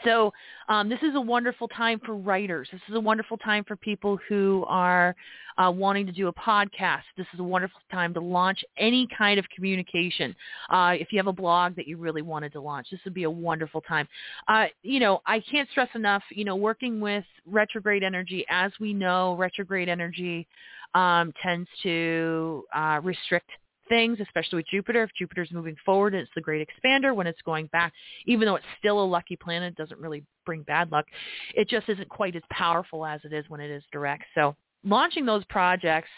So 0.05 0.33
um, 0.69 0.89
this 0.89 1.01
is 1.03 1.15
a 1.15 1.21
wonderful 1.21 1.67
time 1.69 2.01
for 2.05 2.15
writers. 2.15 2.69
This 2.71 2.81
is 2.89 2.95
a 2.95 3.01
wonderful 3.01 3.37
time 3.37 3.65
for 3.65 3.75
people 3.75 4.19
who 4.29 4.65
are 4.69 5.17
uh, 5.57 5.73
wanting 5.75 6.07
to 6.07 6.13
do 6.13 6.29
a 6.29 6.33
podcast. 6.33 7.03
This 7.17 7.27
is 7.35 7.41
a 7.41 7.45
wonderful 7.45 7.81
time 7.91 8.15
to 8.15 8.21
launch 8.21 8.65
any 8.77 9.09
kind 9.17 9.39
of 9.41 9.47
communication. 9.55 10.37
Uh, 10.71 10.95
if 10.99 11.11
you 11.11 11.19
have 11.19 11.27
a 11.27 11.33
blog 11.33 11.75
that 11.77 11.89
you 11.89 11.97
really 11.97 12.23
wanted 12.23 12.53
to 12.53 12.61
launch, 12.61 12.89
this 12.91 13.01
would 13.05 13.15
be 13.15 13.25
a 13.25 13.31
wonderful 13.31 13.81
time. 13.81 14.07
Uh, 14.47 14.67
you 14.83 15.01
know, 15.01 15.21
I 15.27 15.41
can't 15.41 15.69
stress 15.71 15.89
enough, 15.95 16.23
you 16.31 16.45
know, 16.45 16.55
working 16.55 17.01
with 17.01 17.25
retrograde 17.45 18.05
energy, 18.05 18.45
as 18.51 18.71
we 18.79 18.93
know, 18.93 19.35
retrograde 19.37 19.89
energy 19.89 20.47
um, 20.95 21.33
tends 21.43 21.69
to 21.83 22.65
uh, 22.75 23.01
restrict 23.03 23.51
things, 23.89 24.19
especially 24.21 24.57
with 24.57 24.67
Jupiter. 24.69 25.03
If 25.03 25.11
Jupiter's 25.19 25.51
moving 25.53 25.77
forward, 25.85 26.15
and 26.15 26.23
it's 26.23 26.31
the 26.35 26.41
great 26.41 26.67
expander. 26.67 27.15
When 27.15 27.27
it's 27.27 27.41
going 27.43 27.67
back, 27.67 27.93
even 28.27 28.47
though 28.47 28.57
it's 28.57 28.67
still 28.79 29.03
a 29.03 29.05
lucky 29.05 29.37
planet, 29.37 29.75
doesn't 29.77 30.01
really 30.01 30.25
bring 30.47 30.63
bad 30.63 30.91
luck. 30.93 31.07
It 31.55 31.69
just 31.69 31.89
isn't 31.89 32.09
quite 32.09 32.37
as 32.37 32.43
powerful 32.51 33.05
as 33.05 33.21
it 33.25 33.33
is 33.33 33.45
when 33.49 33.61
it 33.61 33.71
is 33.71 33.83
direct. 33.93 34.25
So 34.35 34.57
launching 34.85 35.27
those 35.27 35.45
projects 35.47 36.11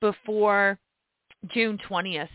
before 0.00 0.78
June 1.52 1.78
20th 1.88 2.28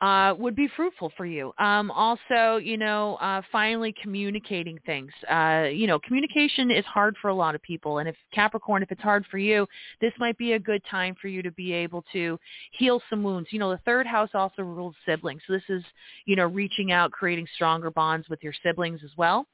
uh, 0.00 0.34
would 0.38 0.56
be 0.56 0.68
fruitful 0.76 1.12
for 1.16 1.26
you. 1.26 1.52
Um, 1.58 1.90
also, 1.90 2.56
you 2.56 2.76
know, 2.76 3.16
uh, 3.16 3.42
finally 3.52 3.94
communicating 4.02 4.78
things. 4.86 5.12
Uh, 5.30 5.68
you 5.70 5.86
know, 5.86 5.98
communication 5.98 6.70
is 6.70 6.84
hard 6.86 7.16
for 7.20 7.28
a 7.28 7.34
lot 7.34 7.54
of 7.54 7.62
people, 7.62 7.98
and 7.98 8.08
if 8.08 8.16
Capricorn, 8.32 8.82
if 8.82 8.90
it's 8.90 9.02
hard 9.02 9.26
for 9.30 9.38
you, 9.38 9.66
this 10.00 10.12
might 10.18 10.38
be 10.38 10.52
a 10.52 10.58
good 10.58 10.82
time 10.90 11.14
for 11.20 11.28
you 11.28 11.42
to 11.42 11.50
be 11.52 11.72
able 11.72 12.04
to 12.12 12.38
heal 12.72 13.02
some 13.10 13.22
wounds. 13.22 13.48
You 13.52 13.58
know, 13.58 13.70
the 13.70 13.80
third 13.84 14.06
house 14.06 14.30
also 14.34 14.62
rules 14.62 14.94
siblings, 15.06 15.42
so 15.46 15.52
this 15.52 15.62
is, 15.68 15.84
you 16.24 16.36
know, 16.36 16.46
reaching 16.46 16.92
out, 16.92 17.10
creating 17.10 17.46
stronger 17.54 17.90
bonds 17.90 18.28
with 18.28 18.42
your 18.42 18.54
siblings 18.62 19.00
as 19.04 19.10
well. 19.16 19.46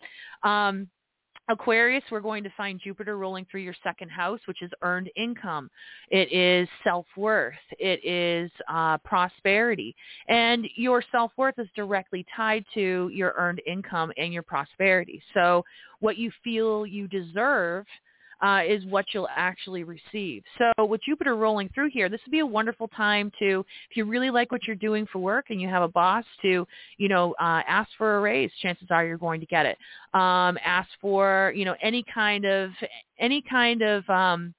Um, 0.42 0.88
Aquarius, 1.48 2.02
we're 2.10 2.20
going 2.20 2.42
to 2.42 2.52
find 2.56 2.80
Jupiter 2.82 3.16
rolling 3.16 3.46
through 3.50 3.60
your 3.60 3.74
second 3.84 4.10
house, 4.10 4.40
which 4.46 4.62
is 4.62 4.70
earned 4.82 5.10
income. 5.16 5.70
It 6.10 6.32
is 6.32 6.68
self-worth. 6.82 7.54
It 7.78 8.04
is 8.04 8.50
uh, 8.68 8.98
prosperity. 8.98 9.94
And 10.28 10.66
your 10.74 11.04
self-worth 11.12 11.58
is 11.58 11.68
directly 11.76 12.26
tied 12.36 12.64
to 12.74 13.10
your 13.12 13.34
earned 13.36 13.62
income 13.66 14.12
and 14.16 14.32
your 14.32 14.42
prosperity. 14.42 15.22
So 15.34 15.64
what 16.00 16.18
you 16.18 16.30
feel 16.42 16.86
you 16.86 17.08
deserve– 17.08 17.86
uh, 18.42 18.60
is 18.66 18.84
what 18.86 19.06
you'll 19.12 19.28
actually 19.34 19.84
receive. 19.84 20.42
So 20.58 20.84
with 20.84 21.00
Jupiter 21.02 21.36
rolling 21.36 21.70
through 21.74 21.90
here, 21.90 22.08
this 22.08 22.20
would 22.26 22.32
be 22.32 22.40
a 22.40 22.46
wonderful 22.46 22.88
time 22.88 23.30
to, 23.38 23.64
if 23.90 23.96
you 23.96 24.04
really 24.04 24.30
like 24.30 24.52
what 24.52 24.66
you're 24.66 24.76
doing 24.76 25.06
for 25.10 25.18
work 25.18 25.46
and 25.50 25.60
you 25.60 25.68
have 25.68 25.82
a 25.82 25.88
boss 25.88 26.24
to, 26.42 26.66
you 26.98 27.08
know, 27.08 27.34
uh, 27.40 27.62
ask 27.66 27.88
for 27.96 28.16
a 28.16 28.20
raise. 28.20 28.50
Chances 28.60 28.88
are 28.90 29.06
you're 29.06 29.16
going 29.18 29.40
to 29.40 29.46
get 29.46 29.66
it. 29.66 29.78
Um, 30.14 30.58
ask 30.64 30.88
for, 31.00 31.52
you 31.56 31.64
know, 31.64 31.76
any 31.82 32.04
kind 32.12 32.44
of 32.44 32.70
any 33.18 33.42
kind 33.48 33.82
of 33.82 34.08
um, 34.10 34.54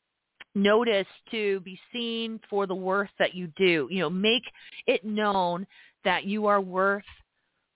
notice 0.56 1.08
to 1.32 1.60
be 1.62 1.80
seen 1.94 2.40
for 2.50 2.66
the 2.66 2.76
worth 2.76 3.10
that 3.20 3.36
you 3.36 3.48
do. 3.56 3.88
You 3.92 4.00
know, 4.00 4.10
make 4.10 4.44
it 4.88 5.06
known 5.06 5.68
that 6.04 6.26
you 6.26 6.48
are 6.48 6.62
worth 6.62 7.04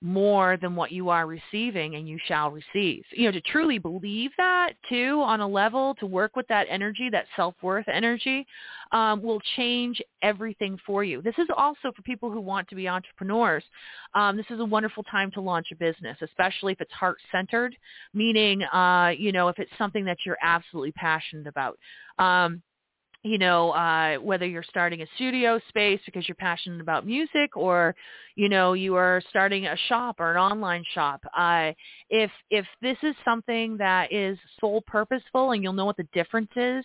more 0.01 0.57
than 0.57 0.75
what 0.75 0.91
you 0.91 1.09
are 1.09 1.27
receiving 1.27 1.95
and 1.95 2.07
you 2.09 2.17
shall 2.25 2.49
receive. 2.49 3.03
You 3.11 3.25
know, 3.25 3.31
to 3.31 3.41
truly 3.41 3.77
believe 3.77 4.31
that 4.37 4.73
too 4.89 5.21
on 5.23 5.41
a 5.41 5.47
level, 5.47 5.95
to 5.99 6.07
work 6.07 6.35
with 6.35 6.47
that 6.47 6.65
energy, 6.69 7.09
that 7.11 7.25
self-worth 7.35 7.87
energy, 7.87 8.47
um, 8.91 9.21
will 9.21 9.39
change 9.55 10.01
everything 10.23 10.77
for 10.85 11.03
you. 11.03 11.21
This 11.21 11.37
is 11.37 11.47
also 11.55 11.91
for 11.95 12.01
people 12.01 12.31
who 12.31 12.41
want 12.41 12.67
to 12.69 12.75
be 12.75 12.87
entrepreneurs. 12.87 13.63
Um, 14.15 14.37
this 14.37 14.47
is 14.49 14.59
a 14.59 14.65
wonderful 14.65 15.03
time 15.03 15.29
to 15.31 15.41
launch 15.41 15.67
a 15.71 15.75
business, 15.75 16.17
especially 16.21 16.73
if 16.73 16.81
it's 16.81 16.91
heart-centered, 16.93 17.75
meaning, 18.13 18.63
uh, 18.63 19.11
you 19.15 19.31
know, 19.31 19.49
if 19.49 19.59
it's 19.59 19.71
something 19.77 20.03
that 20.05 20.17
you're 20.25 20.37
absolutely 20.41 20.93
passionate 20.93 21.47
about. 21.47 21.77
Um, 22.17 22.61
you 23.23 23.37
know, 23.37 23.69
uh, 23.71 24.15
whether 24.15 24.47
you're 24.47 24.63
starting 24.63 25.01
a 25.03 25.05
studio 25.15 25.59
space 25.69 25.99
because 26.05 26.27
you're 26.27 26.35
passionate 26.35 26.81
about 26.81 27.05
music 27.05 27.55
or, 27.55 27.93
you 28.35 28.49
know, 28.49 28.73
you 28.73 28.95
are 28.95 29.21
starting 29.29 29.67
a 29.67 29.77
shop 29.89 30.19
or 30.19 30.31
an 30.31 30.37
online 30.37 30.83
shop. 30.95 31.23
Uh, 31.37 31.71
if, 32.09 32.31
if 32.49 32.65
this 32.81 32.97
is 33.03 33.15
something 33.23 33.77
that 33.77 34.11
is 34.11 34.39
soul 34.59 34.81
purposeful 34.87 35.51
and 35.51 35.61
you'll 35.61 35.71
know 35.73 35.85
what 35.85 35.97
the 35.97 36.07
difference 36.13 36.49
is, 36.55 36.83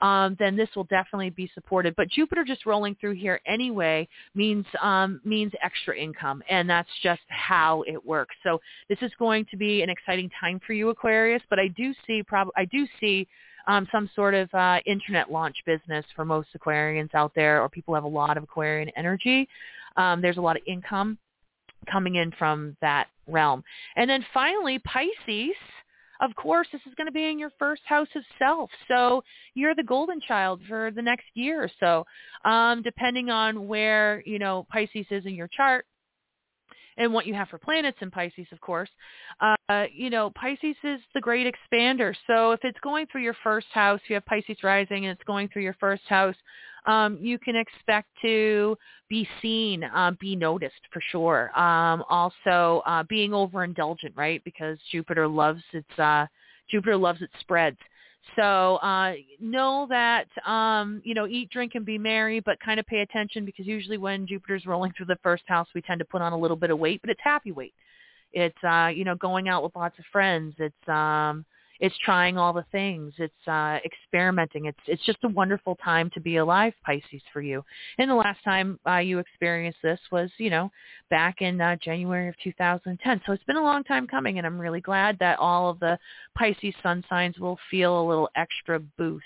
um, 0.00 0.34
then 0.40 0.56
this 0.56 0.68
will 0.74 0.84
definitely 0.84 1.30
be 1.30 1.48
supported. 1.54 1.94
But 1.94 2.08
Jupiter 2.08 2.42
just 2.42 2.66
rolling 2.66 2.96
through 3.00 3.14
here 3.14 3.40
anyway 3.46 4.08
means, 4.34 4.66
um, 4.82 5.20
means 5.24 5.52
extra 5.62 5.96
income 5.96 6.42
and 6.50 6.68
that's 6.68 6.90
just 7.04 7.22
how 7.28 7.82
it 7.86 8.04
works. 8.04 8.34
So 8.42 8.60
this 8.88 8.98
is 9.02 9.12
going 9.20 9.46
to 9.52 9.56
be 9.56 9.82
an 9.82 9.90
exciting 9.90 10.30
time 10.40 10.60
for 10.66 10.72
you, 10.72 10.88
Aquarius, 10.88 11.42
but 11.48 11.60
I 11.60 11.68
do 11.68 11.94
see, 12.08 12.24
prob- 12.24 12.50
I 12.56 12.64
do 12.64 12.88
see 12.98 13.28
um, 13.66 13.86
some 13.90 14.08
sort 14.14 14.34
of 14.34 14.52
uh, 14.54 14.78
internet 14.86 15.30
launch 15.30 15.56
business 15.66 16.04
for 16.14 16.24
most 16.24 16.48
Aquarians 16.56 17.14
out 17.14 17.32
there, 17.34 17.62
or 17.62 17.68
people 17.68 17.94
have 17.94 18.04
a 18.04 18.08
lot 18.08 18.36
of 18.36 18.42
Aquarian 18.42 18.90
energy. 18.96 19.48
Um, 19.96 20.20
there's 20.20 20.36
a 20.36 20.40
lot 20.40 20.56
of 20.56 20.62
income 20.66 21.18
coming 21.90 22.16
in 22.16 22.32
from 22.32 22.76
that 22.80 23.08
realm. 23.26 23.62
And 23.96 24.08
then 24.08 24.24
finally, 24.32 24.78
Pisces. 24.80 25.56
Of 26.22 26.34
course, 26.34 26.66
this 26.72 26.80
is 26.86 26.94
going 26.94 27.08
to 27.08 27.12
be 27.12 27.28
in 27.28 27.38
your 27.38 27.52
first 27.58 27.82
house 27.84 28.08
of 28.16 28.22
self. 28.38 28.70
So 28.88 29.22
you're 29.52 29.74
the 29.74 29.82
golden 29.82 30.18
child 30.18 30.62
for 30.66 30.90
the 30.90 31.02
next 31.02 31.26
year 31.34 31.62
or 31.62 31.70
so, 31.78 32.06
um, 32.50 32.80
depending 32.80 33.28
on 33.28 33.68
where, 33.68 34.22
you 34.24 34.38
know, 34.38 34.66
Pisces 34.72 35.04
is 35.10 35.26
in 35.26 35.34
your 35.34 35.48
chart 35.48 35.84
and 36.96 37.12
what 37.12 37.26
you 37.26 37.34
have 37.34 37.48
for 37.48 37.58
planets 37.58 37.98
in 38.00 38.10
Pisces, 38.10 38.46
of 38.52 38.60
course. 38.60 38.88
Uh, 39.40 39.84
you 39.92 40.10
know, 40.10 40.30
Pisces 40.30 40.76
is 40.82 41.00
the 41.14 41.20
great 41.20 41.52
expander. 41.52 42.14
So 42.26 42.52
if 42.52 42.60
it's 42.62 42.78
going 42.82 43.06
through 43.06 43.22
your 43.22 43.36
first 43.42 43.66
house, 43.72 44.00
you 44.08 44.14
have 44.14 44.24
Pisces 44.26 44.58
rising 44.62 45.06
and 45.06 45.12
it's 45.12 45.24
going 45.24 45.48
through 45.48 45.62
your 45.62 45.76
first 45.78 46.02
house, 46.08 46.36
um, 46.86 47.18
you 47.20 47.38
can 47.38 47.56
expect 47.56 48.08
to 48.22 48.76
be 49.08 49.28
seen, 49.42 49.84
uh, 49.84 50.12
be 50.20 50.36
noticed 50.36 50.74
for 50.92 51.02
sure. 51.10 51.58
Um, 51.58 52.04
also, 52.08 52.82
uh, 52.86 53.02
being 53.08 53.32
overindulgent, 53.32 54.12
right? 54.14 54.42
Because 54.44 54.78
Jupiter 54.90 55.26
loves 55.26 55.62
its 55.72 55.98
uh, 55.98 56.26
Jupiter 56.70 56.96
loves 56.96 57.22
its 57.22 57.32
spreads. 57.40 57.78
So 58.34 58.76
uh, 58.76 59.14
know 59.40 59.86
that 59.88 60.26
um, 60.46 61.00
you 61.04 61.14
know 61.14 61.26
eat, 61.26 61.50
drink, 61.50 61.72
and 61.74 61.84
be 61.84 61.98
merry, 61.98 62.40
but 62.40 62.58
kind 62.60 62.80
of 62.80 62.86
pay 62.86 63.00
attention 63.00 63.44
because 63.44 63.66
usually 63.66 63.98
when 63.98 64.26
Jupiter's 64.26 64.66
rolling 64.66 64.92
through 64.96 65.06
the 65.06 65.18
first 65.22 65.44
house, 65.46 65.68
we 65.74 65.82
tend 65.82 66.00
to 66.00 66.04
put 66.04 66.22
on 66.22 66.32
a 66.32 66.38
little 66.38 66.56
bit 66.56 66.70
of 66.70 66.78
weight, 66.78 67.00
but 67.00 67.10
it's 67.10 67.20
happy 67.22 67.52
weight. 67.52 67.74
It's 68.32 68.56
uh, 68.64 68.88
you 68.88 69.04
know 69.04 69.14
going 69.14 69.48
out 69.48 69.62
with 69.62 69.76
lots 69.76 69.98
of 69.98 70.04
friends. 70.12 70.54
It's 70.58 70.88
um, 70.88 71.44
it's 71.80 71.96
trying 72.04 72.38
all 72.38 72.52
the 72.52 72.64
things. 72.72 73.12
It's 73.18 73.48
uh, 73.48 73.78
experimenting. 73.84 74.66
It's 74.66 74.78
it's 74.86 75.04
just 75.04 75.18
a 75.24 75.28
wonderful 75.28 75.76
time 75.76 76.10
to 76.14 76.20
be 76.20 76.36
alive, 76.36 76.72
Pisces, 76.84 77.22
for 77.32 77.40
you. 77.40 77.64
And 77.98 78.10
the 78.10 78.14
last 78.14 78.42
time 78.44 78.78
uh, 78.86 78.98
you 78.98 79.18
experienced 79.18 79.78
this 79.82 80.00
was, 80.10 80.30
you 80.38 80.50
know, 80.50 80.70
back 81.10 81.42
in 81.42 81.60
uh, 81.60 81.76
January 81.76 82.28
of 82.28 82.34
2010. 82.42 83.20
So 83.26 83.32
it's 83.32 83.44
been 83.44 83.56
a 83.56 83.62
long 83.62 83.84
time 83.84 84.06
coming, 84.06 84.38
and 84.38 84.46
I'm 84.46 84.58
really 84.58 84.80
glad 84.80 85.18
that 85.20 85.38
all 85.38 85.70
of 85.70 85.78
the 85.80 85.98
Pisces 86.36 86.74
sun 86.82 87.04
signs 87.08 87.38
will 87.38 87.58
feel 87.70 88.00
a 88.00 88.06
little 88.06 88.30
extra 88.36 88.80
boost 88.80 89.24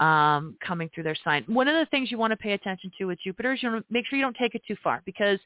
um, 0.00 0.56
coming 0.66 0.90
through 0.94 1.04
their 1.04 1.16
sign. 1.22 1.44
One 1.46 1.68
of 1.68 1.74
the 1.74 1.86
things 1.90 2.10
you 2.10 2.18
want 2.18 2.32
to 2.32 2.36
pay 2.36 2.52
attention 2.52 2.90
to 2.98 3.04
with 3.04 3.18
Jupiter 3.22 3.52
is 3.52 3.62
you 3.62 3.70
want 3.70 3.86
to 3.86 3.92
make 3.92 4.06
sure 4.06 4.18
you 4.18 4.24
don't 4.24 4.36
take 4.36 4.54
it 4.54 4.62
too 4.66 4.76
far 4.82 5.02
because 5.04 5.38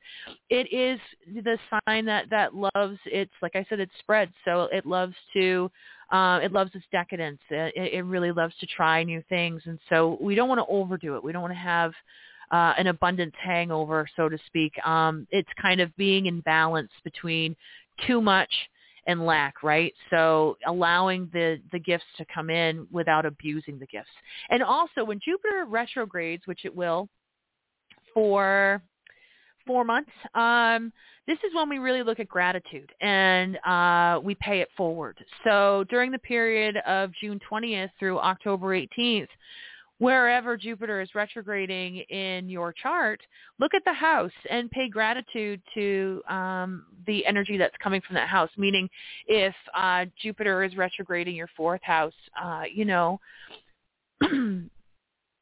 it 0.49 0.73
is 0.73 0.99
the 1.43 1.59
sign 1.87 2.05
that 2.07 2.31
that 2.31 2.55
loves 2.55 2.99
its 3.07 3.33
like 3.43 3.57
I 3.57 3.67
said 3.69 3.81
it 3.81 3.91
spreads 3.99 4.33
so 4.45 4.69
it 4.73 4.87
loves 4.87 5.15
to 5.35 5.71
uh, 6.13 6.39
it 6.43 6.53
loves 6.53 6.71
its 6.75 6.85
decadence. 6.93 7.41
It, 7.51 7.95
it 7.95 8.05
really 8.05 8.31
loves 8.31 8.55
to 8.61 8.67
try 8.67 9.03
new 9.03 9.23
things, 9.29 9.63
and 9.65 9.79
so 9.89 10.17
we 10.21 10.35
don't 10.35 10.49
want 10.49 10.61
to 10.61 10.67
overdo 10.67 11.17
it. 11.17 11.25
We 11.25 11.33
don't 11.33 11.43
want 11.43 11.55
to 11.55 11.59
have 11.59 11.93
uh, 12.53 12.75
an 12.79 12.87
abundance 12.89 13.35
hangover, 13.43 14.07
so 14.15 14.29
to 14.29 14.39
speak. 14.47 14.75
Um, 14.87 15.27
it's 15.31 15.49
kind 15.61 15.81
of 15.81 15.97
being 15.97 16.27
in 16.27 16.41
balance 16.41 16.91
between 17.03 17.57
too 18.07 18.21
much 18.21 18.53
and 19.07 19.25
lack, 19.25 19.63
right? 19.63 19.93
So 20.11 20.57
allowing 20.67 21.29
the, 21.33 21.61
the 21.73 21.79
gifts 21.79 22.05
to 22.19 22.27
come 22.33 22.51
in 22.51 22.87
without 22.91 23.27
abusing 23.27 23.79
the 23.79 23.87
gifts. 23.87 24.11
And 24.51 24.63
also 24.63 25.05
when 25.05 25.21
Jupiter 25.25 25.67
retrogrades, 25.69 26.47
which 26.47 26.65
it 26.65 26.75
will 26.75 27.09
for 28.13 28.83
four 29.67 29.85
months, 29.85 30.11
um, 30.35 30.93
this 31.27 31.39
is 31.39 31.55
when 31.55 31.69
we 31.69 31.79
really 31.79 32.03
look 32.03 32.21
at 32.21 32.29
gratitude 32.29 32.93
and 33.01 33.57
uh, 33.65 34.21
we 34.23 34.35
pay 34.37 34.61
it 34.61 34.69
forward. 34.77 35.17
So 35.43 35.85
during 35.89 36.11
the 36.11 36.19
period 36.19 36.77
of 36.87 37.11
June 37.21 37.41
20th 37.51 37.91
through 37.99 38.19
October 38.19 38.79
18th, 38.79 39.29
wherever 39.99 40.57
Jupiter 40.57 41.01
is 41.01 41.15
retrograding 41.15 41.99
in 42.09 42.49
your 42.49 42.73
chart, 42.73 43.21
look 43.59 43.75
at 43.75 43.85
the 43.85 43.93
house 43.93 44.33
and 44.51 44.71
pay 44.71 44.89
gratitude 44.89 45.61
to 45.75 46.23
um, 46.29 46.87
the 47.07 47.25
energy 47.27 47.57
that's 47.57 47.77
coming 47.83 48.01
from 48.01 48.15
that 48.15 48.29
house. 48.29 48.51
Meaning, 48.57 48.89
if 49.27 49.55
uh, 49.77 50.07
Jupiter 50.21 50.65
is 50.65 50.77
retrograding 50.77 51.37
your 51.37 51.51
fourth 51.57 51.83
house, 51.83 52.15
uh, 52.43 52.63
you 52.73 52.85
know, 52.85 53.21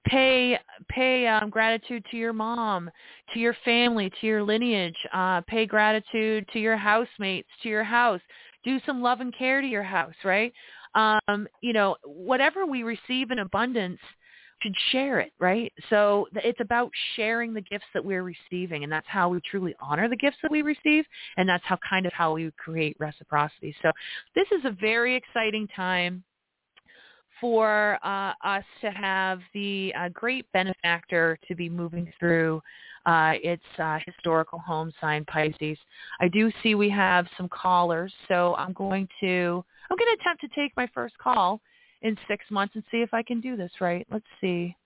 pay 0.07 0.59
pay 0.89 1.27
um, 1.27 1.49
gratitude 1.49 2.05
to 2.11 2.17
your 2.17 2.33
mom, 2.33 2.91
to 3.33 3.39
your 3.39 3.57
family, 3.65 4.11
to 4.21 4.27
your 4.27 4.43
lineage. 4.43 4.97
Uh, 5.13 5.41
pay 5.43 5.67
gratitude 5.67 6.47
to 6.53 6.59
your 6.59 6.77
housemates, 6.77 7.49
to 7.63 7.69
your 7.69 7.85
house. 7.85 8.21
Do 8.65 8.79
some 8.87 9.03
love 9.03 9.21
and 9.21 9.37
care 9.37 9.61
to 9.61 9.67
your 9.67 9.83
house, 9.83 10.15
right? 10.25 10.53
Um, 10.95 11.49
you 11.63 11.73
know, 11.73 11.97
whatever 12.05 12.67
we 12.67 12.83
receive 12.83 13.31
in 13.31 13.39
abundance 13.41 13.99
should 14.63 14.75
share 14.91 15.21
it, 15.21 15.33
right? 15.39 15.73
So 15.91 16.29
it's 16.35 16.61
about 16.61 16.91
sharing 17.17 17.53
the 17.53 17.61
gifts 17.61 17.87
that 17.95 18.05
we're 18.05 18.23
receiving, 18.23 18.85
and 18.85 18.93
that's 18.93 19.07
how 19.09 19.29
we 19.29 19.41
truly 19.41 19.75
honor 19.81 20.09
the 20.09 20.17
gifts 20.17 20.39
that 20.43 20.51
we 20.51 20.63
receive, 20.63 21.05
and 21.37 21.49
that's 21.49 21.65
how 21.67 21.79
kind 21.89 22.07
of 22.07 22.13
how 22.13 22.35
we 22.35 22.51
create 22.57 22.97
reciprocity. 22.99 23.75
So 23.83 23.91
this 24.35 24.47
is 24.53 24.65
a 24.65 24.71
very 24.71 25.15
exciting 25.17 25.69
time 25.75 26.23
for 27.41 27.99
uh, 28.05 28.33
us 28.45 28.65
to 28.81 28.91
have 28.91 29.41
the 29.53 29.93
uh, 29.99 30.09
great 30.11 30.47
benefactor 30.53 31.37
to 31.49 31.57
be 31.57 31.69
moving 31.69 32.13
through 32.21 32.63
uh, 33.05 33.33
its 33.43 33.65
uh, 33.79 33.99
historical 34.07 34.61
home 34.61 34.93
sign 35.01 35.25
Pisces. 35.25 35.77
I 36.21 36.29
do 36.29 36.53
see 36.63 36.77
we 36.77 36.89
have 36.91 37.27
some 37.37 37.49
callers, 37.49 38.13
so 38.29 38.55
I'm 38.57 38.73
going 38.75 39.09
to 39.21 39.65
I'm 39.91 39.97
going 39.97 40.17
to 40.17 40.23
attempt 40.23 40.41
to 40.43 40.49
take 40.55 40.73
my 40.77 40.89
first 40.95 41.19
call 41.19 41.61
in 42.03 42.17
six 42.29 42.45
months 42.51 42.75
and 42.75 42.85
see 42.91 42.99
if 42.99 43.15
I 43.15 43.23
can 43.23 43.41
do 43.41 43.57
this 43.57 43.71
right. 43.81 44.07
Let's 44.11 44.27
see. 44.41 44.77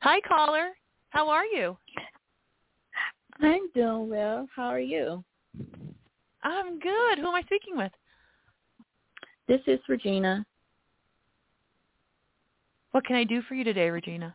Hi, 0.00 0.20
caller. 0.20 0.70
How 1.10 1.28
are 1.28 1.44
you? 1.44 1.76
I'm 3.40 3.70
doing 3.74 4.08
well. 4.08 4.48
How 4.54 4.66
are 4.66 4.80
you? 4.80 5.24
I'm 6.42 6.78
good. 6.78 7.18
Who 7.18 7.28
am 7.28 7.34
I 7.34 7.42
speaking 7.42 7.76
with? 7.76 7.92
This 9.48 9.60
is 9.66 9.80
Regina. 9.88 10.44
What 12.92 13.04
can 13.04 13.16
I 13.16 13.24
do 13.24 13.42
for 13.42 13.54
you 13.54 13.64
today, 13.64 13.90
Regina? 13.90 14.34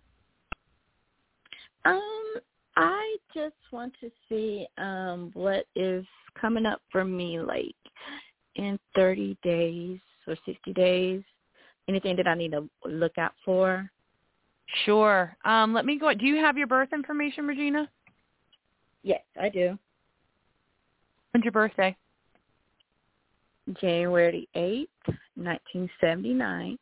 Um, 1.85 2.33
I 2.75 3.17
just 3.33 3.55
want 3.71 3.93
to 4.01 4.11
see 4.29 4.67
um 4.77 5.31
what 5.33 5.65
is 5.75 6.05
coming 6.39 6.65
up 6.65 6.81
for 6.91 7.03
me 7.03 7.39
like 7.39 7.75
in 8.55 8.79
30 8.95 9.37
days 9.43 9.99
or 10.27 10.35
60 10.45 10.73
days? 10.73 11.21
Anything 11.87 12.15
that 12.17 12.27
I 12.27 12.35
need 12.35 12.51
to 12.51 12.69
look 12.85 13.17
out 13.17 13.33
for? 13.43 13.89
Sure. 14.85 15.35
Um, 15.43 15.73
let 15.73 15.85
me 15.85 15.97
go. 15.97 16.13
Do 16.13 16.25
you 16.25 16.37
have 16.37 16.57
your 16.57 16.67
birth 16.67 16.89
information, 16.93 17.45
Regina? 17.45 17.89
Yes, 19.03 19.21
I 19.39 19.49
do. 19.49 19.77
When's 21.31 21.43
your 21.43 21.51
birthday? 21.51 21.95
January 23.79 24.47
8th, 24.55 24.87
1979. 25.35 26.77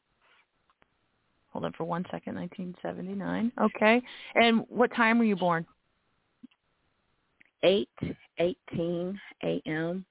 Hold 1.52 1.66
on 1.66 1.74
for 1.74 1.84
one 1.84 2.06
second, 2.12 2.36
1979. 2.36 3.52
Okay. 3.62 4.02
And 4.36 4.66
what 4.70 4.94
time 4.96 5.18
were 5.18 5.26
you 5.26 5.36
born? 5.36 5.66
8, 7.64 7.90
18 8.38 9.20
a.m. 9.44 10.06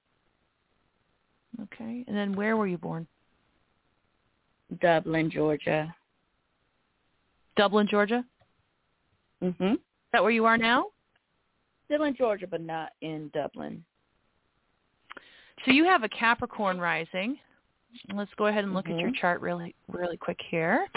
Okay. 1.63 2.03
And 2.07 2.15
then 2.15 2.33
where 2.33 2.57
were 2.57 2.67
you 2.67 2.77
born? 2.77 3.07
Dublin, 4.81 5.31
Georgia. 5.31 5.93
Dublin, 7.55 7.87
Georgia? 7.87 8.23
Mhm. 9.41 9.73
Is 9.73 9.79
that 10.11 10.21
where 10.21 10.31
you 10.31 10.45
are 10.45 10.57
now? 10.57 10.91
Still 11.85 12.03
in 12.03 12.15
Georgia, 12.15 12.47
but 12.47 12.61
not 12.61 12.93
in 13.01 13.29
Dublin. 13.29 13.83
So 15.65 15.71
you 15.71 15.83
have 15.85 16.03
a 16.03 16.09
Capricorn 16.09 16.79
rising. 16.79 17.39
Let's 18.13 18.33
go 18.35 18.45
ahead 18.45 18.63
and 18.63 18.73
look 18.73 18.85
mm-hmm. 18.85 18.93
at 18.93 18.99
your 18.99 19.09
mm-hmm. 19.09 19.19
chart 19.19 19.41
really, 19.41 19.75
really 19.87 20.17
quick 20.17 20.39
here. 20.49 20.87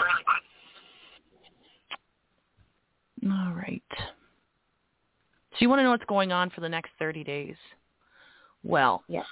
All 3.25 3.53
right. 3.53 3.83
So 5.53 5.57
you 5.59 5.69
want 5.69 5.79
to 5.79 5.83
know 5.83 5.91
what's 5.91 6.05
going 6.05 6.31
on 6.31 6.49
for 6.49 6.61
the 6.61 6.69
next 6.69 6.91
30 6.99 7.23
days. 7.23 7.55
Well, 8.63 9.03
yes. 9.07 9.25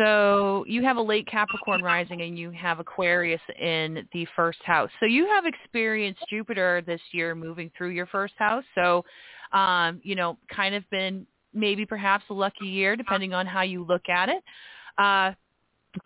So 0.00 0.64
you 0.66 0.82
have 0.82 0.96
a 0.96 1.02
late 1.02 1.26
Capricorn 1.26 1.82
rising 1.82 2.22
and 2.22 2.38
you 2.38 2.50
have 2.52 2.80
Aquarius 2.80 3.40
in 3.60 4.08
the 4.14 4.26
first 4.34 4.60
house. 4.64 4.88
So 4.98 5.04
you 5.04 5.26
have 5.26 5.44
experienced 5.44 6.22
Jupiter 6.30 6.82
this 6.86 7.02
year 7.12 7.34
moving 7.34 7.70
through 7.76 7.90
your 7.90 8.06
first 8.06 8.32
house. 8.38 8.64
So, 8.74 9.04
um, 9.52 10.00
you 10.02 10.14
know, 10.14 10.38
kind 10.54 10.74
of 10.74 10.88
been 10.88 11.26
maybe 11.52 11.84
perhaps 11.84 12.24
a 12.30 12.32
lucky 12.32 12.66
year 12.66 12.96
depending 12.96 13.34
on 13.34 13.44
how 13.44 13.60
you 13.60 13.84
look 13.84 14.08
at 14.08 14.30
it. 14.30 14.42
Uh, 14.96 15.32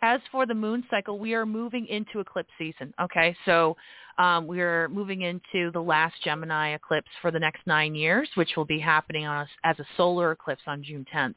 as 0.02 0.20
for 0.32 0.44
the 0.44 0.54
moon 0.54 0.82
cycle, 0.90 1.20
we 1.20 1.34
are 1.34 1.46
moving 1.46 1.86
into 1.86 2.18
eclipse 2.18 2.50
season. 2.58 2.92
Okay, 3.00 3.36
so 3.44 3.76
um, 4.18 4.46
we're 4.46 4.88
moving 4.88 5.22
into 5.22 5.70
the 5.72 5.80
last 5.80 6.14
Gemini 6.22 6.74
eclipse 6.74 7.08
for 7.20 7.30
the 7.30 7.38
next 7.38 7.66
nine 7.66 7.94
years, 7.94 8.28
which 8.34 8.50
will 8.56 8.64
be 8.64 8.78
happening 8.78 9.26
on 9.26 9.46
as 9.64 9.78
a 9.78 9.84
solar 9.96 10.32
eclipse 10.32 10.62
on 10.66 10.82
June 10.82 11.04
10th. 11.14 11.34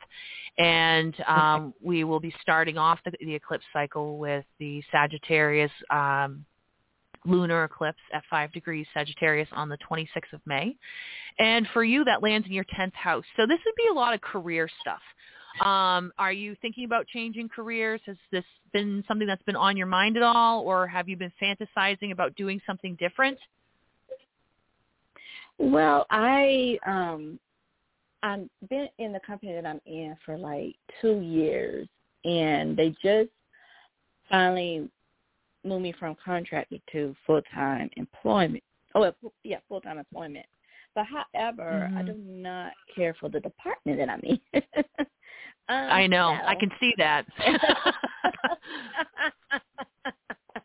And 0.57 1.15
um, 1.27 1.73
we 1.81 2.03
will 2.03 2.19
be 2.19 2.33
starting 2.41 2.77
off 2.77 2.99
the, 3.05 3.11
the, 3.19 3.35
eclipse 3.35 3.65
cycle 3.73 4.17
with 4.17 4.45
the 4.59 4.81
Sagittarius 4.91 5.71
um, 5.89 6.45
lunar 7.25 7.63
eclipse 7.65 7.99
at 8.13 8.23
5 8.29 8.51
degrees 8.53 8.87
Sagittarius 8.93 9.49
on 9.51 9.69
the 9.69 9.77
26th 9.89 10.33
of 10.33 10.41
May. 10.45 10.75
And 11.39 11.67
for 11.73 11.83
you, 11.83 12.03
that 12.05 12.23
lands 12.23 12.47
in 12.47 12.53
your 12.53 12.65
10th 12.65 12.93
house. 12.93 13.25
So 13.35 13.45
this 13.45 13.59
would 13.65 13.75
be 13.75 13.89
a 13.91 13.93
lot 13.93 14.13
of 14.13 14.21
career 14.21 14.69
stuff. 14.81 15.01
Um, 15.61 16.11
are 16.17 16.31
you 16.31 16.55
thinking 16.61 16.85
about 16.85 17.07
changing 17.07 17.49
careers? 17.49 18.01
Has 18.05 18.17
this 18.31 18.43
been 18.73 19.03
something 19.07 19.27
that's 19.27 19.43
been 19.43 19.55
on 19.55 19.77
your 19.77 19.87
mind 19.87 20.17
at 20.17 20.23
all, 20.23 20.61
or 20.61 20.87
have 20.87 21.09
you 21.09 21.17
been 21.17 21.31
fantasizing 21.41 22.11
about 22.11 22.35
doing 22.35 22.61
something 22.65 22.95
different? 22.99 23.37
Well, 25.57 26.05
I 26.11 26.77
um 26.85 27.39
I've 28.23 28.47
been 28.69 28.87
in 28.99 29.13
the 29.13 29.19
company 29.25 29.53
that 29.53 29.65
I'm 29.65 29.81
in 29.85 30.15
for 30.25 30.37
like 30.37 30.75
two 31.01 31.19
years, 31.21 31.87
and 32.25 32.75
they 32.77 32.89
just 33.01 33.29
finally 34.29 34.89
moved 35.63 35.83
me 35.83 35.93
from 35.99 36.15
contracted 36.23 36.81
to 36.91 37.15
full 37.25 37.41
time 37.53 37.89
employment. 37.97 38.63
Oh, 38.95 39.11
yeah, 39.43 39.57
full 39.67 39.81
time 39.81 39.97
employment. 39.97 40.45
But 40.95 41.05
however, 41.05 41.87
mm-hmm. 41.87 41.97
I 41.97 42.03
do 42.03 42.15
not 42.27 42.71
care 42.95 43.15
for 43.19 43.29
the 43.29 43.39
department 43.39 43.99
that 43.99 44.09
I'm 44.09 44.21
in. 44.21 44.39
Um, 45.69 45.89
I 45.91 46.07
know. 46.07 46.37
I 46.45 46.55
can 46.55 46.71
see 46.79 46.93
that. 46.97 47.25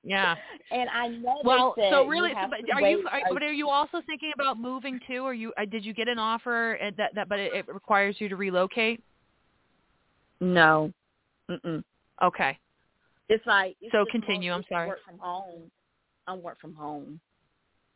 yeah. 0.04 0.36
And 0.70 0.88
I 0.90 1.08
know. 1.08 1.40
Well, 1.44 1.74
so 1.76 2.06
really, 2.06 2.30
you 2.30 2.36
but 2.48 2.58
are 2.72 2.88
you? 2.88 3.08
Are, 3.10 3.18
a- 3.18 3.34
but 3.34 3.42
are 3.42 3.52
you 3.52 3.68
also 3.68 4.00
thinking 4.06 4.32
about 4.34 4.58
moving 4.58 5.00
too? 5.08 5.24
Or 5.24 5.34
you? 5.34 5.52
Uh, 5.58 5.64
did 5.64 5.84
you 5.84 5.92
get 5.92 6.08
an 6.08 6.18
offer 6.18 6.78
at 6.80 6.96
that? 6.96 7.14
That, 7.14 7.28
but 7.28 7.40
it, 7.40 7.52
it 7.52 7.68
requires 7.68 8.16
you 8.20 8.28
to 8.28 8.36
relocate. 8.36 9.02
no. 10.40 10.92
Mm-mm. 11.50 11.82
Okay. 12.22 12.56
It's 13.28 13.44
like 13.46 13.76
it's 13.80 13.92
So 13.92 14.04
continue, 14.10 14.52
I'm 14.52 14.64
sorry. 14.68 14.88
Work 14.88 15.00
from 15.04 15.18
home. 15.18 15.70
I 16.26 16.34
work 16.34 16.60
from 16.60 16.74
home 16.74 17.20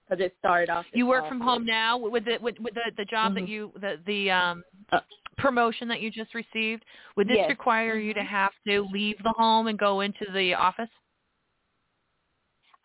because 0.09 0.25
it 0.25 0.35
started 0.41 0.71
off. 0.71 0.85
You 0.93 1.07
work 1.07 1.29
from 1.29 1.41
home 1.41 1.65
now 1.65 1.97
with 1.97 2.25
the 2.25 2.39
with, 2.41 2.59
with 2.59 2.75
the 2.75 2.91
the 2.97 3.05
job 3.05 3.35
that 3.35 3.45
Mhm. 3.45 3.49
you 3.49 3.73
the 3.81 4.01
the 4.07 4.31
um 4.31 4.65
Uh, 4.93 5.01
promotion 5.39 5.89
that 5.89 6.01
you 6.01 6.11
just 6.11 6.35
received. 6.35 6.85
Would 7.17 7.29
this 7.29 7.37
Yes. 7.39 7.49
require 7.51 7.97
you 7.97 8.15
to 8.15 8.21
Mhm. 8.21 8.27
have 8.27 8.53
to 8.67 8.83
leave 8.93 9.23
the 9.23 9.33
home 9.33 9.67
and 9.67 9.79
go 9.79 10.01
into 10.01 10.31
the 10.33 10.55
office? 10.55 10.91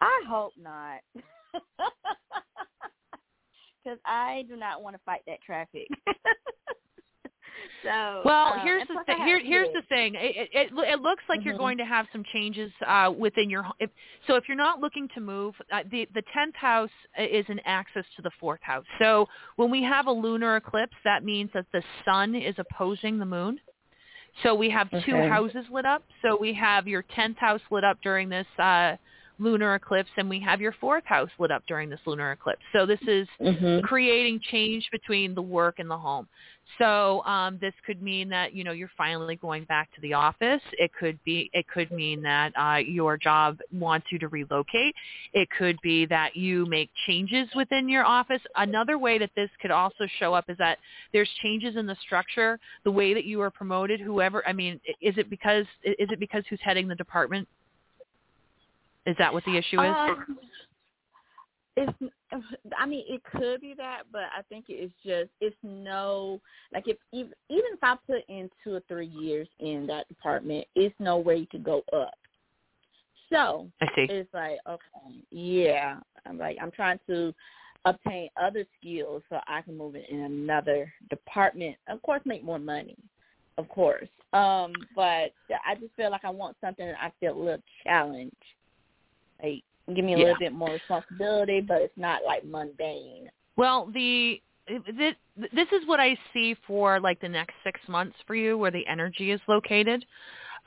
I 0.02 0.24
hope 0.28 0.54
not. 0.58 1.02
Because 3.84 4.00
I 4.06 4.44
do 4.48 4.56
not 4.58 4.84
want 4.84 4.96
to 4.96 5.02
fight 5.04 5.22
that 5.26 5.42
traffic. 5.42 5.88
so 7.84 8.22
Well, 8.26 8.54
um, 8.54 8.60
here's 8.64 8.88
the 8.88 9.04
thing. 9.06 9.18
Here, 9.24 9.40
here's 9.44 9.70
the 9.74 9.82
thing. 9.90 10.16
It, 10.16 10.36
it, 10.36 10.50
it, 10.54 10.72
lo- 10.74 10.84
it 10.84 11.00
looks 11.02 11.24
like 11.30 11.44
you're 11.44 11.54
Mhm. 11.56 11.60
going 11.60 11.78
to 11.80 11.86
have 11.86 12.08
some 12.12 12.24
changes 12.32 12.72
uh, 12.86 13.12
within 13.18 13.50
your. 13.50 13.64
ho- 13.64 13.74
If, 13.80 13.90
so, 14.28 14.36
if 14.36 14.48
you're 14.48 14.58
not 14.58 14.80
looking 14.80 15.08
to 15.16 15.22
move, 15.22 15.56
uh, 15.72 15.84
the 15.92 16.08
the 16.14 16.24
tenth 16.34 16.56
house 16.56 16.90
is 17.18 17.46
an 17.50 17.60
axis 17.66 18.06
to 18.16 18.22
the 18.22 18.32
fourth 18.40 18.62
house. 18.62 18.86
So, 19.00 19.28
when 19.56 19.70
we 19.72 19.84
have 19.84 20.08
a 20.08 20.12
lunar 20.12 20.56
eclipse, 20.58 20.96
that 21.04 21.24
means 21.24 21.50
that 21.54 21.66
the 21.72 21.84
sun 22.06 22.36
is 22.36 22.56
opposing 22.58 23.18
the 23.20 23.26
moon. 23.26 23.60
So 24.44 24.56
we 24.56 24.70
have 24.70 24.90
two 25.06 25.16
houses 25.28 25.66
lit 25.72 25.86
up. 25.86 26.04
So 26.22 26.38
we 26.40 26.54
have 26.54 26.88
your 26.88 27.04
tenth 27.16 27.38
house 27.38 27.62
lit 27.70 27.84
up 27.84 27.98
during 28.02 28.30
this 28.30 28.48
uh, 28.58 28.96
lunar 29.40 29.76
eclipse, 29.76 30.10
and 30.18 30.30
we 30.30 30.40
have 30.40 30.62
your 30.62 30.72
fourth 30.80 31.04
house 31.06 31.30
lit 31.38 31.52
up 31.52 31.64
during 31.68 31.90
this 31.90 32.00
lunar 32.06 32.32
eclipse. 32.32 32.62
So 32.74 32.86
this 32.86 33.02
is 33.08 33.28
Mhm. 33.42 33.84
creating 33.84 34.40
change 34.52 34.88
between 34.92 35.36
the 35.36 35.42
work 35.42 35.80
and 35.80 35.90
the 35.90 35.98
home. 35.98 36.28
So 36.78 37.24
um, 37.26 37.58
this 37.60 37.74
could 37.86 38.02
mean 38.02 38.30
that 38.30 38.54
you 38.54 38.64
know 38.64 38.72
you're 38.72 38.92
finally 38.98 39.36
going 39.36 39.66
back 39.66 39.94
to 39.96 40.02
the 40.02 40.14
office. 40.14 40.62
It 40.74 40.92
could 40.98 41.20
be 41.24 41.50
it 41.54 41.68
could 41.68 41.92
mean 41.92 42.22
that 42.24 42.54
uh, 42.58 42.78
your 42.78 43.18
job 43.18 43.60
wants 43.74 44.08
you 44.12 44.20
to 44.20 44.28
relocate. 44.28 44.96
It 45.34 45.50
could 45.58 45.78
be 45.82 46.06
that 46.08 46.36
you 46.36 46.66
make 46.66 46.90
changes 47.08 47.48
within 47.56 47.90
your 47.90 48.06
office. 48.06 48.42
Another 48.56 48.98
way 48.98 49.18
that 49.18 49.32
this 49.36 49.50
could 49.62 49.72
also 49.72 50.08
show 50.20 50.34
up 50.34 50.46
is 50.50 50.58
that 50.58 50.78
there's 51.14 51.30
changes 51.42 51.76
in 51.76 51.86
the 51.86 51.96
structure, 52.02 52.60
the 52.84 52.92
way 52.92 53.14
that 53.14 53.26
you 53.26 53.42
are 53.42 53.52
promoted. 53.52 54.00
Whoever 54.00 54.48
I 54.48 54.54
mean, 54.54 54.80
is 55.02 55.18
it 55.18 55.30
because 55.30 55.66
is 55.84 56.10
it 56.12 56.20
because 56.20 56.44
who's 56.50 56.62
heading 56.64 56.88
the 56.88 56.96
department? 56.96 57.48
Is 59.06 59.16
that 59.18 59.34
what 59.34 59.44
the 59.46 59.58
issue 59.58 59.82
is? 59.82 59.96
Um. 59.96 60.38
I 62.78 62.86
mean, 62.86 63.06
it 63.08 63.22
could 63.24 63.62
be 63.62 63.74
that, 63.78 64.04
but 64.12 64.24
I 64.38 64.42
think 64.50 64.66
it's 64.70 64.94
just 65.06 65.30
it's 65.40 65.56
no 65.64 66.40
like 66.74 66.88
if 66.88 66.98
even 67.12 67.34
even 67.50 67.66
if 67.74 67.80
I 67.84 67.96
put 68.08 68.24
in 68.30 68.50
two 68.64 68.76
or 68.76 68.82
three 68.88 69.08
years 69.08 69.48
in 69.60 69.86
that 69.88 70.08
department, 70.08 70.66
it's 70.76 70.96
no 71.00 71.18
way 71.18 71.46
to 71.46 71.58
go 71.58 71.84
up. 71.94 72.14
So 73.30 73.68
I 73.82 73.86
see. 73.96 74.08
it's 74.10 74.34
like 74.34 74.60
okay, 74.68 75.24
yeah. 75.32 76.00
I'm 76.26 76.38
like 76.38 76.58
I'm 76.62 76.72
trying 76.72 77.00
to 77.08 77.34
obtain 77.86 78.30
other 78.42 78.66
skills 78.80 79.24
so 79.30 79.40
I 79.48 79.62
can 79.62 79.78
move 79.78 79.96
it 79.96 80.06
in 80.10 80.20
another 80.20 80.92
department. 81.10 81.78
Of 81.88 82.02
course, 82.02 82.22
make 82.26 82.44
more 82.44 82.60
money, 82.60 82.98
of 83.58 83.68
course. 83.70 84.10
Um, 84.34 84.74
but 84.96 85.34
I 85.66 85.76
just 85.80 85.94
feel 85.96 86.12
like 86.12 86.24
I 86.24 86.30
want 86.30 86.58
something 86.62 86.86
that 86.86 87.02
I 87.02 87.12
feel 87.20 87.36
a 87.36 87.40
little 87.40 87.64
challenge. 87.84 88.32
Like 89.44 89.64
give 89.88 90.06
me 90.06 90.14
a 90.14 90.18
Yeah. 90.18 90.24
little 90.24 90.40
bit 90.40 90.54
more 90.54 90.74
responsibility, 90.74 91.62
but 91.62 91.82
it's 91.82 91.98
not 91.98 92.24
like 92.26 92.44
mundane. 92.46 93.30
Well, 93.58 93.88
the 93.94 94.42
this, 94.68 95.16
this 95.54 95.68
is 95.72 95.86
what 95.88 96.00
I 96.00 96.18
see 96.34 96.56
for 96.66 97.00
like 97.00 97.20
the 97.20 97.28
next 97.30 97.56
six 97.64 97.80
months 97.88 98.16
for 98.26 98.36
you, 98.36 98.58
where 98.58 98.72
the 98.72 98.86
energy 98.88 99.32
is 99.32 99.42
located. 99.48 100.06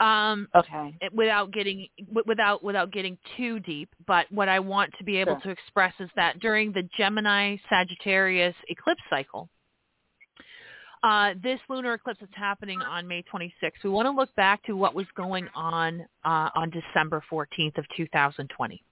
Um, 0.01 0.49
Okay. 0.55 0.95
without 1.13 1.53
getting 1.53 1.87
without 2.27 2.63
without 2.65 2.93
getting 2.93 3.17
too 3.37 3.61
deep, 3.61 3.89
but 4.07 4.31
what 4.33 4.49
I 4.49 4.59
want 4.59 4.93
to 4.99 5.05
be 5.05 5.17
able 5.19 5.35
Sure. 5.35 5.41
to 5.43 5.51
express 5.51 5.95
is 6.01 6.11
that 6.17 6.41
during 6.41 6.73
the 6.73 6.83
Gemini 6.97 7.57
Sagittarius 7.69 8.57
eclipse 8.69 9.03
cycle, 9.09 9.49
uh, 11.05 11.35
this 11.43 11.61
lunar 11.69 11.95
eclipse 11.95 12.23
is 12.23 12.29
happening 12.33 12.81
on 12.81 13.07
May 13.07 13.23
26th. 13.23 13.85
We 13.85 13.91
want 13.91 14.07
to 14.07 14.11
look 14.11 14.35
back 14.37 14.63
to 14.65 14.73
what 14.75 14.95
was 14.95 15.07
going 15.15 15.49
on 15.55 16.01
uh, 16.25 16.51
on 16.55 16.71
December 16.71 17.23
14th 17.31 17.77
of 17.79 17.85
2020, 17.97 18.83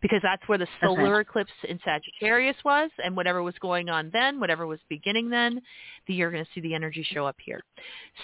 because 0.00 0.20
that's 0.22 0.42
where 0.48 0.58
the 0.58 0.66
solar 0.82 1.20
eclipse 1.20 1.52
in 1.68 1.78
Sagittarius 1.84 2.56
was, 2.64 2.90
and 3.04 3.16
whatever 3.16 3.42
was 3.42 3.54
going 3.60 3.88
on 3.88 4.10
then, 4.12 4.40
whatever 4.40 4.66
was 4.66 4.78
beginning 4.88 5.30
then, 5.30 5.60
the, 6.06 6.14
you're 6.14 6.30
going 6.30 6.44
to 6.44 6.50
see 6.54 6.60
the 6.60 6.74
energy 6.74 7.06
show 7.12 7.26
up 7.26 7.36
here. 7.44 7.62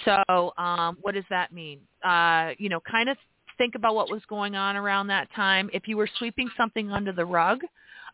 So, 0.05 0.53
um, 0.59 0.99
what 1.01 1.15
does 1.15 1.25
that 1.31 1.53
mean? 1.53 1.81
Uh, 2.05 2.51
you 2.59 2.69
know, 2.69 2.81
kind 2.81 3.09
of 3.09 3.17
think 3.59 3.75
about 3.75 3.95
what 3.95 4.11
was 4.11 4.23
going 4.29 4.55
on 4.55 4.77
around 4.77 5.09
that 5.09 5.29
time. 5.35 5.69
If 5.73 5.89
you 5.89 5.97
were 5.97 6.09
sweeping 6.19 6.49
something 6.57 6.91
under 6.91 7.13
the 7.13 7.25
rug, 7.25 7.61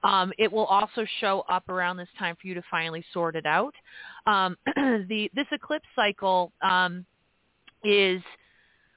um, 0.03 0.33
it 0.39 0.53
will 0.53 0.67
also 0.67 1.07
show 1.21 1.45
up 1.49 1.69
around 1.69 1.97
this 1.97 2.09
time 2.19 2.37
for 2.41 2.47
you 2.47 2.55
to 2.55 2.63
finally 2.71 3.05
sort 3.13 3.37
it 3.37 3.47
out. 3.47 3.75
Um, 4.27 4.57
the 4.77 5.31
this 5.35 5.47
eclipse 5.53 5.87
cycle 5.97 6.53
um, 6.63 7.07
is 7.83 8.21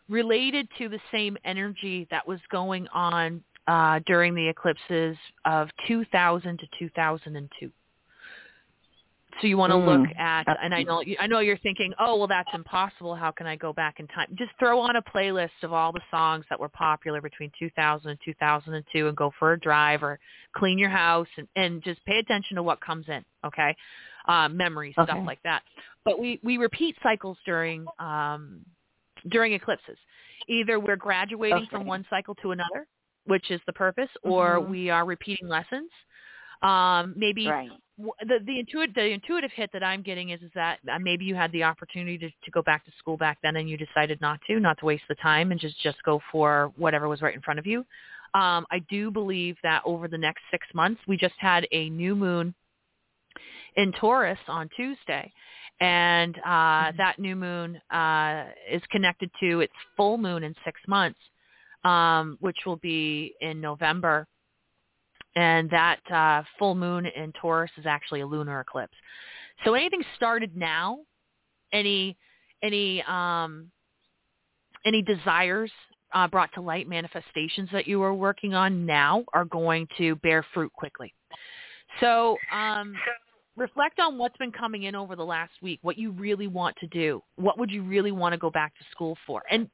related 0.10 0.68
to 0.78 0.90
the 0.90 1.00
same 1.12 1.38
energy 1.44 2.08
that 2.10 2.26
was 2.28 2.40
going 2.50 2.88
on 2.94 3.44
uh, 3.68 4.00
during 4.06 4.34
the 4.34 4.48
eclipses 4.48 5.18
of 5.46 5.70
2000 5.88 6.60
to 6.60 6.68
2002. 6.80 7.72
So 9.42 9.46
you 9.46 9.58
want 9.58 9.72
to 9.72 9.78
Mm, 9.78 9.86
look 9.86 10.18
at, 10.18 10.48
and 10.64 10.74
I 10.74 10.82
know 10.82 11.04
I 11.20 11.28
know 11.28 11.40
you're 11.40 11.58
thinking, 11.60 11.94
oh 12.00 12.18
well, 12.18 12.28
that's 12.28 12.50
impossible. 12.54 13.14
How 13.14 13.30
can 13.30 13.46
I 13.46 13.56
go 13.56 13.72
back 13.72 14.00
in 14.00 14.08
time? 14.08 14.30
Just 14.34 14.52
throw 14.58 14.80
on 14.80 14.96
a 14.96 15.02
playlist 15.02 15.62
of 15.62 15.74
all 15.74 15.92
the 15.92 16.02
songs 16.10 16.44
that 16.50 16.60
were 16.60 16.70
popular 16.70 17.22
between 17.22 17.52
2000 17.60 18.10
and 18.10 18.20
2002, 18.26 19.08
and 19.08 19.16
go 19.16 19.32
for 19.38 19.54
a 19.54 19.60
drive 19.60 20.02
or 20.02 20.18
clean 20.56 20.80
your 20.80 20.90
house, 20.90 21.28
and, 21.38 21.48
and 21.56 21.84
just 21.84 22.04
pay 22.06 22.18
attention 22.18 22.56
to 22.56 22.64
what 22.64 22.82
comes 22.82 23.06
in. 23.10 23.24
Okay, 23.46 23.76
uh, 24.28 24.50
memories, 24.50 24.94
stuff 24.94 25.20
like 25.26 25.44
that. 25.44 25.62
But 26.04 26.20
we 26.20 26.40
we 26.42 26.58
repeat 26.58 26.96
cycles 27.04 27.38
during 27.46 27.86
um, 28.00 28.62
during 29.30 29.54
eclipses. 29.54 29.98
Either 30.48 30.80
we're 30.80 30.96
graduating 30.96 31.68
from 31.70 31.86
one 31.86 32.06
cycle 32.10 32.34
to 32.36 32.52
another, 32.52 32.88
which 33.28 33.52
is 33.52 33.62
the 33.66 33.74
purpose, 33.74 34.10
or 34.24 34.60
Mhm. 34.60 34.70
we 34.70 34.90
are 34.90 35.06
repeating 35.06 35.48
lessons. 35.48 35.92
Um, 36.62 37.14
maybe 37.16 37.48
Right. 37.48 37.72
the 37.98 38.40
the 38.46 38.60
intuitive 38.60 38.96
the 38.96 39.06
intuitive 39.06 39.52
hit 39.52 39.72
that 39.74 39.84
I'm 39.84 40.02
getting 40.02 40.30
is 40.30 40.42
is 40.42 40.52
that 40.54 40.80
uh, 40.92 41.00
maybe 41.00 41.26
you 41.26 41.36
had 41.36 41.52
the 41.52 41.64
opportunity 41.64 42.18
to 42.18 42.30
to 42.30 42.52
go 42.52 42.62
back 42.62 42.86
to 42.86 42.92
school 43.00 43.18
back 43.18 43.40
then 43.42 43.56
and 43.56 43.70
you 43.70 43.78
decided 43.78 44.20
not 44.22 44.40
to, 44.48 44.60
not 44.60 44.78
to 44.80 44.86
waste 44.86 45.04
the 45.10 45.16
time 45.16 45.52
and 45.52 45.60
just 45.60 45.80
just 45.82 46.02
go 46.04 46.22
for 46.32 46.72
whatever 46.78 47.08
was 47.08 47.22
right 47.22 47.36
in 47.36 47.42
front 47.42 47.60
of 47.60 47.66
you. 47.66 47.80
Um, 48.34 48.66
I 48.72 48.80
do 48.90 49.10
believe 49.10 49.58
that 49.64 49.82
over 49.86 50.08
the 50.08 50.18
next 50.18 50.42
six 50.52 50.68
months, 50.74 51.02
we 51.08 51.18
just 51.18 51.36
had 51.40 51.68
a 51.72 51.90
new 51.90 52.16
moon 52.16 52.54
in 53.78 53.92
Taurus 53.94 54.40
on 54.48 54.70
Tuesday, 54.76 55.32
and 55.80 56.36
uh, 56.40 56.92
that 56.98 57.16
new 57.20 57.36
moon 57.36 57.80
uh, 57.92 58.46
is 58.70 58.82
connected 58.92 59.32
to 59.40 59.62
its 59.62 59.74
full 59.96 60.18
moon 60.18 60.44
in 60.44 60.54
six 60.66 60.80
months, 60.88 61.20
um, 61.88 62.38
which 62.42 62.58
will 62.66 62.78
be 62.78 63.34
in 63.42 63.62
November 63.62 64.28
and 65.36 65.70
that 65.70 66.00
uh, 66.12 66.44
full 66.58 66.74
moon 66.74 67.06
in 67.06 67.32
Taurus 67.40 67.72
is 67.78 67.86
actually 67.86 68.22
a 68.22 68.26
lunar 68.26 68.60
eclipse. 68.60 68.96
So 69.64 69.76
anything 69.76 70.04
started 70.16 70.58
now, 70.58 71.00
any 71.72 72.18
any 72.64 73.04
um, 73.04 73.72
any 74.84 75.04
desires 75.04 75.72
uh, 76.14 76.28
brought 76.28 76.50
to 76.56 76.62
light, 76.62 76.90
manifestations 76.90 77.70
that 77.72 77.88
you 77.88 78.02
are 78.02 78.14
working 78.14 78.56
on 78.56 78.86
now 78.86 79.24
are 79.34 79.46
going 79.46 79.88
to 79.98 80.16
bear 80.18 80.44
fruit 80.54 80.74
quickly. 80.74 81.14
So 82.00 82.38
um, 82.52 82.96
reflect 83.56 84.00
on 84.00 84.18
what's 84.18 84.38
been 84.38 84.52
coming 84.52 84.84
in 84.84 84.96
over 84.96 85.16
the 85.16 85.26
last 85.26 85.52
week, 85.62 85.80
what 85.84 85.98
you 85.98 86.12
really 86.12 86.48
want 86.48 86.76
to 86.78 86.88
do, 86.88 87.22
what 87.36 87.60
would 87.60 87.70
you 87.70 87.84
really 87.84 88.12
want 88.12 88.34
to 88.34 88.38
go 88.38 88.50
back 88.50 88.74
to 88.78 88.86
school 88.92 89.18
for, 89.28 89.44
and 89.52 89.70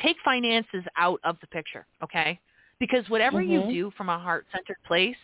take 0.00 0.16
finances 0.24 0.84
out 0.96 1.20
of 1.24 1.36
the 1.40 1.46
picture, 1.48 1.86
okay? 2.02 2.38
Because 2.78 3.08
whatever 3.08 3.40
you 3.42 3.60
Mhm. 3.60 3.70
do 3.70 3.90
from 3.96 4.08
a 4.08 4.18
heart-centered 4.18 4.76
place, 4.86 5.16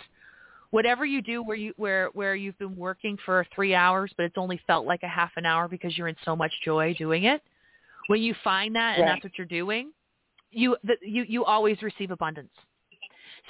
whatever 0.71 1.05
you 1.07 1.23
do 1.23 1.43
where 1.43 1.57
you 1.57 1.73
where 1.77 2.09
where 2.15 2.35
you've 2.35 2.59
been 2.59 2.77
working 2.77 3.17
for 3.25 3.47
three 3.55 3.75
hours, 3.75 4.13
but 4.17 4.25
it's 4.25 4.37
only 4.37 4.61
felt 4.67 4.87
like 4.87 5.03
a 5.05 5.09
half 5.09 5.31
an 5.37 5.47
hour 5.47 5.69
because 5.69 5.97
you're 5.97 6.09
in 6.09 6.17
so 6.25 6.35
much 6.35 6.53
joy 6.65 6.95
doing 6.95 7.25
it. 7.25 7.43
When 8.09 8.21
you 8.21 8.35
find 8.43 8.75
that 8.75 8.95
and 8.99 9.03
Right. 9.03 9.13
that's 9.13 9.25
what 9.25 9.39
you're 9.39 9.47
doing, 9.47 9.93
you 10.51 10.77
the, 10.83 10.97
you 11.01 11.25
you 11.29 11.45
always 11.45 11.81
receive 11.83 12.11
abundance. 12.11 12.53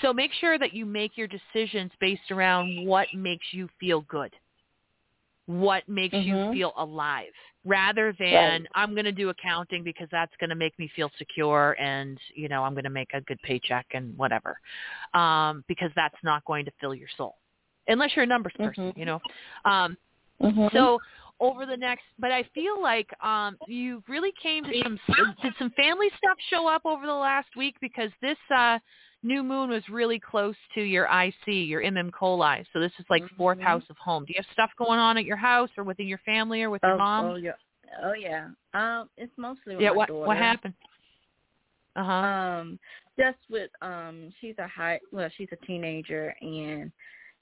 So 0.03 0.13
make 0.13 0.33
sure 0.35 0.59
that 0.59 0.75
you 0.75 0.85
make 0.85 1.17
your 1.17 1.29
decisions 1.29 1.93
based 2.01 2.31
around 2.31 2.87
what 2.87 3.09
makes 3.15 3.47
you 3.53 3.69
feel 3.81 4.03
good, 4.03 4.35
what 5.47 5.89
makes 5.89 6.15
you 6.15 6.35
Mhm. 6.35 6.53
feel 6.53 6.73
alive. 6.77 7.33
Rather 7.65 8.15
than 8.19 8.35
Right. 8.35 8.67
I'm 8.75 8.93
going 8.93 9.05
to 9.07 9.13
do 9.13 9.31
accounting 9.31 9.83
because 9.83 10.09
that's 10.11 10.33
going 10.39 10.51
to 10.51 10.57
make 10.57 10.79
me 10.79 10.91
feel 10.95 11.11
secure 11.19 11.77
and 11.81 12.19
you 12.35 12.49
know 12.49 12.63
I'm 12.63 12.75
going 12.75 12.85
to 12.85 12.91
make 12.91 13.11
a 13.15 13.21
good 13.23 13.41
paycheck 13.43 13.87
and 13.95 14.17
whatever 14.17 14.59
um 15.15 15.65
because 15.67 15.91
that's 15.97 16.17
not 16.23 16.45
going 16.45 16.65
to 16.67 16.71
fill 16.81 16.95
your 16.95 17.09
soul 17.17 17.37
unless 17.89 18.11
you're 18.15 18.25
a 18.25 18.27
numbers 18.27 18.53
person 18.59 18.93
Mhm. 18.93 18.97
you 18.97 19.05
know 19.05 19.21
um 19.65 19.97
Mhm. 20.41 20.73
so 20.73 21.01
over 21.41 21.67
the 21.67 21.77
next 21.77 22.05
but 22.19 22.31
I 22.31 22.43
feel 22.55 22.81
like 22.81 23.09
um 23.23 23.57
you 23.67 24.03
really 24.09 24.33
came 24.43 24.65
to 24.65 24.83
some 24.83 24.99
did 25.43 25.55
some 25.59 25.71
family 25.71 26.09
stuff 26.19 26.37
show 26.51 26.67
up 26.69 26.83
over 26.85 27.07
the 27.07 27.15
last 27.15 27.49
week 27.57 27.77
because 27.81 28.11
this 28.21 28.39
uh 28.55 28.79
new 29.25 29.43
moon 29.43 29.71
was 29.71 29.83
really 29.89 30.21
close 30.21 30.55
to 30.75 30.83
your 30.83 31.07
IC, 31.07 31.47
your 31.47 31.83
MM 31.83 32.11
coli. 32.11 32.65
So 32.73 32.79
this 32.79 32.93
is 32.99 33.07
like 33.09 33.23
4th 33.39 33.59
Mhm. 33.59 33.63
house 33.63 33.89
of 33.91 33.97
home. 33.97 34.25
Do 34.25 34.33
you 34.35 34.43
have 34.43 34.53
stuff 34.53 34.71
going 34.77 35.01
on 35.01 35.17
at 35.17 35.25
your 35.25 35.37
house 35.37 35.71
or 35.77 35.85
within 35.85 36.07
your 36.07 36.19
family 36.19 36.63
or 36.63 36.71
with 36.71 36.83
your 36.83 36.93
oh, 36.93 36.99
mom? 36.99 37.25
oh 37.25 37.35
yeah, 37.37 37.53
oh 38.03 38.13
yeah. 38.13 38.51
Um, 38.75 39.11
it's 39.17 39.37
mostly 39.37 39.75
with 39.75 39.83
yeah, 39.83 39.91
my 39.91 39.97
what 39.97 40.09
daughter. 40.09 40.27
what 40.27 40.37
happened? 40.37 40.75
Uh-huh. 41.97 42.13
Um, 42.13 42.79
just 43.19 43.39
with 43.49 43.71
um, 43.81 44.33
she's 44.41 44.59
a 44.59 44.67
high. 44.69 45.01
Well, 45.13 45.31
she's 45.37 45.49
a 45.53 45.67
teenager, 45.67 46.35
and 46.41 46.93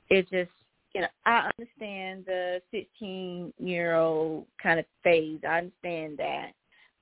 it 0.09 0.29
just 0.31 0.51
you 0.95 1.01
know 1.01 1.09
I 1.25 1.51
understand 1.59 2.27
the 2.27 2.63
16 2.71 3.55
year 3.59 3.95
old 3.95 4.47
kind 4.63 4.79
of 4.79 4.87
phase. 5.03 5.41
I 5.43 5.59
understand 5.59 6.19
that, 6.19 6.53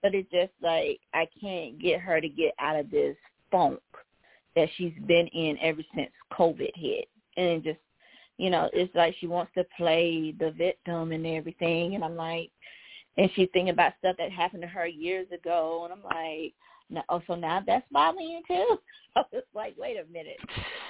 but 0.02 0.14
it's 0.14 0.30
just 0.30 0.52
like 0.62 1.00
I 1.12 1.26
can't 1.40 1.78
get 1.80 2.00
her 2.00 2.20
to 2.20 2.28
get 2.28 2.54
out 2.60 2.76
of 2.76 2.90
this 2.90 3.16
funk 3.50 3.80
that 4.56 4.68
she's 4.76 4.92
been 5.06 5.26
in 5.28 5.56
ever 5.60 5.82
since 5.94 6.10
COVID 6.32 6.72
hit, 6.74 7.08
and 7.36 7.62
just 7.62 7.78
you 8.38 8.50
know 8.50 8.68
it's 8.72 8.94
like 8.94 9.14
she 9.20 9.26
wants 9.26 9.52
to 9.56 9.64
play 9.76 10.34
the 10.38 10.50
victim 10.52 11.12
and 11.12 11.26
everything, 11.26 11.94
and 11.94 12.04
I'm 12.04 12.16
like, 12.16 12.50
and 13.16 13.30
she's 13.34 13.48
thinking 13.52 13.70
about 13.70 13.92
stuff 13.98 14.16
that 14.18 14.32
happened 14.32 14.62
to 14.62 14.68
her 14.68 14.86
years 14.86 15.26
ago, 15.32 15.82
and 15.84 15.92
I'm 15.92 16.02
like 16.02 16.54
no, 16.90 17.02
oh, 17.08 17.22
so 17.26 17.34
now 17.34 17.62
that's 17.64 17.86
bothering 17.92 18.28
you 18.28 18.42
too? 18.46 18.78
I 19.16 19.22
was 19.32 19.44
like, 19.54 19.74
wait 19.78 19.96
a 19.96 20.12
minute, 20.12 20.38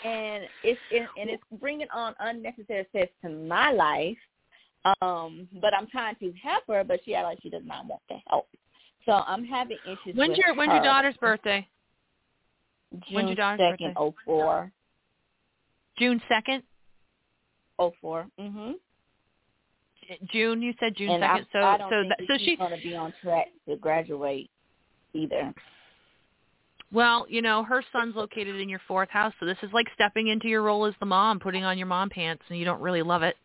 and 0.04 0.44
it's 0.62 0.80
and, 0.92 1.08
and 1.18 1.30
it's 1.30 1.42
bringing 1.60 1.88
on 1.94 2.14
unnecessary 2.20 2.86
stress 2.88 3.08
to 3.22 3.30
my 3.30 3.70
life. 3.70 4.16
Um, 5.02 5.46
but 5.60 5.74
I'm 5.74 5.86
trying 5.88 6.16
to 6.16 6.32
help 6.42 6.64
her, 6.68 6.84
but 6.84 7.00
she 7.04 7.14
act 7.14 7.24
like 7.24 7.38
she 7.42 7.50
does 7.50 7.62
not 7.64 7.86
want 7.86 8.00
the 8.08 8.16
help. 8.28 8.48
So 9.04 9.12
I'm 9.12 9.44
having 9.44 9.78
issues. 9.86 10.16
When's 10.16 10.36
your 10.38 10.54
when's 10.54 10.72
your 10.72 10.82
daughter's 10.82 11.16
birthday? 11.16 11.66
June 13.08 13.36
second, 13.56 13.94
oh 13.96 14.14
four, 14.24 14.72
June 15.98 16.20
2nd? 16.30 16.62
oh 17.78 17.92
four. 18.00 18.26
Mhm. 18.38 18.74
June, 20.32 20.60
you 20.60 20.74
said 20.80 20.96
June 20.96 21.08
2nd. 21.20 21.46
So 21.52 21.60
I 21.60 21.76
don't 21.76 21.90
so 21.90 22.02
that, 22.08 22.18
so 22.26 22.36
she's 22.38 22.46
she 22.46 22.56
going 22.56 22.76
to 22.76 22.82
be 22.82 22.96
on 22.96 23.12
track 23.22 23.46
to 23.68 23.76
graduate 23.76 24.50
either. 25.14 25.54
Well, 26.92 27.26
you 27.28 27.40
know, 27.40 27.62
her 27.62 27.84
sun's 27.92 28.16
located 28.16 28.56
in 28.56 28.68
your 28.68 28.80
fourth 28.88 29.10
house, 29.10 29.32
so 29.38 29.46
this 29.46 29.58
is 29.62 29.70
like 29.72 29.86
stepping 29.94 30.26
into 30.26 30.48
your 30.48 30.62
role 30.62 30.86
as 30.86 30.94
the 30.98 31.06
mom, 31.06 31.38
putting 31.38 31.62
on 31.62 31.78
your 31.78 31.86
mom 31.86 32.10
pants, 32.10 32.42
and 32.48 32.58
you 32.58 32.64
don't 32.64 32.80
really 32.80 33.02
love 33.02 33.22
it, 33.22 33.36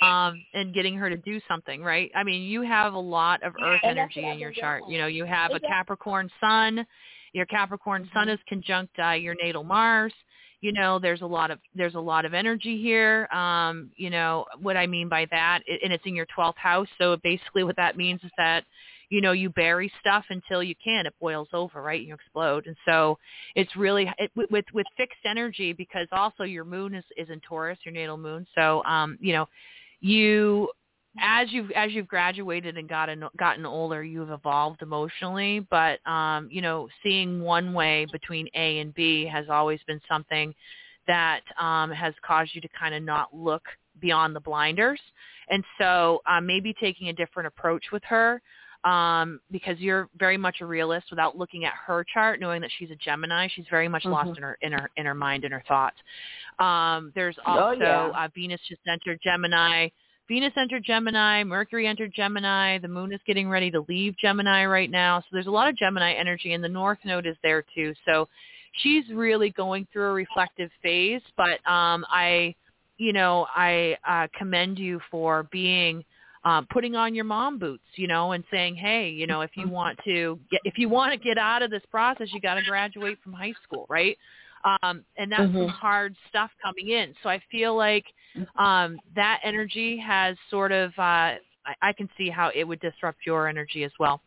um, 0.00 0.40
and 0.54 0.72
getting 0.72 0.94
her 0.94 1.10
to 1.10 1.16
do 1.16 1.40
something, 1.48 1.82
right? 1.82 2.12
I 2.14 2.22
mean, 2.22 2.42
you 2.42 2.62
have 2.62 2.94
a 2.94 2.98
lot 2.98 3.42
of 3.42 3.54
Earth 3.60 3.80
that's 3.82 3.96
energy 3.96 4.24
in 4.28 4.38
your 4.38 4.52
chart. 4.52 4.84
You 4.88 4.98
know, 4.98 5.08
you 5.08 5.24
have 5.24 5.52
a 5.52 5.58
Capricorn 5.58 6.30
Sun. 6.40 6.86
Your 7.32 7.46
Capricorn 7.46 8.08
Sun 8.12 8.28
is 8.28 8.38
conjunct 8.48 8.92
uh, 8.98 9.12
your 9.12 9.34
natal 9.42 9.64
Mars. 9.64 10.12
You 10.60 10.72
know, 10.72 10.98
there's 10.98 11.22
a 11.22 11.26
lot 11.26 11.50
of 11.50 11.58
there's 11.74 11.94
a 11.94 12.00
lot 12.00 12.24
of 12.24 12.34
energy 12.34 12.80
here. 12.80 13.26
Um, 13.32 13.90
you 13.96 14.10
know 14.10 14.44
what 14.60 14.76
I 14.76 14.86
mean 14.86 15.08
by 15.08 15.26
that, 15.30 15.60
it, 15.66 15.80
and 15.82 15.92
it's 15.92 16.04
in 16.06 16.14
your 16.14 16.26
twelfth 16.34 16.58
house. 16.58 16.88
So 16.98 17.16
basically, 17.22 17.64
what 17.64 17.76
that 17.76 17.96
means 17.96 18.22
is 18.22 18.30
that 18.36 18.64
you 19.10 19.20
know 19.20 19.32
you 19.32 19.50
bury 19.50 19.92
stuff 20.00 20.24
until 20.30 20.62
you 20.62 20.74
can 20.82 21.04
it 21.04 21.14
boils 21.20 21.48
over 21.52 21.82
right 21.82 22.00
you 22.06 22.14
explode 22.14 22.66
and 22.66 22.76
so 22.86 23.18
it's 23.56 23.74
really 23.76 24.10
it, 24.18 24.30
with 24.50 24.64
with 24.72 24.86
fixed 24.96 25.18
energy 25.26 25.72
because 25.72 26.06
also 26.12 26.44
your 26.44 26.64
moon 26.64 26.94
is 26.94 27.04
is 27.16 27.28
in 27.28 27.40
taurus 27.40 27.76
your 27.84 27.92
natal 27.92 28.16
moon 28.16 28.46
so 28.54 28.82
um 28.84 29.18
you 29.20 29.32
know 29.32 29.46
you 30.00 30.68
as 31.20 31.52
you've 31.52 31.70
as 31.72 31.92
you've 31.92 32.08
graduated 32.08 32.76
and 32.76 32.88
gotten 32.88 33.24
gotten 33.38 33.66
older 33.66 34.02
you've 34.02 34.30
evolved 34.30 34.82
emotionally 34.82 35.66
but 35.70 35.98
um 36.10 36.48
you 36.50 36.62
know 36.62 36.88
seeing 37.02 37.40
one 37.42 37.72
way 37.72 38.06
between 38.10 38.48
a 38.54 38.78
and 38.80 38.94
b 38.94 39.26
has 39.26 39.46
always 39.50 39.80
been 39.86 40.00
something 40.08 40.54
that 41.06 41.40
um 41.58 41.90
has 41.90 42.14
caused 42.26 42.54
you 42.54 42.60
to 42.60 42.68
kind 42.78 42.94
of 42.94 43.02
not 43.02 43.34
look 43.34 43.62
beyond 44.00 44.34
the 44.34 44.40
blinders 44.40 45.00
and 45.50 45.62
so 45.78 46.20
um 46.28 46.46
maybe 46.46 46.74
taking 46.80 47.08
a 47.08 47.12
different 47.12 47.46
approach 47.46 47.84
with 47.92 48.02
her 48.04 48.40
um, 48.84 49.40
because 49.50 49.78
you're 49.78 50.08
very 50.18 50.38
much 50.38 50.56
a 50.62 50.64
realist 50.66 51.08
without 51.10 51.36
looking 51.36 51.66
at 51.66 51.74
her 51.86 52.04
chart, 52.14 52.40
knowing 52.40 52.62
that 52.62 52.70
she's 52.78 52.90
a 52.90 52.96
Gemini. 52.96 53.46
She's 53.54 53.66
very 53.70 53.88
much 53.88 54.04
lost 54.06 54.30
Mhm. 54.30 54.36
in 54.38 54.42
her 54.42 54.58
in 54.62 54.72
her 54.72 54.90
in 54.96 55.04
her 55.06 55.14
mind 55.14 55.44
and 55.44 55.52
her 55.52 55.62
thoughts. 55.68 55.98
Um, 56.58 57.12
there's 57.14 57.38
Oh, 57.44 57.58
also 57.68 57.74
yeah. 57.78 58.10
uh, 58.14 58.28
Venus 58.34 58.60
just 58.68 58.80
entered 58.86 59.20
Gemini. 59.22 59.88
Venus 60.30 60.52
entered 60.56 60.84
Gemini. 60.84 61.42
Mercury 61.42 61.88
entered 61.88 62.12
Gemini. 62.14 62.78
The 62.78 62.86
moon 62.86 63.12
is 63.12 63.20
getting 63.26 63.48
ready 63.48 63.68
to 63.72 63.84
leave 63.88 64.16
Gemini 64.16 64.64
right 64.64 64.88
now. 64.88 65.18
So 65.22 65.26
there's 65.32 65.48
a 65.48 65.50
lot 65.50 65.68
of 65.68 65.76
Gemini 65.76 66.12
energy, 66.12 66.52
and 66.52 66.62
the 66.62 66.68
North 66.68 66.98
Node 67.04 67.26
is 67.26 67.34
there 67.42 67.64
too. 67.74 67.94
So 68.06 68.28
she's 68.74 69.02
really 69.12 69.50
going 69.50 69.88
through 69.92 70.04
a 70.04 70.12
reflective 70.12 70.70
phase. 70.84 71.20
But 71.36 71.58
um, 71.68 72.06
I, 72.08 72.54
you 72.96 73.12
know, 73.12 73.48
I 73.56 73.96
uh, 74.08 74.28
commend 74.38 74.78
you 74.78 75.00
for 75.10 75.48
being 75.50 76.04
um, 76.44 76.68
putting 76.72 76.94
on 76.94 77.12
your 77.12 77.24
mom 77.24 77.58
boots, 77.58 77.82
you 77.96 78.06
know, 78.06 78.30
and 78.30 78.44
saying, 78.52 78.76
hey, 78.76 79.08
you 79.10 79.26
know, 79.26 79.40
if 79.40 79.50
you 79.56 79.68
want 79.68 79.98
to 80.04 80.38
get, 80.48 80.60
if 80.64 80.78
you 80.78 80.88
want 80.88 81.12
to 81.12 81.18
get 81.18 81.38
out 81.38 81.62
of 81.62 81.72
this 81.72 81.82
process, 81.90 82.28
you 82.32 82.40
got 82.40 82.54
to 82.54 82.62
graduate 82.62 83.18
from 83.24 83.32
high 83.32 83.54
school, 83.64 83.84
right? 83.88 84.16
Um, 84.62 85.04
and 85.18 85.32
that's 85.32 85.52
some 85.52 85.66
Mhm. 85.66 85.70
hard 85.70 86.14
stuff 86.28 86.52
coming 86.62 86.90
in. 86.90 87.16
So 87.24 87.28
I 87.28 87.40
feel 87.50 87.74
like 87.74 88.04
um, 88.56 88.98
that 89.14 89.40
energy 89.44 89.96
has 89.98 90.36
sort 90.50 90.72
of, 90.72 90.90
uh, 90.98 91.36
I, 91.66 91.74
I 91.82 91.92
can 91.92 92.08
see 92.16 92.30
how 92.30 92.50
it 92.54 92.64
would 92.64 92.80
disrupt 92.80 93.26
your 93.26 93.48
energy 93.48 93.84
as 93.84 93.92
well. 93.98 94.20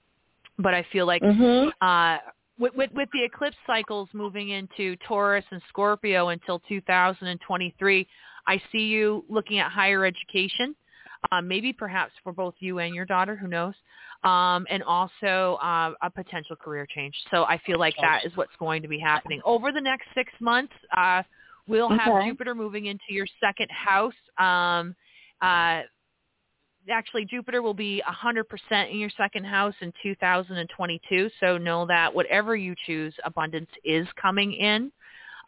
But 0.60 0.74
I 0.74 0.84
feel 0.92 1.06
like 1.06 1.22
Mhm. 1.24 1.72
uh, 1.82 2.20
with, 2.60 2.76
with 2.76 2.92
with 2.94 3.10
the 3.12 3.24
eclipse 3.24 3.58
cycles 3.66 4.10
moving 4.14 4.50
into 4.50 4.96
Taurus 4.98 5.46
and 5.52 5.62
Scorpio 5.70 6.30
until 6.30 6.60
2023, 6.60 8.08
I 8.48 8.62
see 8.72 8.84
you 8.84 9.26
looking 9.28 9.60
at 9.60 9.72
higher 9.72 10.06
education, 10.06 10.76
um, 11.32 11.48
maybe 11.48 11.74
perhaps 11.74 12.14
for 12.24 12.32
both 12.32 12.54
you 12.60 12.80
and 12.80 12.94
your 12.94 13.06
daughter, 13.06 13.36
who 13.36 13.48
knows, 13.48 13.74
um, 14.24 14.68
and 14.70 14.84
also 14.84 15.58
uh, 15.64 15.94
a 16.02 16.10
potential 16.10 16.56
career 16.56 16.86
change. 16.94 17.16
So 17.32 17.46
I 17.46 17.60
feel 17.66 17.80
like 17.80 17.96
that 18.02 18.26
is 18.26 18.36
what's 18.38 18.56
going 18.60 18.82
to 18.84 18.88
be 18.88 19.00
happening 19.00 19.42
over 19.46 19.72
the 19.72 19.82
next 19.82 20.08
six 20.14 20.32
months. 20.40 20.74
Uh, 20.96 21.24
we'll 21.68 21.90
have 21.90 22.24
Jupiter 22.26 22.56
moving 22.56 22.88
into 22.88 23.04
your 23.10 23.28
second 23.40 23.70
house. 23.72 24.14
Um, 24.38 24.96
uh, 25.42 25.82
actually 26.90 27.26
Jupiter 27.26 27.62
will 27.62 27.74
be 27.74 28.02
100% 28.08 28.92
in 28.92 28.98
your 28.98 29.10
second 29.16 29.46
house 29.46 29.74
in 29.82 29.94
2022. 30.02 31.30
So 31.40 31.58
know 31.58 31.86
that 31.88 32.14
whatever 32.14 32.56
you 32.56 32.76
choose, 32.86 33.14
abundance 33.24 33.70
is 33.84 34.08
coming 34.22 34.54
in. 34.54 34.92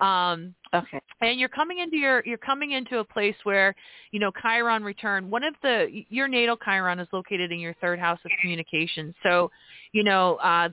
Um, 0.02 0.54
Okay. 0.74 1.00
and 1.22 1.40
you're 1.40 1.50
coming 1.50 1.80
into 1.80 1.96
your 1.98 2.22
you're 2.26 2.38
coming 2.38 2.72
into 2.72 3.00
a 3.00 3.04
place 3.04 3.36
where 3.44 3.74
you 4.12 4.20
know 4.20 4.32
Chiron 4.42 4.84
return. 4.84 5.30
One 5.30 5.44
of 5.44 5.54
the 5.62 6.04
your 6.10 6.28
natal 6.28 6.58
Chiron 6.58 7.00
is 7.00 7.08
located 7.14 7.52
in 7.52 7.60
your 7.60 7.74
third 7.76 8.00
house 8.00 8.20
of 8.26 8.32
communication. 8.42 9.14
So, 9.24 9.50
you 9.94 10.04
know, 10.04 10.36
uh, 10.36 10.70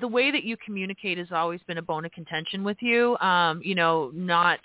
the 0.00 0.08
way 0.08 0.30
that 0.30 0.44
you 0.44 0.56
communicate 0.64 1.18
has 1.18 1.28
always 1.32 1.60
been 1.66 1.78
a 1.78 1.82
bone 1.82 2.04
of 2.04 2.12
contention 2.12 2.62
with 2.62 2.76
you. 2.80 3.16
Um, 3.18 3.60
you 3.64 3.74
know, 3.74 4.10
not 4.14 4.60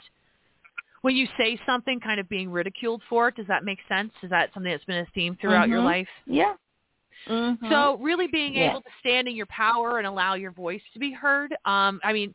when 1.02 1.16
you 1.16 1.28
say 1.38 1.60
something, 1.66 2.00
kind 2.00 2.20
of 2.20 2.28
being 2.30 2.50
ridiculed 2.50 3.02
for 3.10 3.30
it. 3.30 3.36
Does 3.36 3.48
that 3.48 3.64
make 3.64 3.80
sense? 3.88 4.12
Is 4.24 4.30
that 4.30 4.50
something 4.54 4.72
that's 4.72 4.86
been 4.86 4.98
a 4.98 5.08
theme 5.14 5.38
throughout 5.40 5.70
your 5.70 5.82
Mhm. 5.82 5.86
life? 5.86 6.08
Yeah. 6.26 6.56
Mhm. 7.28 7.70
So 7.70 7.98
really 7.98 8.28
being 8.28 8.56
Yeah. 8.56 8.72
able 8.72 8.82
to 8.82 8.90
stand 9.00 9.28
in 9.28 9.36
your 9.36 9.46
power 9.48 9.98
and 9.98 10.08
allow 10.08 10.34
your 10.34 10.52
voice 10.52 10.82
to 10.94 11.00
be 11.00 11.12
heard. 11.12 11.56
Um, 11.66 12.02
I 12.04 12.14
mean, 12.14 12.34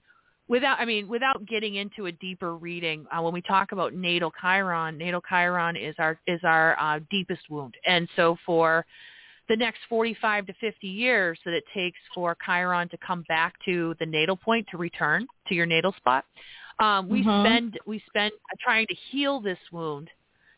without 0.49 0.81
I 0.81 0.85
mean 0.85 1.09
without 1.09 1.47
getting 1.47 1.77
into 1.77 2.07
a 2.07 2.13
deeper 2.13 2.57
reading, 2.57 3.07
uh, 3.17 3.23
when 3.23 3.33
we 3.33 3.43
talk 3.43 3.73
about 3.73 3.95
natal 3.95 4.33
Chiron, 4.41 4.99
natal 4.99 5.23
Chiron 5.29 5.77
is 5.77 5.95
our 5.99 6.19
is 6.27 6.41
our 6.43 6.79
uh, 6.81 7.01
deepest 7.11 7.49
wound, 7.51 7.75
and 7.87 8.09
so 8.17 8.37
for 8.45 8.85
the 9.49 9.57
next 9.57 9.79
45 9.89 10.47
to 10.47 10.53
50 10.61 10.87
years 10.87 11.39
that 11.47 11.55
it 11.55 11.65
takes 11.73 11.99
for 12.15 12.37
Chiron 12.45 12.89
to 12.91 12.99
come 12.99 13.25
back 13.29 13.55
to 13.65 13.95
the 13.99 14.05
natal 14.05 14.37
point 14.37 14.67
to 14.71 14.77
return 14.77 15.27
to 15.47 15.55
your 15.55 15.65
natal 15.65 15.95
spot, 15.95 16.27
um, 16.81 17.09
we 17.09 17.23
Mhm. 17.23 17.41
spend 17.41 17.79
we 17.87 18.01
spend 18.01 18.33
trying 18.61 18.87
to 18.89 18.95
heal 18.95 19.41
this 19.41 19.59
wound 19.73 20.11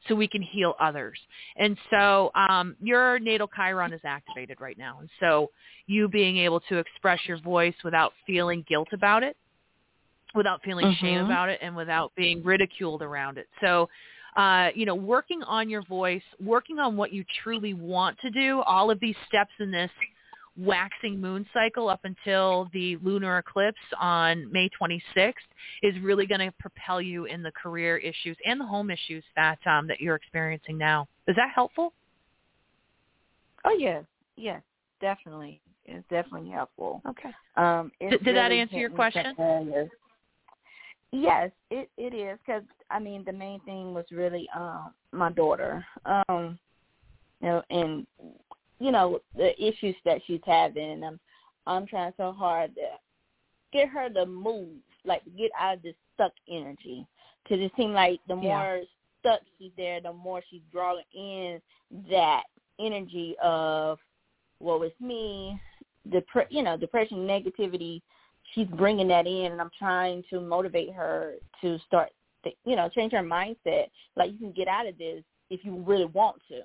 so 0.08 0.14
we 0.14 0.26
can 0.26 0.42
heal 0.42 0.74
others. 0.80 1.18
And 1.56 1.76
so 1.90 2.30
um, 2.34 2.74
your 2.80 3.18
natal 3.18 3.48
Chiron 3.48 3.92
is 3.92 4.00
activated 4.04 4.60
right 4.60 4.78
now. 4.78 4.98
And 5.00 5.10
so 5.20 5.50
you 5.86 6.08
being 6.08 6.38
able 6.38 6.60
to 6.60 6.78
express 6.78 7.20
your 7.28 7.36
voice 7.38 7.74
without 7.84 8.12
feeling 8.26 8.64
guilt 8.66 8.88
about 8.92 9.22
it, 9.22 9.36
without 10.34 10.62
feeling 10.62 10.94
shame 11.00 11.18
Mhm. 11.18 11.24
about 11.26 11.48
it, 11.48 11.58
and 11.62 11.74
without 11.74 12.14
being 12.14 12.42
ridiculed 12.42 13.02
around 13.02 13.38
it. 13.38 13.48
So 13.60 13.88
uh, 14.36 14.70
you 14.74 14.86
know, 14.86 14.94
working 14.94 15.42
on 15.42 15.68
your 15.68 15.82
voice, 15.82 16.22
working 16.38 16.78
on 16.78 16.96
what 16.96 17.12
you 17.12 17.24
truly 17.42 17.74
want 17.74 18.18
to 18.20 18.30
do, 18.30 18.60
all 18.62 18.90
of 18.90 19.00
these 19.00 19.16
steps 19.26 19.52
in 19.58 19.70
this 19.70 19.90
waxing 20.56 21.20
moon 21.20 21.46
cycle 21.52 21.88
up 21.88 22.00
until 22.04 22.68
the 22.72 22.96
lunar 23.02 23.38
eclipse 23.38 23.80
on 23.98 24.50
May 24.52 24.68
26th 24.80 25.32
is 25.82 25.98
really 26.00 26.26
going 26.26 26.40
to 26.40 26.52
propel 26.58 27.00
you 27.00 27.24
in 27.24 27.42
the 27.42 27.52
career 27.52 27.96
issues 27.96 28.36
and 28.44 28.60
the 28.60 28.64
home 28.64 28.90
issues 28.90 29.24
that 29.36 29.58
um, 29.66 29.86
that 29.86 30.00
you're 30.00 30.16
experiencing 30.16 30.76
now. 30.76 31.08
Is 31.26 31.36
that 31.36 31.50
helpful? 31.54 31.92
Oh 33.64 33.76
yes, 33.78 34.04
yes, 34.36 34.62
definitely. 35.00 35.60
It's 35.86 36.06
definitely 36.08 36.50
helpful. 36.50 37.02
Okay. 37.08 37.30
Um, 37.56 37.90
did, 38.00 38.10
did 38.10 38.26
really 38.26 38.34
that 38.34 38.52
answer 38.52 38.76
your 38.76 38.90
question? 38.90 39.34
Yes, 41.12 41.50
it 41.70 41.90
it 41.96 42.14
is 42.14 42.38
because 42.44 42.62
I 42.90 42.98
mean 42.98 43.24
the 43.24 43.32
main 43.32 43.60
thing 43.60 43.92
was 43.94 44.04
really 44.10 44.48
um 44.54 44.92
my 45.12 45.30
daughter. 45.32 45.84
Um, 46.04 46.58
you 47.40 47.48
know, 47.48 47.62
and 47.70 48.06
you 48.78 48.92
know 48.92 49.20
the 49.36 49.52
issues 49.62 49.96
that 50.04 50.20
she's 50.26 50.40
having, 50.46 50.90
and 50.92 51.04
I'm 51.04 51.20
I'm 51.66 51.86
trying 51.86 52.12
so 52.16 52.32
hard 52.32 52.74
to 52.76 52.82
get 53.72 53.88
her 53.88 54.08
to 54.08 54.26
move, 54.26 54.78
like 55.04 55.24
to 55.24 55.30
get 55.30 55.50
out 55.58 55.76
of 55.76 55.82
this 55.82 55.94
stuck 56.14 56.32
energy. 56.48 57.06
Because 57.42 57.60
it 57.60 57.72
seems 57.76 57.94
like 57.94 58.20
the 58.28 58.36
more 58.36 58.78
Yeah. 58.78 58.84
stuck 59.20 59.40
she's 59.58 59.72
there, 59.76 60.00
the 60.00 60.12
more 60.12 60.42
she's 60.48 60.62
drawing 60.70 61.04
in 61.12 61.60
that 62.10 62.44
energy 62.78 63.34
of 63.42 63.98
what 64.58 64.80
was 64.80 64.92
me, 65.00 65.60
depre- 66.08 66.46
you 66.50 66.62
know, 66.62 66.76
depression, 66.76 67.26
negativity. 67.26 68.02
She's 68.54 68.66
bringing 68.66 69.08
that 69.08 69.26
in, 69.26 69.52
and 69.52 69.60
I'm 69.60 69.70
trying 69.78 70.24
to 70.30 70.40
motivate 70.40 70.92
her 70.92 71.34
to 71.60 71.78
start, 71.86 72.10
th- 72.42 72.56
you 72.64 72.76
know, 72.76 72.88
change 72.88 73.12
her 73.12 73.22
mindset. 73.22 73.86
Like 74.16 74.32
you 74.32 74.38
can 74.38 74.52
get 74.52 74.68
out 74.68 74.86
of 74.86 74.98
this 74.98 75.22
if 75.50 75.64
you 75.64 75.76
really 75.86 76.06
want 76.06 76.40
to. 76.48 76.62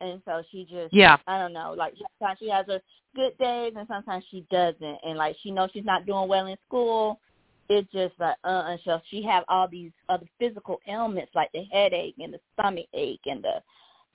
And 0.00 0.22
so 0.24 0.42
she 0.50 0.64
just, 0.64 0.94
Yeah. 0.94 1.18
I 1.26 1.38
don't 1.38 1.52
know, 1.52 1.74
like 1.76 1.94
sometimes 2.18 2.38
she 2.38 2.48
has 2.48 2.66
her 2.66 2.80
good 3.14 3.36
days, 3.38 3.74
and 3.76 3.86
sometimes 3.88 4.24
she 4.30 4.46
doesn't. 4.50 4.98
And 5.04 5.18
like 5.18 5.36
she 5.42 5.50
knows 5.50 5.70
she's 5.72 5.84
not 5.84 6.06
doing 6.06 6.28
well 6.28 6.46
in 6.46 6.56
school. 6.66 7.20
It's 7.68 7.90
just 7.92 8.14
like, 8.18 8.36
uh, 8.42 8.64
and 8.68 8.80
so 8.84 9.00
she 9.10 9.22
have 9.22 9.44
all 9.48 9.68
these 9.68 9.92
other 10.08 10.26
physical 10.38 10.80
ailments 10.88 11.32
like 11.34 11.52
the 11.52 11.64
headache 11.70 12.16
and 12.18 12.34
the 12.34 12.40
stomach 12.54 12.86
ache 12.94 13.20
and 13.26 13.44
the 13.44 13.62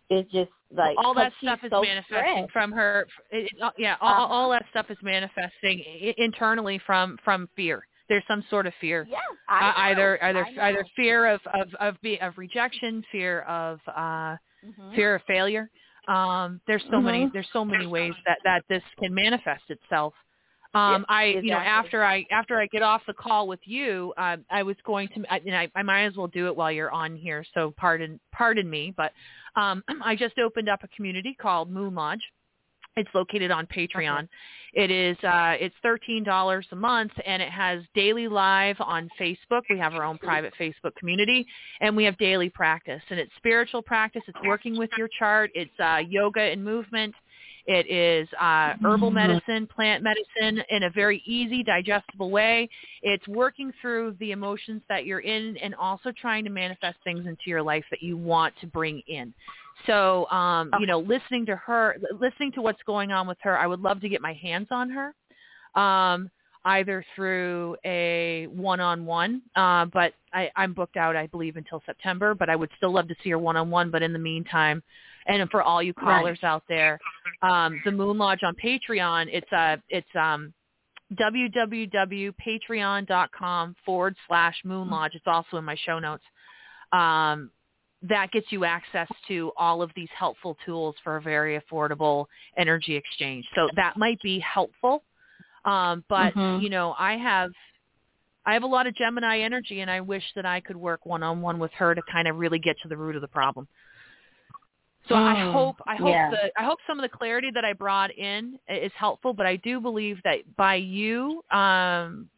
it's 0.09 0.31
just 0.31 0.51
like 0.75 0.95
all 0.97 1.13
that 1.15 1.31
stuff 1.41 1.59
is 1.63 1.69
so 1.71 1.81
manifesting 1.81 2.19
stressed. 2.45 2.51
from 2.51 2.71
her. 2.71 3.07
It, 3.31 3.51
it- 3.53 3.73
yeah, 3.77 3.95
all, 4.01 4.09
Uh-huh. 4.23 4.33
all 4.33 4.49
that 4.51 4.65
stuff 4.69 4.87
is 4.89 4.97
manifesting 5.01 5.83
internally 6.17 6.79
from 6.85 7.17
from 7.23 7.47
fear. 7.55 7.85
There's 8.07 8.23
some 8.27 8.43
sort 8.49 8.67
of 8.67 8.73
fear. 8.79 9.07
Yeah, 9.09 9.17
Uh, 9.49 9.73
either 9.77 10.23
either 10.23 10.45
either 10.61 10.85
fear 10.95 11.25
of 11.27 11.41
of 11.53 11.73
of, 11.79 11.99
be, 12.01 12.19
of 12.21 12.37
rejection, 12.37 13.03
fear 13.11 13.41
of 13.41 13.79
uh, 13.87 14.37
Mhm. 14.65 14.95
fear 14.95 15.15
of 15.15 15.21
failure. 15.23 15.69
Um, 16.07 16.61
there's 16.67 16.83
so 16.91 17.01
many 17.01 17.25
Mhm. 17.25 17.33
there's 17.33 17.49
so 17.51 17.65
many 17.65 17.87
ways 17.87 18.13
that 18.27 18.37
that 18.43 18.63
this 18.69 18.83
can 18.99 19.13
manifest 19.13 19.63
itself. 19.69 20.13
Um, 20.75 21.01
Yep, 21.01 21.05
I 21.07 21.25
you 21.25 21.51
know 21.51 21.57
after 21.57 22.03
I 22.03 22.25
after 22.31 22.59
I 22.59 22.67
get 22.67 22.81
off 22.81 23.01
the 23.07 23.13
call 23.13 23.47
with 23.47 23.61
you, 23.63 24.13
uh, 24.17 24.37
I 24.51 24.61
was 24.61 24.75
going 24.85 25.07
to 25.15 25.23
I, 25.29 25.37
and 25.45 25.55
I, 25.55 25.69
I 25.73 25.83
might 25.83 26.03
as 26.03 26.17
well 26.17 26.27
do 26.27 26.47
it 26.47 26.55
while 26.55 26.71
you're 26.71 26.91
on 26.91 27.15
here. 27.15 27.45
So 27.53 27.73
pardon 27.77 28.19
pardon 28.33 28.69
me, 28.69 28.93
but 28.95 29.13
um, 29.55 29.83
I 30.03 30.17
just 30.17 30.37
opened 30.37 30.67
up 30.67 30.83
a 30.83 30.89
community 30.89 31.35
called 31.39 31.71
Moon 31.71 31.95
Lodge. 31.95 32.21
It's 32.97 33.09
located 33.13 33.51
on 33.51 33.67
Patreon. 33.67 34.27
It 34.73 34.91
is 34.91 35.17
uh, 35.23 35.55
it's 35.59 35.75
thirteen 35.81 36.25
dollars 36.25 36.67
a 36.73 36.75
month, 36.75 37.13
and 37.25 37.41
it 37.41 37.49
has 37.49 37.81
daily 37.93 38.27
live 38.27 38.75
on 38.79 39.09
Facebook. 39.19 39.61
We 39.69 39.79
have 39.79 39.93
our 39.93 40.03
own 40.03 40.17
private 40.17 40.53
Facebook 40.59 40.95
community, 40.97 41.45
and 41.79 41.95
we 41.95 42.03
have 42.03 42.17
daily 42.17 42.49
practice. 42.49 43.01
And 43.09 43.19
it's 43.19 43.31
spiritual 43.37 43.81
practice. 43.81 44.23
It's 44.27 44.37
working 44.45 44.77
with 44.77 44.89
your 44.97 45.07
chart. 45.19 45.51
It's 45.55 45.77
uh, 45.79 46.01
yoga 46.07 46.41
and 46.41 46.61
movement. 46.63 47.15
It 47.67 47.89
is 47.89 48.27
uh, 48.39 48.73
herbal 48.83 49.09
medicine, 49.09 49.67
plant 49.67 50.03
medicine 50.03 50.63
in 50.69 50.83
a 50.83 50.89
very 50.91 51.23
easy, 51.25 51.63
digestible 51.63 52.29
way. 52.29 52.69
It's 53.01 53.27
working 53.27 53.73
through 53.81 54.17
the 54.19 54.31
emotions 54.31 54.83
that 54.87 55.05
you're 55.05 55.21
in, 55.21 55.57
and 55.57 55.73
also 55.73 56.11
trying 56.11 56.43
to 56.43 56.51
manifest 56.51 56.97
things 57.03 57.25
into 57.25 57.43
your 57.47 57.63
life 57.63 57.83
that 57.89 58.03
you 58.03 58.17
want 58.17 58.53
to 58.61 58.67
bring 58.67 59.01
in. 59.07 59.33
So, 59.87 60.29
um, 60.29 60.69
you 60.79 60.85
know, 60.85 60.99
listening 60.99 61.45
to 61.47 61.55
her, 61.55 61.97
listening 62.19 62.51
to 62.53 62.61
what's 62.61 62.81
going 62.83 63.11
on 63.11 63.27
with 63.27 63.37
her, 63.41 63.57
I 63.57 63.65
would 63.65 63.81
love 63.81 63.99
to 64.01 64.09
get 64.09 64.21
my 64.21 64.33
hands 64.33 64.67
on 64.69 64.89
her, 64.91 65.81
um, 65.81 66.29
either 66.65 67.03
through 67.15 67.77
a 67.83 68.47
one-on-one. 68.51 69.41
Uh, 69.55 69.85
but 69.85 70.13
I, 70.33 70.51
I'm 70.55 70.73
booked 70.73 70.97
out, 70.97 71.15
I 71.15 71.27
believe, 71.27 71.57
until 71.57 71.81
September. 71.85 72.35
But 72.35 72.49
I 72.49 72.55
would 72.55 72.69
still 72.77 72.93
love 72.93 73.07
to 73.07 73.15
see 73.23 73.31
her 73.31 73.39
one-on-one. 73.39 73.91
But 73.91 74.01
in 74.01 74.13
the 74.13 74.19
meantime, 74.19 74.81
and 75.25 75.49
for 75.49 75.61
all 75.61 75.81
you 75.81 75.93
Right. 75.97 76.05
callers 76.05 76.43
out 76.43 76.63
there, 76.67 76.99
um, 77.41 77.81
the 77.85 77.91
Moon 77.91 78.17
Lodge 78.17 78.43
on 78.43 78.55
Patreon, 78.55 79.27
it's 79.31 79.51
uh, 79.51 79.77
it's 79.89 80.15
um, 80.15 80.53
www.patreon.com 81.13 83.75
forward 83.85 84.15
slash 84.27 84.59
Moon 84.63 84.89
Lodge. 84.89 85.13
It's 85.15 85.27
also 85.27 85.57
in 85.57 85.63
my 85.63 85.75
show 85.75 85.99
notes. 85.99 86.23
Um, 86.91 87.51
that 88.03 88.31
gets 88.31 88.51
you 88.51 88.65
access 88.65 89.07
to 89.27 89.51
all 89.57 89.81
of 89.81 89.89
these 89.95 90.09
helpful 90.17 90.57
tools 90.65 90.95
for 91.03 91.17
a 91.17 91.21
very 91.21 91.59
affordable 91.59 92.27
energy 92.57 92.95
exchange. 92.95 93.45
So 93.55 93.67
that 93.75 93.97
might 93.97 94.21
be 94.21 94.39
helpful. 94.39 95.03
Um, 95.65 96.03
but 96.07 96.33
Mhm. 96.35 96.61
you 96.61 96.69
know, 96.69 96.95
I 96.97 97.17
have 97.17 97.51
I 98.47 98.53
have 98.53 98.63
a 98.63 98.67
lot 98.67 98.85
of 98.85 98.93
Gemini 98.93 99.39
energy, 99.39 99.81
and 99.81 99.89
I 99.89 100.01
wish 100.01 100.23
that 100.35 100.45
I 100.45 100.59
could 100.59 100.75
work 100.75 101.03
one 101.05 101.23
on 101.23 101.41
one 101.41 101.57
with 101.57 101.73
her 101.73 101.95
to 101.95 102.01
kind 102.03 102.27
of 102.27 102.37
really 102.37 102.59
get 102.59 102.77
to 102.81 102.87
the 102.87 102.95
root 102.95 103.15
of 103.15 103.23
the 103.23 103.27
problem. 103.27 103.67
So 105.07 105.15
I 105.15 105.35
Mm, 105.35 105.51
hope 105.53 105.75
I 105.87 105.95
hope 105.95 106.11
yeah. 106.13 106.29
the 106.31 106.51
I 106.57 106.63
hope 106.63 106.79
some 106.87 106.99
of 106.99 107.03
the 107.03 107.15
clarity 107.17 107.49
that 107.53 107.63
I 107.63 107.73
brought 107.73 108.11
in 108.15 108.57
is 108.67 108.91
helpful. 108.97 109.33
But 109.33 109.45
I 109.45 109.57
do 109.57 109.79
believe 109.79 110.19
that 110.23 110.39
by 110.55 110.75
you 110.75 111.43
um, 111.51 112.29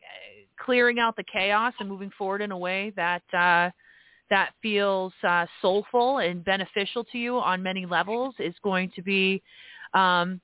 clearing 0.59 0.99
out 0.99 1.15
the 1.15 1.23
chaos 1.23 1.73
and 1.79 1.87
moving 1.87 2.11
forward 2.17 2.41
in 2.41 2.51
a 2.51 2.57
way 2.57 2.91
that 2.95 3.23
uh, 3.33 3.69
that 4.29 4.51
feels 4.61 5.13
uh, 5.23 5.45
soulful 5.61 6.17
and 6.19 6.43
beneficial 6.43 7.05
to 7.05 7.17
you 7.17 7.37
on 7.37 7.63
many 7.63 7.85
levels 7.85 8.35
is 8.39 8.53
going 8.63 8.91
to 8.95 9.01
be 9.01 9.41
um, 9.93 10.41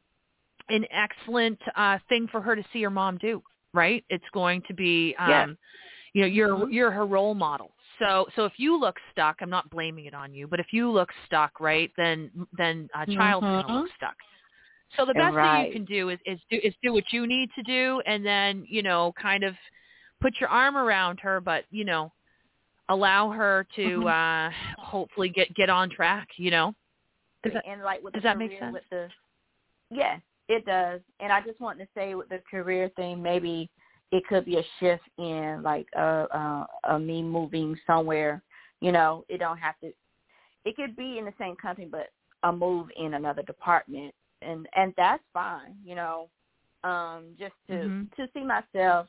an 0.69 0.85
excellent 0.91 1.59
uh, 1.75 1.97
thing 2.07 2.27
for 2.31 2.39
her 2.41 2.55
to 2.55 2.63
see 2.71 2.81
her 2.83 2.89
mom 2.89 3.17
do. 3.17 3.43
Right? 3.73 4.05
It's 4.09 4.23
going 4.33 4.61
to 4.67 4.73
be, 4.73 5.15
um, 5.19 5.27
Yeah. 5.27 5.45
you 6.13 6.21
know, 6.21 6.27
you're 6.27 6.57
Mhm. 6.57 6.71
you're 6.71 6.91
her 6.91 7.05
role 7.05 7.33
model. 7.33 7.73
So 7.99 8.27
so 8.35 8.45
if 8.45 8.53
you 8.57 8.79
look 8.79 8.97
stuck, 9.11 9.37
I'm 9.41 9.49
not 9.49 9.69
blaming 9.69 10.05
it 10.05 10.13
on 10.13 10.33
you, 10.33 10.47
but 10.47 10.59
if 10.59 10.67
you 10.71 10.89
look 10.89 11.09
stuck, 11.25 11.59
right, 11.59 11.91
then 11.97 12.31
then 12.57 12.89
a 12.95 13.05
child's 13.05 13.45
going 13.47 13.65
to 13.65 13.71
Mhm. 13.71 13.83
look 13.83 13.91
stuck. 13.95 14.15
So 14.97 15.05
the 15.05 15.13
best 15.13 15.35
thing 15.35 15.65
you 15.67 15.71
can 15.73 15.85
do 15.85 16.09
is 16.09 16.19
is 16.25 16.39
do 16.49 16.59
is 16.63 16.73
do 16.83 16.93
what 16.93 17.11
you 17.11 17.27
need 17.27 17.49
to 17.55 17.63
do, 17.63 18.01
and 18.05 18.25
then 18.25 18.65
you 18.67 18.83
know 18.83 19.13
kind 19.19 19.43
of 19.43 19.55
put 20.21 20.39
your 20.39 20.49
arm 20.49 20.77
around 20.77 21.19
her, 21.21 21.39
but 21.41 21.65
you 21.71 21.85
know 21.85 22.11
allow 22.89 23.29
her 23.29 23.65
to 23.75 24.01
Mhm. 24.01 24.07
uh 24.09 24.51
hopefully 24.81 25.29
get 25.29 25.53
get 25.55 25.69
on 25.69 25.89
track. 25.89 26.27
You 26.37 26.51
know. 26.51 26.75
Does 27.43 27.53
that- 27.53 27.65
and 27.65 27.83
like 27.83 28.03
with 28.03 28.13
does 28.13 28.23
the 28.23 28.29
that 28.29 28.37
make 28.37 28.57
sense? 28.59 28.73
With 28.73 28.89
the, 28.89 29.09
yes, 29.89 30.21
it 30.47 30.65
does. 30.65 31.01
And 31.19 31.31
I 31.31 31.41
just 31.41 31.59
want 31.59 31.79
to 31.79 31.87
say 31.93 32.15
with 32.15 32.29
the 32.29 32.39
career 32.49 32.89
thing, 32.95 33.21
maybe 33.21 33.69
it 34.13 34.27
could 34.27 34.45
be 34.45 34.57
a 34.57 34.63
shift 34.79 35.03
in 35.17 35.61
like 35.63 35.87
uh, 35.97 36.27
uh, 36.31 36.65
uh 36.83 36.99
me 36.99 37.23
moving 37.23 37.75
somewhere. 37.85 38.43
You 38.79 38.91
know, 38.91 39.25
it 39.27 39.39
don't 39.39 39.57
have 39.57 39.77
to. 39.79 39.91
It 40.65 40.75
could 40.75 40.95
be 40.95 41.17
in 41.17 41.25
the 41.25 41.33
same 41.39 41.55
company, 41.55 41.87
but 41.91 42.09
a 42.43 42.53
move 42.53 42.87
in 42.95 43.15
another 43.15 43.41
department, 43.41 44.13
and 44.43 44.67
and 44.75 44.93
that's 44.95 45.23
fine. 45.33 45.75
You 45.83 45.95
know, 45.95 46.29
um, 46.83 47.35
just 47.39 47.55
to 47.67 47.73
Mhm. 47.73 48.15
to 48.15 48.29
see 48.33 48.43
myself 48.43 49.07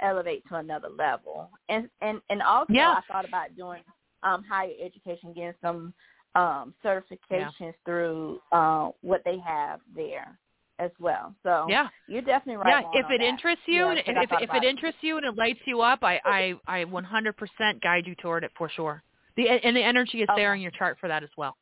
elevate 0.00 0.44
to 0.48 0.56
another 0.56 0.88
level, 0.88 1.50
and 1.68 1.90
and 2.00 2.22
and 2.30 2.40
also 2.40 2.72
Yeah. 2.72 2.92
I 2.92 3.02
thought 3.02 3.26
about 3.26 3.54
doing 3.54 3.84
um 4.22 4.42
higher 4.44 4.72
education, 4.82 5.34
getting 5.34 5.54
some 5.60 5.92
um 6.34 6.74
certifications 6.82 7.74
through 7.84 8.40
uh, 8.50 8.92
what 9.02 9.22
they 9.26 9.38
have 9.40 9.80
there 9.94 10.38
as 10.82 10.90
well. 10.98 11.34
So 11.42 11.66
Yeah. 11.68 11.88
you're 12.06 12.22
definitely 12.22 12.56
right. 12.56 12.84
yeah, 12.92 13.00
if 13.00 13.06
on 13.06 13.12
it 13.12 13.18
that. 13.18 13.24
interests 13.24 13.64
you, 13.66 13.84
Yeah, 13.84 13.90
and 13.90 13.98
'cause 14.00 14.14
if 14.16 14.22
if, 14.24 14.30
thought 14.30 14.42
if 14.42 14.50
about 14.50 14.64
it 14.64 14.68
interests 14.68 15.02
you 15.02 15.16
and 15.16 15.26
it 15.26 15.36
lights 15.36 15.60
you 15.66 15.80
up, 15.80 16.02
I 16.02 16.20
I 16.24 16.54
I 16.66 16.84
100% 16.84 17.80
guide 17.82 18.06
you 18.06 18.14
toward 18.16 18.44
it 18.44 18.52
for 18.56 18.68
sure. 18.68 19.02
The 19.36 19.48
and 19.48 19.76
the 19.76 19.82
energy 19.82 20.22
is 20.22 20.28
there 20.36 20.54
in 20.54 20.60
your 20.60 20.72
chart 20.72 20.98
for 20.98 21.08
that 21.08 21.22
as 21.22 21.30
well. 21.36 21.56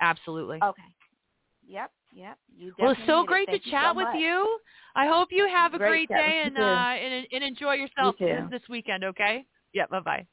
Absolutely. 0.00 0.62
Okay. 0.62 0.82
Yep. 1.66 1.92
Yep. 2.12 2.38
You 2.56 2.74
well, 2.78 2.90
it's 2.90 3.00
definitely 3.00 3.06
so 3.06 3.16
did 3.16 3.24
it. 3.24 3.28
great 3.28 3.46
to 3.46 3.52
Thank 3.52 3.64
chat 3.64 3.92
so 3.92 3.96
with 3.96 4.14
you. 4.14 4.58
I 4.94 5.06
hope 5.06 5.28
you 5.30 5.46
have 5.48 5.74
a 5.74 5.78
Great 5.78 6.08
great 6.08 6.08
day 6.08 6.42
and 6.44 6.56
uh 6.58 6.60
and, 6.60 7.26
and 7.32 7.44
enjoy 7.44 7.74
yourself 7.74 8.16
You 8.18 8.26
this, 8.50 8.60
this 8.60 8.68
weekend. 8.68 9.04
Okay. 9.04 9.44
Yeah. 9.72 9.86
Bye 9.90 10.00
bye. 10.00 10.26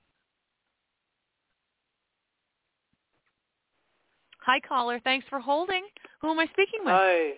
Hi, 4.42 4.60
caller. 4.60 5.00
Thanks 5.00 5.26
for 5.30 5.40
holding. 5.40 5.86
Who 6.22 6.30
am 6.30 6.40
I 6.40 6.46
speaking 6.48 6.82
with? 6.84 6.94
Hi. 6.94 7.34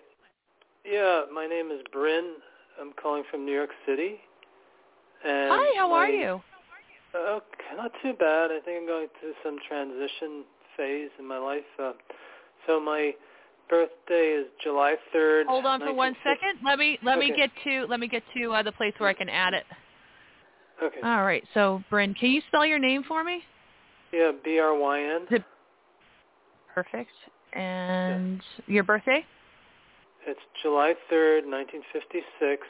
Yeah, 0.90 1.24
my 1.32 1.46
name 1.46 1.70
is 1.70 1.80
Bryn. 1.92 2.34
I'm 2.80 2.92
calling 3.00 3.22
from 3.30 3.44
New 3.44 3.52
York 3.52 3.70
City. 3.86 4.16
And 5.24 5.50
Hi. 5.52 5.76
How 5.76 5.92
are 5.92 6.08
you? 6.08 6.40
Okay. 7.14 7.76
not 7.76 7.90
too 8.02 8.14
bad. 8.18 8.50
I 8.50 8.60
think 8.64 8.80
I'm 8.80 8.86
going 8.86 9.08
through 9.20 9.34
some 9.44 9.58
transition 9.68 10.44
phase 10.76 11.10
in 11.18 11.26
my 11.26 11.36
life. 11.36 11.64
Uh, 11.78 11.92
so 12.66 12.80
my 12.80 13.12
birthday 13.68 14.38
is 14.40 14.46
July 14.62 14.94
3rd. 15.14 15.46
Hold 15.46 15.66
on 15.66 15.80
for 15.80 15.92
one 15.92 16.14
second. 16.24 16.60
Let 16.64 16.78
me 16.78 16.98
let 17.02 17.18
me 17.18 17.32
get 17.36 17.50
to 17.64 17.86
let 17.88 18.00
me 18.00 18.08
get 18.08 18.22
to 18.36 18.52
uh, 18.52 18.62
the 18.62 18.72
place 18.72 18.94
where 18.98 19.10
I 19.10 19.14
can 19.14 19.28
add 19.28 19.52
it. 19.52 19.64
Okay. 20.82 21.00
All 21.02 21.24
right. 21.24 21.42
So, 21.54 21.82
Bryn, 21.90 22.14
can 22.14 22.30
you 22.30 22.40
spell 22.48 22.64
your 22.64 22.78
name 22.78 23.02
for 23.06 23.24
me? 23.24 23.42
yeah, 24.12 24.30
B 24.42 24.58
R 24.58 24.74
Y 24.74 25.02
N. 25.02 25.44
Perfect. 26.74 27.10
And 27.52 28.40
your 28.66 28.84
birthday? 28.84 29.24
It's 30.26 30.40
July 30.62 30.94
3rd, 31.10 31.46
1956. 31.46 32.62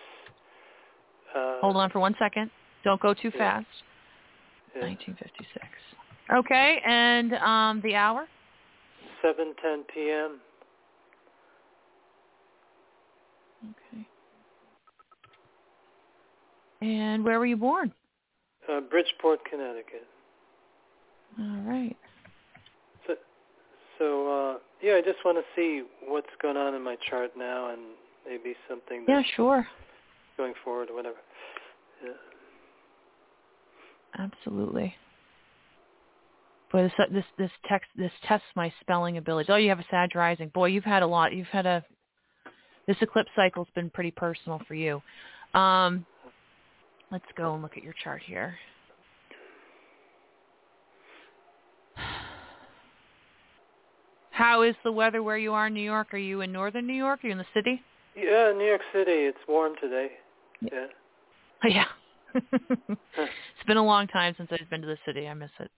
Uh, 1.35 1.61
Hold 1.61 1.77
on 1.77 1.91
for 1.91 2.01
one 2.01 2.15
second. 2.19 2.51
Don't 2.85 3.01
go 3.01 3.15
too 3.15 3.31
Yeah. 3.35 3.59
fast. 3.61 3.67
yeah, 4.75 4.83
1956. 4.83 5.67
Okay, 6.31 6.81
and 6.85 7.33
um, 7.35 7.81
the 7.81 7.95
hour? 7.97 8.29
7:10 9.25 9.87
p.m. 9.93 10.41
Okay. 13.71 14.07
And 16.81 17.25
where 17.25 17.39
were 17.39 17.47
you 17.47 17.57
born? 17.57 17.93
Uh, 18.69 18.81
Bridgeport, 18.81 19.41
Connecticut. 19.51 20.07
All 21.41 21.63
right. 21.63 21.97
So, 23.07 23.15
so 23.99 24.29
uh, 24.29 24.59
yeah, 24.83 24.95
I 24.95 25.01
just 25.01 25.19
want 25.25 25.39
to 25.39 25.45
see 25.57 25.83
what's 26.07 26.27
going 26.41 26.57
on 26.57 26.75
in 26.75 26.83
my 26.83 26.97
chart 27.09 27.33
now, 27.37 27.71
and 27.73 27.81
maybe 28.27 28.55
something 28.69 29.05
Yeah, 29.09 29.23
sure. 29.37 29.67
going 30.37 30.55
forward 30.65 30.91
or 30.91 30.95
whatever. 30.95 31.17
Yeah. 32.05 32.13
Absolutely. 34.19 34.95
Boy, 36.71 36.83
this 36.83 36.93
this 37.11 37.25
this 37.39 37.51
text 37.67 37.89
this 37.97 38.13
tests 38.27 38.47
my 38.55 38.73
spelling 38.81 39.17
ability. 39.17 39.51
Oh, 39.51 39.57
you 39.57 39.71
have 39.71 39.79
a 39.79 39.87
Sag 39.91 40.15
rising. 40.15 40.49
Boy, 40.51 40.67
you've 40.67 40.85
had 40.85 41.03
a 41.03 41.07
lot. 41.07 41.33
You've 41.33 41.47
had 41.47 41.67
a 41.67 41.83
this 42.87 42.97
eclipse 43.01 43.31
cycle's 43.35 43.69
been 43.75 43.91
pretty 43.91 44.11
personal 44.11 44.61
for 44.67 44.75
you. 44.75 45.03
Um, 45.55 46.05
let's 47.11 47.25
go 47.37 47.55
and 47.55 47.63
look 47.63 47.77
at 47.77 47.83
your 47.83 47.95
chart 48.03 48.23
here. 48.25 48.57
How 54.39 54.63
is 54.63 54.77
the 54.85 54.93
weather 54.93 55.21
where 55.21 55.37
you 55.37 55.53
are 55.53 55.67
in 55.67 55.75
New 55.75 55.83
York? 55.83 56.15
Are 56.15 56.17
you 56.17 56.43
in 56.43 56.53
northern 56.53 56.87
New 56.87 56.95
York? 56.95 57.25
Are 57.25 57.27
you 57.27 57.33
in 57.33 57.39
the 57.39 57.45
city? 57.53 57.83
Yeah, 58.15 58.53
New 58.57 58.67
York 58.67 58.83
City. 58.93 59.11
It's 59.11 59.39
warm 59.49 59.73
today. 59.81 60.13
Yeah. 60.61 60.87
Yeah. 61.65 61.85
it's 62.35 63.67
been 63.67 63.79
a 63.79 63.85
long 63.85 64.07
time 64.07 64.37
since 64.37 64.49
I've 64.53 64.71
been 64.71 64.81
to 64.81 64.87
the 64.87 64.97
city. 65.05 65.27
I 65.27 65.35
miss 65.35 65.51
it. 65.59 65.73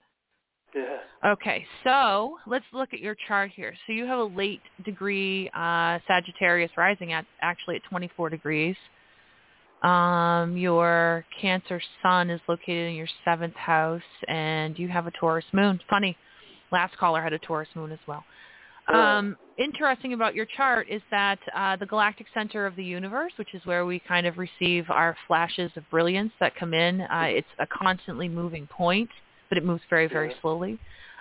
Yeah. 0.77 0.99
Okay, 1.33 1.65
so 1.85 2.37
let's 2.47 2.67
look 2.75 2.91
at 2.93 3.01
your 3.01 3.17
chart 3.27 3.51
here. 3.57 3.73
So 3.87 3.95
you 3.95 4.05
have 4.05 4.19
a 4.19 4.25
late 4.25 4.61
degree 4.85 5.49
uh, 5.55 5.99
Sagittarius 6.07 6.71
rising 6.77 7.15
at 7.15 7.25
actually 7.41 7.77
at 7.77 7.83
24 7.89 8.29
degrees. 8.29 8.77
Um, 9.83 10.55
your 10.59 11.25
Cancer 11.41 11.81
Sun 12.03 12.29
is 12.29 12.43
located 12.47 12.91
in 12.91 12.95
your 12.95 13.09
seventh 13.25 13.57
house, 13.57 14.03
and 14.29 14.79
you 14.79 14.89
have 14.89 15.07
a 15.07 15.13
Taurus 15.13 15.47
Moon. 15.55 15.81
Funny, 15.89 16.15
last 16.71 16.95
caller 16.99 17.23
had 17.23 17.33
a 17.33 17.39
Taurus 17.39 17.69
Moon 17.75 17.91
as 17.91 17.99
well. 18.07 18.23
Um, 18.95 19.36
interesting 19.59 20.14
about 20.14 20.34
your 20.34 20.47
chart 20.57 20.88
is 20.88 21.03
that 21.11 21.38
uh, 21.55 21.76
the 21.76 21.86
galactic 21.86 22.26
center 22.34 22.66
of 22.66 22.76
the 22.76 22.84
universe, 22.84 23.32
which 23.36 23.55
is 23.55 23.64
where 23.64 23.86
we 23.86 24.01
kind 24.01 24.26
of 24.26 24.38
receive 24.38 24.91
our 24.91 25.16
flashes 25.26 25.70
of 25.76 25.88
brilliance 25.91 26.32
that 26.41 26.55
come 26.57 26.74
in, 26.74 27.03
uh, 27.03 27.26
it's 27.26 27.49
a 27.59 27.66
constantly 27.66 28.28
moving 28.28 28.66
point, 28.66 29.11
but 29.49 29.59
it 29.59 29.64
moves 29.64 29.82
very, 29.91 30.09
very 30.09 30.34
slowly. 30.41 30.78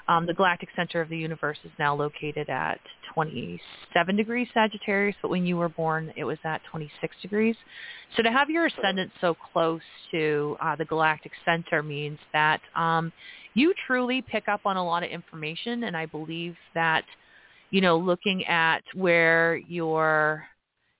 Um, 0.08 0.26
the 0.26 0.34
galactic 0.34 0.70
center 0.76 1.02
of 1.02 1.10
the 1.10 1.18
universe 1.18 1.60
is 1.64 1.72
now 1.78 1.94
located 1.94 2.50
at 2.50 2.80
27 3.14 4.16
degrees 4.16 4.48
Sagittarius, 4.56 5.16
but 5.22 5.30
when 5.30 5.46
you 5.46 5.56
were 5.56 5.70
born, 5.70 6.12
it 6.16 6.24
was 6.24 6.40
at 6.44 6.62
26 6.72 7.16
degrees. 7.22 7.56
So 8.18 8.24
to 8.24 8.32
have 8.32 8.50
your 8.50 8.66
ascendant 8.66 9.12
so 9.22 9.36
close 9.54 9.82
to 10.10 10.58
uh, 10.62 10.76
the 10.76 10.86
galactic 10.86 11.32
center 11.46 11.84
means 11.84 12.18
that 12.34 12.60
um, 12.76 13.12
you 13.54 13.72
truly 13.86 14.24
pick 14.24 14.48
up 14.48 14.62
on 14.66 14.78
a 14.78 14.84
lot 14.84 15.04
of 15.04 15.12
information, 15.12 15.84
and 15.84 15.96
I 15.96 16.08
believe 16.08 16.56
that 16.74 17.04
you 17.72 17.82
know, 17.82 17.98
looking 17.98 18.46
at 18.46 18.84
where 18.94 19.58
your 19.58 20.46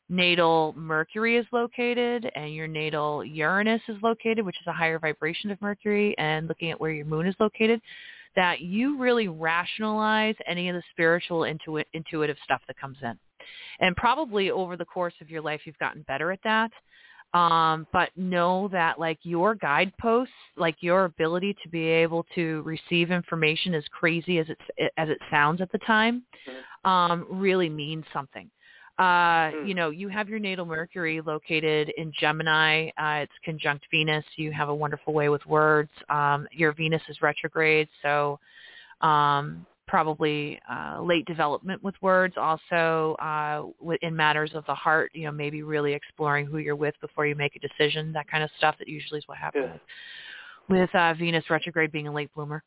natal 0.10 0.74
Mercury 0.76 1.38
is 1.38 1.46
located 1.52 2.30
and 2.36 2.54
your 2.54 2.68
natal 2.68 3.24
Uranus 3.24 3.82
is 3.88 3.98
located, 4.02 4.46
which 4.46 4.60
is 4.60 4.68
a 4.68 4.74
higher 4.74 5.00
vibration 5.00 5.52
of 5.52 5.62
Mercury, 5.62 6.16
and 6.18 6.48
looking 6.48 6.72
at 6.72 6.80
where 6.80 6.92
your 6.92 7.06
moon 7.06 7.28
is 7.28 7.36
located, 7.40 7.80
that 8.36 8.62
you 8.62 8.98
really 8.98 9.28
rationalize 9.28 10.36
any 10.48 10.70
of 10.70 10.76
the 10.76 10.84
spiritual 10.92 11.42
intuit, 11.42 11.86
intuitive 11.94 12.38
stuff 12.44 12.62
that 12.68 12.80
comes 12.80 12.98
in. 13.04 13.18
And 13.80 13.96
probably 13.96 14.52
over 14.52 14.78
the 14.78 14.86
course 14.86 15.14
of 15.22 15.30
your 15.30 15.42
life, 15.42 15.62
you've 15.66 15.78
gotten 15.78 16.04
better 16.08 16.32
at 16.32 16.40
that. 16.44 16.72
Um, 17.34 17.86
but 17.94 18.10
know 18.16 18.70
that 18.72 19.00
like 19.00 19.20
your 19.22 19.54
guideposts, 19.54 20.34
like 20.58 20.78
your 20.80 21.06
ability 21.06 21.56
to 21.62 21.70
be 21.70 21.86
able 21.86 22.26
to 22.34 22.64
receive 22.64 23.12
information 23.12 23.76
as 23.76 23.84
crazy 23.92 24.40
as 24.40 24.48
it 24.50 24.92
as 24.98 25.10
it 25.10 25.20
sounds 25.30 25.62
at 25.62 25.72
the 25.72 25.78
time, 25.80 26.24
um, 26.86 27.28
really 27.30 27.70
means 27.70 28.06
something. 28.12 28.50
Uh, 28.98 29.52
Hmm. 29.52 29.66
you 29.68 29.74
know, 29.76 29.92
you 29.92 30.10
have 30.10 30.28
your 30.28 30.40
natal 30.40 30.66
Mercury 30.66 31.22
located 31.22 31.90
in 31.98 32.12
Gemini. 32.20 32.90
Uh, 32.98 33.22
it's 33.24 33.32
conjunct 33.46 33.86
Venus. 33.92 34.26
You 34.36 34.52
have 34.52 34.70
a 34.70 34.76
wonderful 34.76 35.14
way 35.14 35.30
with 35.30 35.46
words. 35.46 35.92
Um, 36.10 36.48
your 36.52 36.74
Venus 36.74 37.02
is 37.08 37.22
retrograde, 37.22 37.88
so 38.02 38.40
um, 39.02 39.66
probably 39.90 40.60
uh, 40.72 41.02
late 41.02 41.26
development 41.26 41.84
with 41.84 41.96
words. 42.02 42.36
Also, 42.38 43.16
uh, 43.20 43.64
in 44.02 44.16
matters 44.16 44.52
of 44.54 44.64
the 44.68 44.76
heart, 44.76 45.10
you 45.16 45.26
know, 45.26 45.32
maybe 45.32 45.64
really 45.64 45.94
exploring 45.94 46.46
who 46.46 46.60
you're 46.60 46.76
with 46.76 46.94
before 47.02 47.26
you 47.26 47.36
make 47.36 47.56
a 47.56 47.60
decision. 47.60 48.14
That 48.14 48.30
kind 48.30 48.44
of 48.44 48.52
stuff. 48.58 48.76
That 48.78 48.88
usually 48.88 49.18
is 49.18 49.28
what 49.28 49.40
happens 49.40 49.66
Yeah. 50.70 50.76
with, 50.76 50.94
uh, 50.94 51.14
Venus 51.16 51.50
retrograde 51.50 51.92
being 51.92 52.08
a 52.08 52.12
late 52.12 52.32
bloomer. 52.36 52.64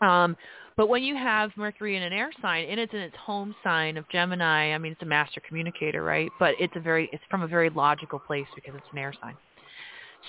Um, 0.00 0.36
but 0.76 0.88
when 0.88 1.02
you 1.02 1.14
have 1.14 1.56
Mercury 1.56 1.96
in 1.96 2.02
an 2.02 2.12
air 2.12 2.30
sign, 2.40 2.68
and 2.68 2.80
it's 2.80 2.92
in 2.92 3.00
its 3.00 3.16
home 3.16 3.54
sign 3.62 3.96
of 3.96 4.08
Gemini, 4.08 4.74
I 4.74 4.78
mean, 4.78 4.92
it's 4.92 5.02
a 5.02 5.06
master 5.06 5.40
communicator, 5.46 6.02
right? 6.02 6.30
But 6.38 6.54
it's 6.58 6.74
a 6.76 6.80
very, 6.80 7.08
it's 7.12 7.24
from 7.30 7.42
a 7.42 7.46
very 7.46 7.70
logical 7.70 8.18
place 8.18 8.46
because 8.54 8.74
it's 8.74 8.86
an 8.92 8.98
air 8.98 9.12
sign. 9.20 9.36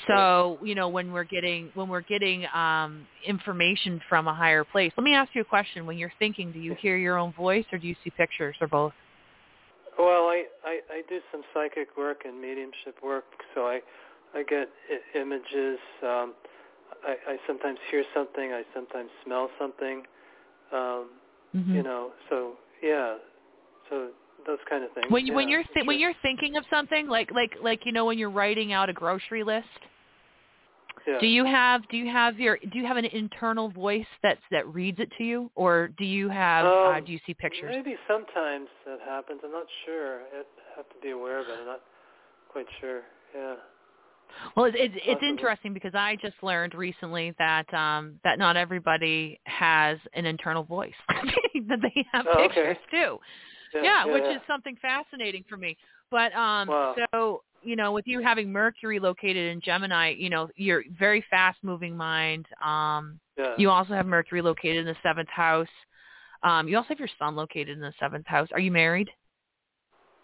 So, 0.07 0.59
you 0.63 0.75
know, 0.75 0.89
when 0.89 1.11
we're 1.11 1.23
getting 1.23 1.71
when 1.73 1.89
we're 1.89 2.01
getting 2.01 2.45
um, 2.53 3.07
information 3.25 4.01
from 4.07 4.27
a 4.27 4.33
higher 4.33 4.63
place, 4.63 4.91
let 4.97 5.03
me 5.03 5.13
ask 5.15 5.33
you 5.33 5.41
a 5.41 5.45
question. 5.45 5.85
When 5.85 5.97
you're 5.97 6.13
thinking, 6.19 6.51
do 6.51 6.59
you 6.59 6.75
hear 6.75 6.97
your 6.97 7.17
own 7.17 7.33
voice 7.33 7.65
or 7.71 7.77
do 7.77 7.87
you 7.87 7.95
see 8.03 8.09
pictures 8.11 8.55
or 8.61 8.67
both? 8.67 8.93
Well, 9.97 10.27
I, 10.27 10.45
I 10.63 10.79
I 10.91 11.01
do 11.09 11.19
some 11.31 11.41
psychic 11.53 11.97
work 11.97 12.23
and 12.25 12.39
mediumship 12.39 12.97
work, 13.03 13.25
so 13.55 13.61
I 13.61 13.81
I 14.35 14.43
get 14.43 14.69
I- 14.89 15.17
images. 15.17 15.79
Um, 16.03 16.33
I, 17.03 17.15
I 17.27 17.37
sometimes 17.47 17.79
hear 17.89 18.03
something. 18.13 18.53
I 18.53 18.63
sometimes 18.73 19.09
smell 19.23 19.49
something. 19.59 20.03
Um, 20.71 21.09
Mhm. 21.55 21.75
You 21.75 21.83
know, 21.83 22.11
so 22.29 22.57
yeah, 22.83 23.15
so 23.89 24.09
those 24.47 24.57
kind 24.69 24.83
of 24.83 24.91
things. 24.93 25.05
when 25.09 25.27
you 25.27 25.33
when 25.33 25.49
you're 25.49 25.63
th- 25.73 25.85
when 25.85 25.99
you're 25.99 26.15
thinking 26.21 26.55
of 26.55 26.63
something 26.69 27.07
like 27.07 27.29
like 27.31 27.51
like 27.61 27.85
you 27.85 27.91
know 27.91 28.05
when 28.05 28.17
you're 28.17 28.31
writing 28.31 28.73
out 28.73 28.89
a 28.89 28.93
grocery 28.93 29.43
list, 29.43 29.67
yeah. 31.07 31.19
Do 31.19 31.27
you 31.27 31.45
have 31.45 31.87
do 31.89 31.97
you 31.97 32.11
have 32.11 32.37
your 32.37 32.57
do 32.57 32.77
you 32.77 32.85
have 32.85 32.97
an 32.97 33.05
internal 33.05 33.69
voice 33.69 34.05
that's 34.21 34.41
that 34.51 34.67
reads 34.67 34.99
it 34.99 35.09
to 35.17 35.23
you, 35.23 35.49
or 35.55 35.89
do 35.97 36.03
you 36.03 36.27
have 36.27 36.65
uh, 36.65 36.97
Um, 36.97 37.05
do 37.05 37.11
you 37.13 37.19
see 37.25 37.33
pictures? 37.33 37.73
Maybe 37.73 37.95
sometimes 38.07 38.67
that 38.85 38.99
happens. 39.05 39.39
I'm 39.43 39.51
not 39.51 39.67
sure. 39.85 40.21
I 40.21 40.43
have 40.75 40.89
to 40.89 40.95
be 41.01 41.11
aware 41.11 41.39
of 41.39 41.47
it. 41.47 41.57
I'm 41.61 41.65
not 41.65 41.81
quite 42.51 42.65
sure. 42.81 43.01
Yeah. 43.33 43.55
Well, 44.55 44.65
it's 44.65 44.75
it's, 44.77 44.95
it's 45.05 45.23
interesting 45.23 45.73
because 45.73 45.95
I 45.95 46.17
just 46.21 46.35
learned 46.41 46.75
recently 46.75 47.33
that 47.39 47.73
um 47.73 48.19
that 48.25 48.37
not 48.37 48.57
everybody 48.57 49.39
has 49.45 49.97
an 50.13 50.25
internal 50.25 50.63
voice 50.63 50.93
that 51.09 51.79
they 51.81 52.05
have 52.11 52.25
Oh, 52.27 52.43
okay. 52.43 52.47
pictures 52.47 52.77
too. 52.91 53.17
Yeah, 53.73 53.81
Yeah, 53.83 54.05
which 54.05 54.23
yeah. 54.23 54.35
is 54.37 54.41
something 54.47 54.75
fascinating 54.81 55.43
for 55.49 55.57
me. 55.57 55.77
But 56.11 56.33
um 56.33 56.67
Wow. 56.67 56.95
so 57.11 57.43
you 57.63 57.75
know, 57.75 57.91
with 57.91 58.05
you 58.07 58.21
having 58.21 58.51
Mercury 58.51 58.99
located 58.99 59.51
in 59.51 59.59
Gemini, 59.61 60.13
you 60.17 60.29
know, 60.29 60.47
you're 60.55 60.83
very 60.97 61.23
fast 61.29 61.57
moving 61.63 61.95
mind. 61.97 62.45
Um 62.63 63.19
Yeah. 63.37 63.53
You 63.57 63.69
also 63.69 63.93
have 63.93 64.05
Mercury 64.05 64.41
located 64.41 64.77
in 64.77 64.85
the 64.85 64.95
seventh 65.03 65.29
house. 65.29 65.67
Um, 66.43 66.67
you 66.67 66.77
also 66.77 66.89
have 66.89 66.99
your 66.99 67.09
Sun 67.17 67.35
located 67.35 67.69
in 67.69 67.79
the 67.79 67.93
seventh 67.99 68.27
house. 68.27 68.47
Are 68.51 68.59
you 68.59 68.71
married? 68.71 69.09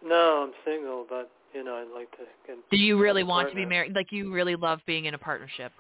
No, 0.05 0.43
I'm 0.47 0.53
single, 0.65 1.05
but 1.09 1.31
you 1.53 1.63
know, 1.63 1.75
I'd 1.75 1.93
like 1.93 2.11
to 2.11 2.23
get. 2.45 2.57
Do 2.69 2.77
you 2.77 2.99
really 2.99 3.23
want 3.23 3.49
to 3.49 3.55
be 3.55 3.65
married? 3.65 3.95
Like 3.95 4.11
you 4.11 4.31
really 4.31 4.55
love 4.55 4.79
being 4.85 5.05
in 5.05 5.13
a 5.13 5.17
partnership? 5.17 5.71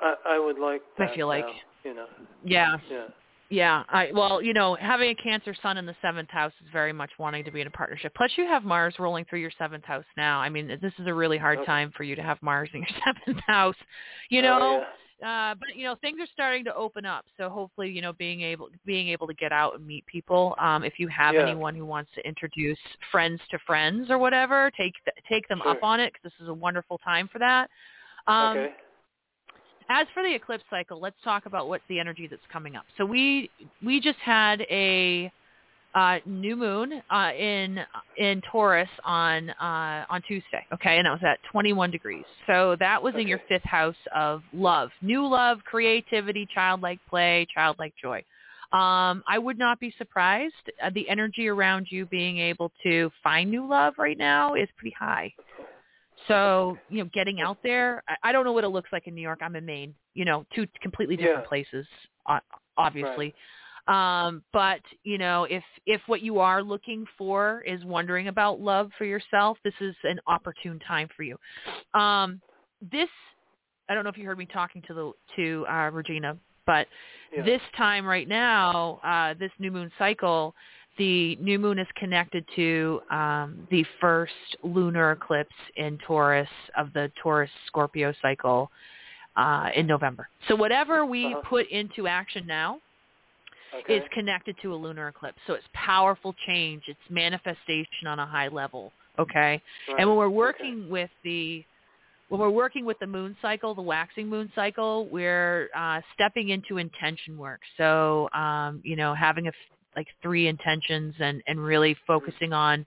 I 0.00 0.14
I 0.26 0.38
would 0.38 0.58
like. 0.58 0.82
I 0.98 1.06
That 1.06 1.14
feel 1.14 1.26
like- 1.26 1.44
now, 1.46 1.52
you 1.84 1.94
know. 1.94 2.06
Yeah, 2.42 2.76
Yeah. 2.90 3.06
Yeah. 3.54 3.84
I 3.88 4.10
well, 4.12 4.42
you 4.42 4.52
know, 4.52 4.74
having 4.74 5.10
a 5.10 5.14
Cancer 5.14 5.54
Sun 5.62 5.76
in 5.76 5.86
the 5.86 5.94
seventh 6.02 6.28
house 6.30 6.52
is 6.60 6.68
very 6.72 6.92
much 6.92 7.10
wanting 7.18 7.44
to 7.44 7.50
be 7.52 7.60
in 7.60 7.66
a 7.66 7.70
partnership. 7.70 8.12
Plus, 8.16 8.30
you 8.36 8.44
have 8.46 8.64
Mars 8.64 8.96
rolling 8.98 9.24
through 9.26 9.40
your 9.40 9.52
seventh 9.56 9.84
house 9.84 10.04
now. 10.16 10.40
I 10.40 10.48
mean, 10.48 10.66
this 10.66 10.92
is 10.98 11.06
a 11.06 11.14
really 11.14 11.38
hard 11.38 11.58
Okay. 11.58 11.66
time 11.66 11.92
for 11.96 12.02
you 12.02 12.16
to 12.16 12.22
have 12.22 12.42
Mars 12.42 12.68
in 12.74 12.80
your 12.80 12.88
seventh 13.04 13.42
house. 13.46 13.76
You 14.28 14.40
Oh, 14.40 14.44
know, 14.44 14.84
yeah. 15.22 15.50
uh, 15.50 15.54
but 15.54 15.76
you 15.76 15.84
know 15.84 15.94
things 16.00 16.20
are 16.20 16.26
starting 16.32 16.64
to 16.64 16.74
open 16.74 17.06
up. 17.06 17.24
So 17.36 17.48
hopefully, 17.48 17.90
you 17.90 18.02
know, 18.02 18.12
being 18.12 18.40
able 18.42 18.68
being 18.84 19.08
able 19.08 19.28
to 19.28 19.34
get 19.34 19.52
out 19.52 19.76
and 19.76 19.86
meet 19.86 20.04
people. 20.06 20.56
Um, 20.58 20.82
if 20.82 20.94
you 20.98 21.06
have 21.08 21.36
Yeah. 21.36 21.42
anyone 21.42 21.74
who 21.76 21.86
wants 21.86 22.10
to 22.16 22.26
introduce 22.26 22.78
friends 23.12 23.40
to 23.52 23.58
friends 23.66 24.10
or 24.10 24.18
whatever, 24.18 24.70
take 24.76 24.94
th- 25.04 25.24
take 25.28 25.46
them 25.48 25.62
up 25.62 25.78
on 25.82 26.00
it 26.00 26.12
because 26.12 26.24
this 26.24 26.42
is 26.42 26.48
a 26.48 26.54
wonderful 26.54 26.98
time 26.98 27.28
for 27.32 27.38
that. 27.38 27.70
Um, 28.26 28.58
okay. 28.58 28.72
As 29.88 30.06
for 30.14 30.22
the 30.22 30.34
eclipse 30.34 30.64
cycle, 30.70 31.00
let's 31.00 31.16
talk 31.24 31.46
about 31.46 31.68
what's 31.68 31.84
the 31.88 31.98
energy 31.98 32.26
that's 32.26 32.42
coming 32.52 32.76
up. 32.76 32.84
So 32.96 33.04
we 33.04 33.50
we 33.84 34.00
just 34.00 34.18
had 34.18 34.62
a 34.62 35.30
uh, 35.94 36.18
new 36.26 36.56
moon 36.56 37.02
uh, 37.10 37.30
in 37.38 37.78
in 38.16 38.42
Taurus 38.50 38.88
on 39.04 39.50
uh, 39.50 40.04
on 40.08 40.22
Tuesday. 40.26 40.66
Okay, 40.72 40.98
and 40.98 41.06
that 41.06 41.12
was 41.12 41.22
at 41.24 41.38
21 41.50 41.90
degrees. 41.90 42.24
So 42.46 42.76
that 42.80 43.02
was 43.02 43.14
in 43.16 43.28
your 43.28 43.40
fifth 43.48 43.64
house 43.64 43.96
of 44.14 44.42
love, 44.52 44.90
new 45.02 45.26
love, 45.26 45.58
creativity, 45.64 46.48
childlike 46.52 46.98
play, 47.08 47.46
childlike 47.54 47.94
joy. 48.00 48.24
Um, 48.72 49.22
I 49.28 49.38
would 49.38 49.56
not 49.56 49.78
be 49.78 49.94
surprised. 49.98 50.54
Uh, 50.82 50.90
the 50.92 51.08
energy 51.08 51.46
around 51.46 51.86
you 51.90 52.06
being 52.06 52.38
able 52.38 52.72
to 52.82 53.08
find 53.22 53.48
new 53.48 53.68
love 53.68 53.94
right 53.98 54.18
now 54.18 54.54
is 54.54 54.68
pretty 54.76 54.94
high. 54.98 55.32
So, 56.28 56.78
you 56.88 57.02
know, 57.02 57.10
getting 57.12 57.40
out 57.40 57.58
there, 57.62 58.02
I, 58.08 58.30
I 58.30 58.32
don't 58.32 58.44
know 58.44 58.52
what 58.52 58.64
it 58.64 58.68
looks 58.68 58.90
like 58.92 59.06
in 59.06 59.14
New 59.14 59.20
York. 59.22 59.40
I'm 59.42 59.56
in 59.56 59.64
Maine, 59.66 59.94
you 60.14 60.24
know, 60.24 60.46
two 60.54 60.66
completely 60.80 61.16
different 61.16 61.44
Yeah. 61.44 61.48
places, 61.48 61.86
obviously. 62.76 63.34
Um, 63.86 64.42
but, 64.52 64.80
you 65.02 65.18
know, 65.18 65.44
if, 65.44 65.62
if 65.84 66.00
what 66.06 66.22
you 66.22 66.38
are 66.38 66.62
looking 66.62 67.04
for 67.18 67.62
is 67.66 67.84
wondering 67.84 68.28
about 68.28 68.58
love 68.58 68.90
for 68.96 69.04
yourself, 69.04 69.58
this 69.62 69.74
is 69.80 69.94
an 70.04 70.18
opportune 70.26 70.78
time 70.78 71.08
for 71.14 71.22
you. 71.22 71.36
Um, 71.92 72.40
this, 72.90 73.10
I 73.90 73.94
don't 73.94 74.04
know 74.04 74.10
if 74.10 74.16
you 74.16 74.24
heard 74.24 74.38
me 74.38 74.46
talking 74.46 74.82
to 74.88 74.94
the, 74.94 75.12
to, 75.36 75.66
uh, 75.68 75.90
Regina, 75.92 76.36
but 76.66 76.88
Yeah. 77.36 77.44
this 77.44 77.60
time 77.76 78.06
right 78.06 78.26
now, 78.26 79.00
uh, 79.04 79.34
this 79.38 79.50
new 79.58 79.70
moon 79.70 79.92
cycle, 79.98 80.54
the 80.98 81.36
new 81.36 81.58
moon 81.58 81.78
is 81.78 81.86
connected 81.96 82.44
to 82.56 83.00
um, 83.10 83.66
the 83.70 83.84
first 84.00 84.32
lunar 84.62 85.12
eclipse 85.12 85.54
in 85.76 85.98
Taurus 86.06 86.48
of 86.76 86.92
the 86.92 87.10
Taurus 87.22 87.50
Scorpio 87.66 88.12
cycle 88.22 88.70
uh, 89.36 89.70
in 89.74 89.86
November. 89.86 90.28
So 90.48 90.54
whatever 90.56 91.04
we 91.04 91.34
Uh-huh. 91.34 91.42
put 91.48 91.68
into 91.70 92.06
action 92.06 92.46
now 92.46 92.80
okay. 93.74 93.96
is 93.96 94.02
connected 94.12 94.56
to 94.62 94.72
a 94.74 94.76
lunar 94.76 95.08
eclipse. 95.08 95.38
So 95.46 95.54
it's 95.54 95.66
powerful 95.72 96.34
change. 96.46 96.84
It's 96.86 97.00
manifestation 97.10 98.06
on 98.06 98.18
a 98.18 98.26
high 98.26 98.48
level. 98.48 98.92
Okay. 99.18 99.60
Right. 99.88 99.98
And 99.98 100.08
when 100.08 100.16
we're 100.16 100.26
Okay. 100.26 100.34
working 100.34 100.88
with 100.88 101.10
the 101.22 101.64
when 102.28 102.40
we're 102.40 102.50
working 102.50 102.86
with 102.86 102.98
the 103.00 103.06
moon 103.06 103.36
cycle, 103.42 103.74
the 103.74 103.82
waxing 103.82 104.28
moon 104.28 104.50
cycle, 104.54 105.06
we're 105.08 105.68
uh, 105.76 106.00
stepping 106.14 106.48
into 106.48 106.78
intention 106.78 107.36
work. 107.36 107.60
So, 107.76 108.30
um, 108.32 108.80
you 108.82 108.96
know, 108.96 109.12
having 109.14 109.46
a 109.46 109.52
like 109.96 110.08
three 110.22 110.48
intentions 110.48 111.14
and 111.20 111.42
and 111.46 111.58
really 111.58 111.96
focusing 112.06 112.52
on 112.52 112.86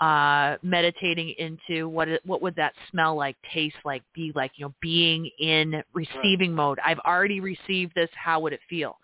uh, 0.00 0.56
meditating 0.62 1.34
into 1.38 1.88
what 1.88 2.08
it, 2.08 2.24
what 2.24 2.40
would 2.40 2.56
that 2.56 2.72
smell 2.90 3.14
like, 3.14 3.36
taste 3.52 3.76
like, 3.84 4.02
be 4.14 4.32
like. 4.34 4.52
You 4.56 4.66
know, 4.66 4.74
being 4.80 5.30
in 5.38 5.82
receiving 5.92 6.54
mode. 6.54 6.78
I've 6.84 6.98
already 7.00 7.40
received 7.40 7.94
this. 7.94 8.08
How 8.14 8.40
would 8.40 8.52
it 8.52 8.60
feel? 8.68 8.98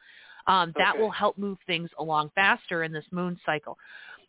Um, 0.47 0.72
that 0.78 0.92
Okay. 0.94 1.03
will 1.03 1.11
help 1.11 1.36
move 1.38 1.59
things 1.66 1.90
along 1.99 2.30
faster 2.34 2.84
in 2.84 2.92
this 2.92 3.05
moon 3.11 3.38
cycle. 3.44 3.76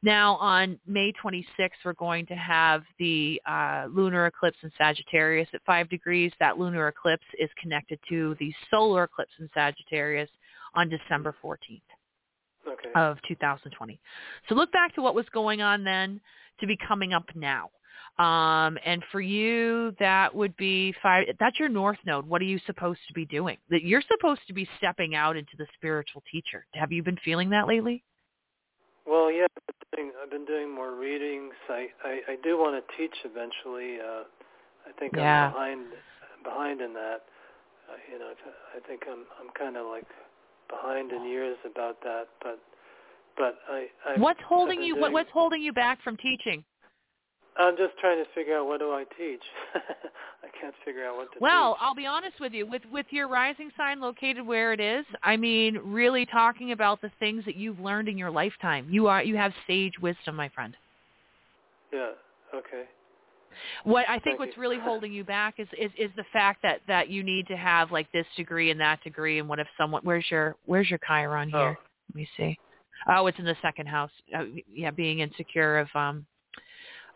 Now, 0.03 0.36
on 0.36 0.80
May 0.86 1.11
26th, 1.24 1.72
we're 1.84 1.93
going 1.93 2.26
to 2.28 2.36
have 2.36 2.84
the 2.99 3.41
uh, 3.47 3.88
lunar 3.89 4.28
eclipse 4.28 4.57
in 4.61 4.72
Sagittarius 4.78 5.49
at 5.53 5.61
5 5.65 5.89
degrees. 5.89 6.32
That 6.39 6.59
lunar 6.59 6.88
eclipse 6.88 7.26
is 7.39 7.49
connected 7.59 7.99
to 8.09 8.36
the 8.39 8.53
solar 8.70 9.03
eclipse 9.03 9.34
in 9.39 9.49
Sagittarius 9.53 10.30
on 10.76 10.89
December 10.89 11.36
14th 11.43 11.82
okay. 12.68 12.89
of 12.95 13.18
2020. 13.28 13.99
So 14.49 14.55
look 14.55 14.72
back 14.72 14.95
to 14.95 15.01
what 15.01 15.15
was 15.15 15.26
going 15.34 15.61
on 15.61 15.84
then 15.84 16.22
to 16.59 16.68
be 16.68 16.78
coming 16.88 17.13
up 17.13 17.26
now. 17.36 17.70
Um, 18.18 18.80
and 18.84 19.03
for 19.11 19.22
you, 19.22 19.95
that 19.99 20.34
would 20.34 20.57
be 20.57 20.93
five. 21.03 21.28
That's 21.39 21.59
your 21.59 21.70
north 21.70 21.99
node. 22.05 22.26
What 22.28 22.41
are 22.41 22.45
you 22.45 22.59
supposed 22.65 22.99
to 23.07 23.13
be 23.13 23.26
doing? 23.26 23.57
That 23.70 23.84
you're 23.84 24.01
supposed 24.01 24.41
to 24.47 24.53
be 24.53 24.68
stepping 24.78 25.13
out 25.13 25.38
into 25.38 25.55
the 25.57 25.68
spiritual 25.76 26.24
teacher. 26.32 26.65
Have 26.74 26.91
you 26.91 27.03
been 27.03 27.20
feeling 27.24 27.51
that 27.51 27.68
lately? 27.68 28.03
Well, 29.05 29.32
yeah, 29.32 29.45
I've 29.45 29.76
been 29.91 30.05
doing, 30.05 30.11
I've 30.22 30.32
been 30.32 30.45
doing 30.45 30.74
more 30.74 30.95
readings. 30.95 31.53
I, 31.70 31.88
I, 32.03 32.20
I 32.30 32.36
do 32.43 32.57
want 32.57 32.84
to 32.84 32.97
teach 32.97 33.15
eventually. 33.24 33.99
Uh, 34.01 34.24
I 34.88 34.91
think 34.99 35.13
Yeah. 35.15 35.47
I'm 35.47 35.53
behind 35.53 35.86
behind 36.43 36.82
in 36.82 36.93
that. 36.93 37.22
Uh, 37.88 37.95
you 38.11 38.20
know, 38.20 38.32
I 38.76 38.80
think 38.88 39.03
I'm 39.09 39.26
I'm 39.39 39.53
kind 39.57 39.78
of 39.78 39.86
like 39.86 40.07
behind 40.70 41.11
in 41.11 41.26
years 41.26 41.57
about 41.70 42.01
that. 42.03 42.26
But 42.41 42.59
but 43.38 43.55
I, 43.70 43.88
I 44.05 44.20
what's 44.20 44.39
holding 44.47 44.82
you? 44.82 44.95
What, 44.95 45.01
doing- 45.01 45.13
what's 45.13 45.32
holding 45.32 45.61
you 45.61 45.74
back 45.74 46.01
from 46.03 46.18
teaching? 46.18 46.63
I'm 47.59 47.76
just 47.76 47.97
trying 47.99 48.24
to 48.24 48.30
figure 48.36 48.55
out 48.55 48.68
what 48.68 48.80
do 48.80 48.91
I 48.91 49.03
teach. 49.18 49.41
I 49.76 50.47
can't 50.61 50.76
figure 50.86 51.05
out 51.05 51.15
what 51.18 51.32
to 51.34 51.39
Well, 51.39 51.74
teach. 51.74 51.82
I'll 51.82 51.95
be 51.95 52.05
honest 52.05 52.39
with 52.39 52.53
you. 52.53 52.68
With 52.68 52.84
with 52.91 53.07
your 53.09 53.28
rising 53.28 53.72
sign 53.76 53.99
located 53.99 54.45
where 54.45 54.74
it 54.74 54.80
is, 54.80 55.05
I 55.24 55.38
mean, 55.38 55.80
really 55.84 56.26
talking 56.28 56.72
about 56.72 57.01
the 57.01 57.11
things 57.20 57.43
that 57.45 57.55
you've 57.55 57.80
learned 57.80 58.09
in 58.09 58.18
your 58.18 58.30
lifetime. 58.30 58.88
You 58.89 59.07
are 59.07 59.24
you 59.24 59.36
have 59.38 59.53
sage 59.65 59.93
wisdom, 59.99 60.36
my 60.36 60.49
friend. 60.49 60.76
Yeah. 61.91 62.11
Okay. 62.53 62.84
What 63.83 64.07
I 64.07 64.13
think 64.13 64.23
Thank 64.23 64.39
what's 64.39 64.55
you. 64.55 64.61
really 64.61 64.79
holding 64.79 65.13
you 65.13 65.23
back 65.23 65.55
is, 65.57 65.67
is 65.79 65.91
is 65.97 66.11
the 66.15 66.25
fact 66.33 66.61
that 66.63 66.81
that 66.87 67.09
you 67.09 67.23
need 67.23 67.47
to 67.47 67.57
have 67.57 67.91
like 67.91 68.11
this 68.11 68.25
degree 68.35 68.71
and 68.71 68.79
that 68.79 69.03
degree. 69.03 69.39
And 69.39 69.47
what 69.47 69.59
if 69.59 69.67
someone? 69.77 70.01
Where's 70.03 70.25
your 70.29 70.55
Where's 70.65 70.89
your 70.89 70.99
Chiron 71.07 71.49
Oh. 71.53 71.59
here? 71.59 71.77
Let 72.09 72.15
me 72.15 72.27
see. 72.37 72.57
Oh, 73.09 73.27
it's 73.27 73.39
in 73.39 73.45
the 73.45 73.55
second 73.61 73.87
house. 73.87 74.11
Uh, 74.37 74.45
yeah, 74.71 74.91
being 74.91 75.19
insecure 75.19 75.77
of 75.79 75.87
um 75.95 76.25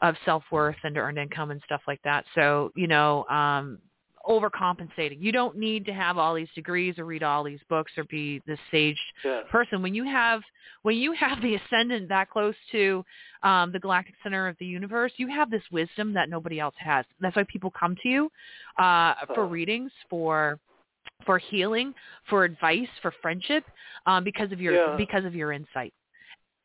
of 0.01 0.15
self 0.25 0.43
worth 0.51 0.77
and 0.83 0.97
earned 0.97 1.17
income 1.17 1.51
and 1.51 1.61
stuff 1.65 1.81
like 1.87 2.01
that. 2.03 2.25
So 2.35 2.71
you 2.75 2.87
know, 2.87 3.25
um 3.27 3.79
overcompensating. 4.27 5.17
You 5.21 5.31
don't 5.31 5.57
need 5.57 5.85
to 5.85 5.93
have 5.93 6.17
all 6.17 6.33
these 6.35 6.49
degrees 6.55 6.97
or 6.99 7.05
read 7.05 7.23
all 7.23 7.43
these 7.43 7.59
books 7.69 7.91
or 7.97 8.03
be 8.05 8.41
this 8.45 8.59
sage 8.69 8.99
Yeah. 9.23 9.41
person 9.51 9.81
when 9.81 9.93
you 9.93 10.03
have 10.03 10.41
when 10.83 10.97
you 10.97 11.11
have 11.13 11.41
the 11.41 11.55
ascendant 11.55 12.09
that 12.09 12.29
close 12.29 12.55
to 12.71 13.03
um, 13.43 13.71
the 13.71 13.79
galactic 13.79 14.15
center 14.23 14.47
of 14.47 14.55
the 14.59 14.65
universe 14.65 15.11
you 15.17 15.27
have 15.27 15.49
this 15.49 15.63
wisdom 15.71 16.13
that 16.13 16.29
nobody 16.29 16.59
else 16.59 16.75
has 16.77 17.05
that's 17.19 17.35
why 17.35 17.43
people 17.51 17.71
come 17.71 17.95
to 18.03 18.09
you 18.09 18.31
uh, 18.77 19.13
for 19.33 19.43
Oh. 19.43 19.47
readings 19.47 19.91
for 20.09 20.59
for 21.25 21.37
healing 21.37 21.93
for 22.29 22.43
advice 22.43 22.87
for 23.01 23.11
friendship 23.21 23.63
um, 24.05 24.23
because 24.23 24.51
of 24.51 24.61
your 24.61 24.73
Yeah. 24.73 24.95
because 24.97 25.25
of 25.25 25.35
your 25.35 25.51
insight 25.51 25.93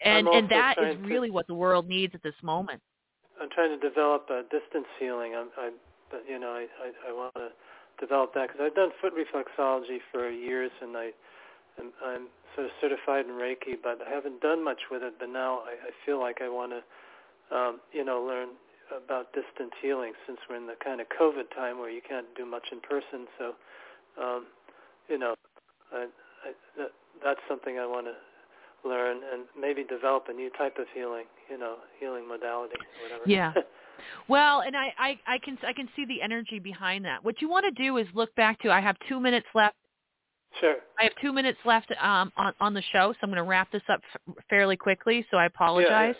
and 0.02 0.26
and 0.28 0.48
that 0.48 0.72
is 0.78 0.84
trying 0.84 1.02
to- 1.02 1.08
really 1.08 1.30
what 1.30 1.46
the 1.46 1.54
world 1.54 1.88
needs 1.88 2.14
at 2.14 2.22
this 2.22 2.34
moment 2.42 2.80
I'm 3.40 3.50
trying 3.50 3.78
to 3.78 3.88
develop 3.88 4.28
a 4.30 4.42
distance 4.44 4.86
healing. 4.98 5.34
I'm, 5.36 5.48
I, 5.58 5.70
but 6.10 6.24
you 6.28 6.38
know, 6.38 6.52
I, 6.52 6.66
I, 6.82 7.10
I 7.10 7.12
want 7.12 7.34
to 7.34 7.48
develop 8.00 8.34
that 8.34 8.48
because 8.48 8.60
I've 8.62 8.74
done 8.74 8.90
foot 9.00 9.12
reflexology 9.14 9.98
for 10.12 10.30
years, 10.30 10.70
and 10.82 10.96
I, 10.96 11.10
am, 11.80 11.92
I'm 12.04 12.26
sort 12.54 12.66
of 12.66 12.72
certified 12.80 13.26
in 13.26 13.32
Reiki, 13.32 13.76
but 13.82 14.00
I 14.06 14.10
haven't 14.10 14.40
done 14.40 14.64
much 14.64 14.80
with 14.90 15.02
it. 15.02 15.14
But 15.18 15.30
now 15.30 15.60
I, 15.66 15.88
I 15.88 15.90
feel 16.04 16.20
like 16.20 16.38
I 16.42 16.48
want 16.48 16.72
to, 16.72 17.56
um, 17.56 17.80
you 17.92 18.04
know, 18.04 18.22
learn 18.22 18.48
about 18.94 19.32
distance 19.32 19.74
healing 19.82 20.12
since 20.26 20.38
we're 20.48 20.56
in 20.56 20.66
the 20.66 20.78
kind 20.82 21.00
of 21.00 21.06
COVID 21.08 21.50
time 21.54 21.78
where 21.78 21.90
you 21.90 22.00
can't 22.06 22.26
do 22.36 22.46
much 22.46 22.68
in 22.70 22.80
person. 22.80 23.26
So, 23.38 23.54
um, 24.20 24.46
you 25.08 25.18
know, 25.18 25.34
I, 25.92 26.06
I, 26.44 26.52
that, 26.78 26.90
that's 27.24 27.40
something 27.48 27.78
I 27.78 27.86
want 27.86 28.06
to 28.06 28.14
learn 28.88 29.18
and 29.32 29.44
maybe 29.58 29.82
develop 29.82 30.26
a 30.28 30.32
new 30.32 30.50
type 30.50 30.78
of 30.78 30.86
healing, 30.94 31.24
you 31.50 31.58
know, 31.58 31.76
healing 31.98 32.28
modality 32.28 32.76
or 32.76 33.02
whatever. 33.02 33.22
Yeah. 33.26 33.52
Well, 34.28 34.60
and 34.60 34.76
I, 34.76 34.92
I, 34.98 35.18
I 35.26 35.38
can 35.38 35.58
I 35.66 35.72
can 35.72 35.88
see 35.96 36.04
the 36.04 36.22
energy 36.22 36.58
behind 36.58 37.04
that. 37.04 37.24
What 37.24 37.40
you 37.40 37.48
want 37.48 37.64
to 37.64 37.82
do 37.82 37.96
is 37.98 38.06
look 38.14 38.34
back 38.34 38.60
to 38.62 38.70
I 38.70 38.80
have 38.80 38.96
two 39.08 39.20
minutes 39.20 39.46
left. 39.54 39.76
sure. 40.60 40.76
I 40.98 41.04
have 41.04 41.12
two 41.20 41.32
minutes 41.32 41.58
left 41.64 41.92
um, 42.00 42.32
on 42.36 42.52
on 42.60 42.74
the 42.74 42.82
show, 42.92 43.12
so 43.12 43.18
I'm 43.22 43.30
going 43.30 43.42
to 43.42 43.48
wrap 43.48 43.70
this 43.70 43.82
up 43.88 44.00
f- 44.14 44.34
fairly 44.48 44.76
quickly. 44.76 45.26
So 45.30 45.36
I 45.36 45.46
apologize. 45.46 46.14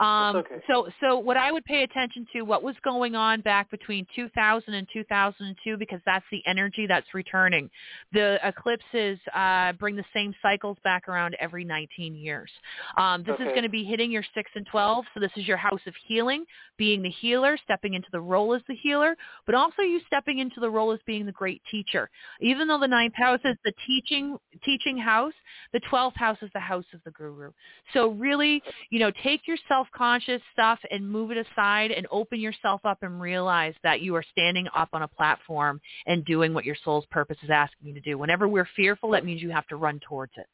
Um, 0.00 0.36
okay. 0.36 0.56
So 0.66 0.88
so 1.00 1.18
what 1.18 1.36
I 1.36 1.52
would 1.52 1.64
pay 1.66 1.82
attention 1.82 2.26
to 2.32 2.42
what 2.42 2.62
was 2.62 2.74
going 2.82 3.14
on 3.14 3.42
back 3.42 3.70
between 3.70 4.06
2000 4.16 4.72
and 4.72 4.86
2002 4.90 5.76
because 5.76 6.00
that's 6.06 6.24
the 6.32 6.42
energy 6.46 6.86
that's 6.86 7.06
returning. 7.12 7.68
The 8.12 8.38
eclipses 8.42 9.18
uh, 9.34 9.72
bring 9.74 9.96
the 9.96 10.04
same 10.14 10.34
cycles 10.40 10.78
back 10.84 11.06
around 11.06 11.36
every 11.38 11.64
19 11.64 12.14
years. 12.14 12.50
Um, 12.96 13.22
this 13.24 13.34
is 13.34 13.48
going 13.48 13.62
to 13.62 13.68
be 13.68 13.84
hitting 13.84 14.10
your 14.10 14.24
6 14.34 14.50
and 14.54 14.66
12. 14.70 15.04
So 15.12 15.20
this 15.20 15.32
is 15.36 15.46
your 15.46 15.58
house 15.58 15.80
of 15.86 15.92
healing, 16.08 16.46
being 16.78 17.02
the 17.02 17.10
healer, 17.10 17.58
stepping 17.62 17.92
into 17.92 18.08
the 18.10 18.20
role 18.20 18.54
as 18.54 18.62
the 18.68 18.76
healer, 18.76 19.16
but 19.44 19.54
also 19.54 19.82
you 19.82 20.00
stepping 20.06 20.38
into 20.38 20.60
the 20.60 20.70
role 20.70 20.92
as 20.92 21.00
being 21.06 21.26
the 21.26 21.32
great 21.32 21.60
teacher. 21.70 22.08
Even 22.40 22.68
though 22.68 22.80
the 22.80 22.88
ninth 22.88 23.14
house 23.14 23.40
is 23.44 23.56
the 23.66 23.72
teaching 23.86 24.38
teaching 24.64 24.96
house, 24.96 25.34
the 25.74 25.80
12th 25.92 26.16
house 26.16 26.38
is 26.40 26.50
the 26.54 26.60
house 26.60 26.86
of 26.94 27.00
the 27.04 27.10
guru. 27.10 27.50
So 27.92 28.12
really, 28.12 28.62
you 28.88 28.98
know, 28.98 29.10
take 29.22 29.46
yourself 29.46 29.88
self-conscious 29.90 30.40
stuff 30.52 30.78
and 30.90 31.08
move 31.08 31.30
it 31.30 31.38
aside 31.38 31.90
and 31.90 32.06
open 32.10 32.40
yourself 32.40 32.80
up 32.84 32.98
and 33.02 33.20
realize 33.20 33.74
that 33.82 34.00
you 34.00 34.14
are 34.14 34.24
standing 34.30 34.66
up 34.74 34.88
on 34.92 35.02
a 35.02 35.08
platform 35.08 35.80
and 36.06 36.24
doing 36.24 36.54
what 36.54 36.64
your 36.64 36.76
soul's 36.84 37.04
purpose 37.10 37.36
is 37.42 37.50
asking 37.50 37.88
you 37.88 37.94
to 37.94 38.00
do. 38.00 38.18
Whenever 38.18 38.48
we're 38.48 38.68
fearful, 38.76 39.10
that 39.10 39.24
means 39.24 39.42
you 39.42 39.50
have 39.50 39.66
to 39.68 39.76
run 39.76 40.00
towards 40.08 40.32
it, 40.36 40.46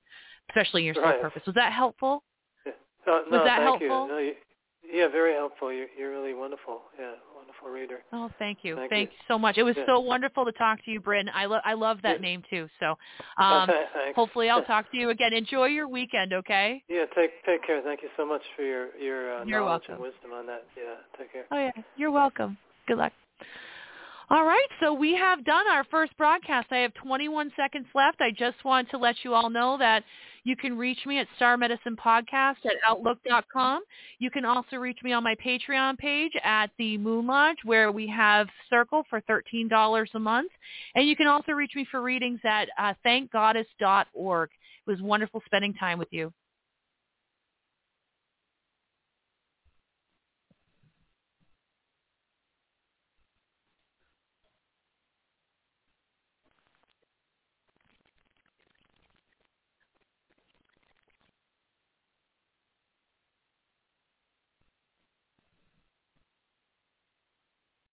especially 0.50 0.82
in 0.82 0.86
your 0.86 0.94
soul 0.94 1.04
Right. 1.04 1.20
purpose. 1.20 1.42
Was 1.46 1.54
that 1.54 1.72
helpful? 1.72 2.22
Yeah. 2.64 2.72
No, 3.06 3.24
no, 3.30 3.38
Was 3.38 3.46
that 3.46 3.58
thank 3.58 3.62
helpful? 3.62 4.06
you. 4.06 4.12
No, 4.12 4.18
you. 4.18 4.34
Yeah, 4.88 5.08
very 5.08 5.34
helpful. 5.34 5.72
You're, 5.72 5.88
you're 5.98 6.10
really 6.10 6.34
wonderful. 6.34 6.82
Yeah, 6.98 7.14
wonderful 7.46 7.68
reader. 7.68 8.02
Oh, 8.12 8.30
thank 8.38 8.58
you. 8.62 8.76
Thank 8.76 8.90
Thank 8.90 9.10
you. 9.10 9.16
so 9.28 9.38
much. 9.38 9.58
It 9.58 9.62
was 9.62 9.76
Yeah. 9.76 9.86
so 9.86 10.00
wonderful 10.00 10.44
to 10.44 10.52
talk 10.52 10.84
to 10.84 10.90
you, 10.90 11.00
Bryn. 11.00 11.28
I 11.32 11.46
love 11.46 11.62
I 11.64 11.74
love 11.74 12.02
that 12.02 12.16
Yeah. 12.16 12.22
name 12.22 12.42
too. 12.48 12.68
So, 12.80 12.96
um, 13.42 13.70
Okay, 13.70 13.84
hopefully 14.14 14.50
I'll 14.50 14.62
talk 14.74 14.90
to 14.90 14.96
you 14.96 15.10
again. 15.10 15.32
Enjoy 15.32 15.66
your 15.66 15.88
weekend, 15.88 16.32
okay? 16.32 16.82
Yeah, 16.88 17.04
take 17.14 17.30
take 17.44 17.64
care. 17.64 17.82
Thank 17.82 18.02
you 18.02 18.08
so 18.16 18.26
much 18.26 18.42
for 18.56 18.62
your 18.62 18.96
your 18.96 19.40
uh, 19.40 19.44
You're 19.44 19.60
knowledge 19.60 19.82
welcome. 19.88 19.94
and 19.94 20.02
wisdom 20.02 20.32
on 20.32 20.46
that. 20.46 20.64
Yeah, 20.76 20.94
take 21.18 21.32
care. 21.32 21.44
Oh 21.50 21.58
yeah, 21.58 21.82
you're 21.96 22.10
welcome. 22.12 22.56
Good 22.86 22.98
luck. 22.98 23.12
All 24.28 24.44
right, 24.44 24.66
so 24.80 24.92
we 24.92 25.14
have 25.14 25.44
done 25.44 25.68
our 25.70 25.84
first 25.84 26.16
broadcast. 26.16 26.66
I 26.72 26.78
have 26.78 26.92
21 26.94 27.52
seconds 27.56 27.86
left. 27.94 28.20
I 28.20 28.32
just 28.36 28.56
want 28.64 28.90
to 28.90 28.98
let 28.98 29.14
you 29.22 29.34
all 29.34 29.48
know 29.48 29.76
that 29.78 30.02
you 30.42 30.56
can 30.56 30.76
reach 30.76 30.98
me 31.06 31.20
at 31.20 31.28
Star 31.36 31.56
Medicine 31.56 31.94
Podcast 31.96 32.56
at 32.64 32.74
Outlook.com. 32.84 33.82
You 34.18 34.30
can 34.32 34.44
also 34.44 34.76
reach 34.76 34.98
me 35.04 35.12
on 35.12 35.22
my 35.22 35.36
Patreon 35.36 35.96
page 35.98 36.32
at 36.42 36.70
the 36.76 36.98
Moon 36.98 37.28
Lodge, 37.28 37.58
where 37.62 37.92
we 37.92 38.08
have 38.08 38.48
Circle 38.68 39.04
for 39.08 39.20
$13 39.22 40.06
a 40.12 40.18
month. 40.18 40.50
And 40.96 41.08
you 41.08 41.14
can 41.14 41.28
also 41.28 41.52
reach 41.52 41.72
me 41.76 41.86
for 41.88 42.02
readings 42.02 42.40
at 42.44 42.68
uh, 42.78 42.94
thankgoddess.org. 43.06 44.50
It 44.50 44.90
was 44.90 45.00
wonderful 45.00 45.40
spending 45.46 45.74
time 45.74 46.00
with 46.00 46.08
you. 46.10 46.32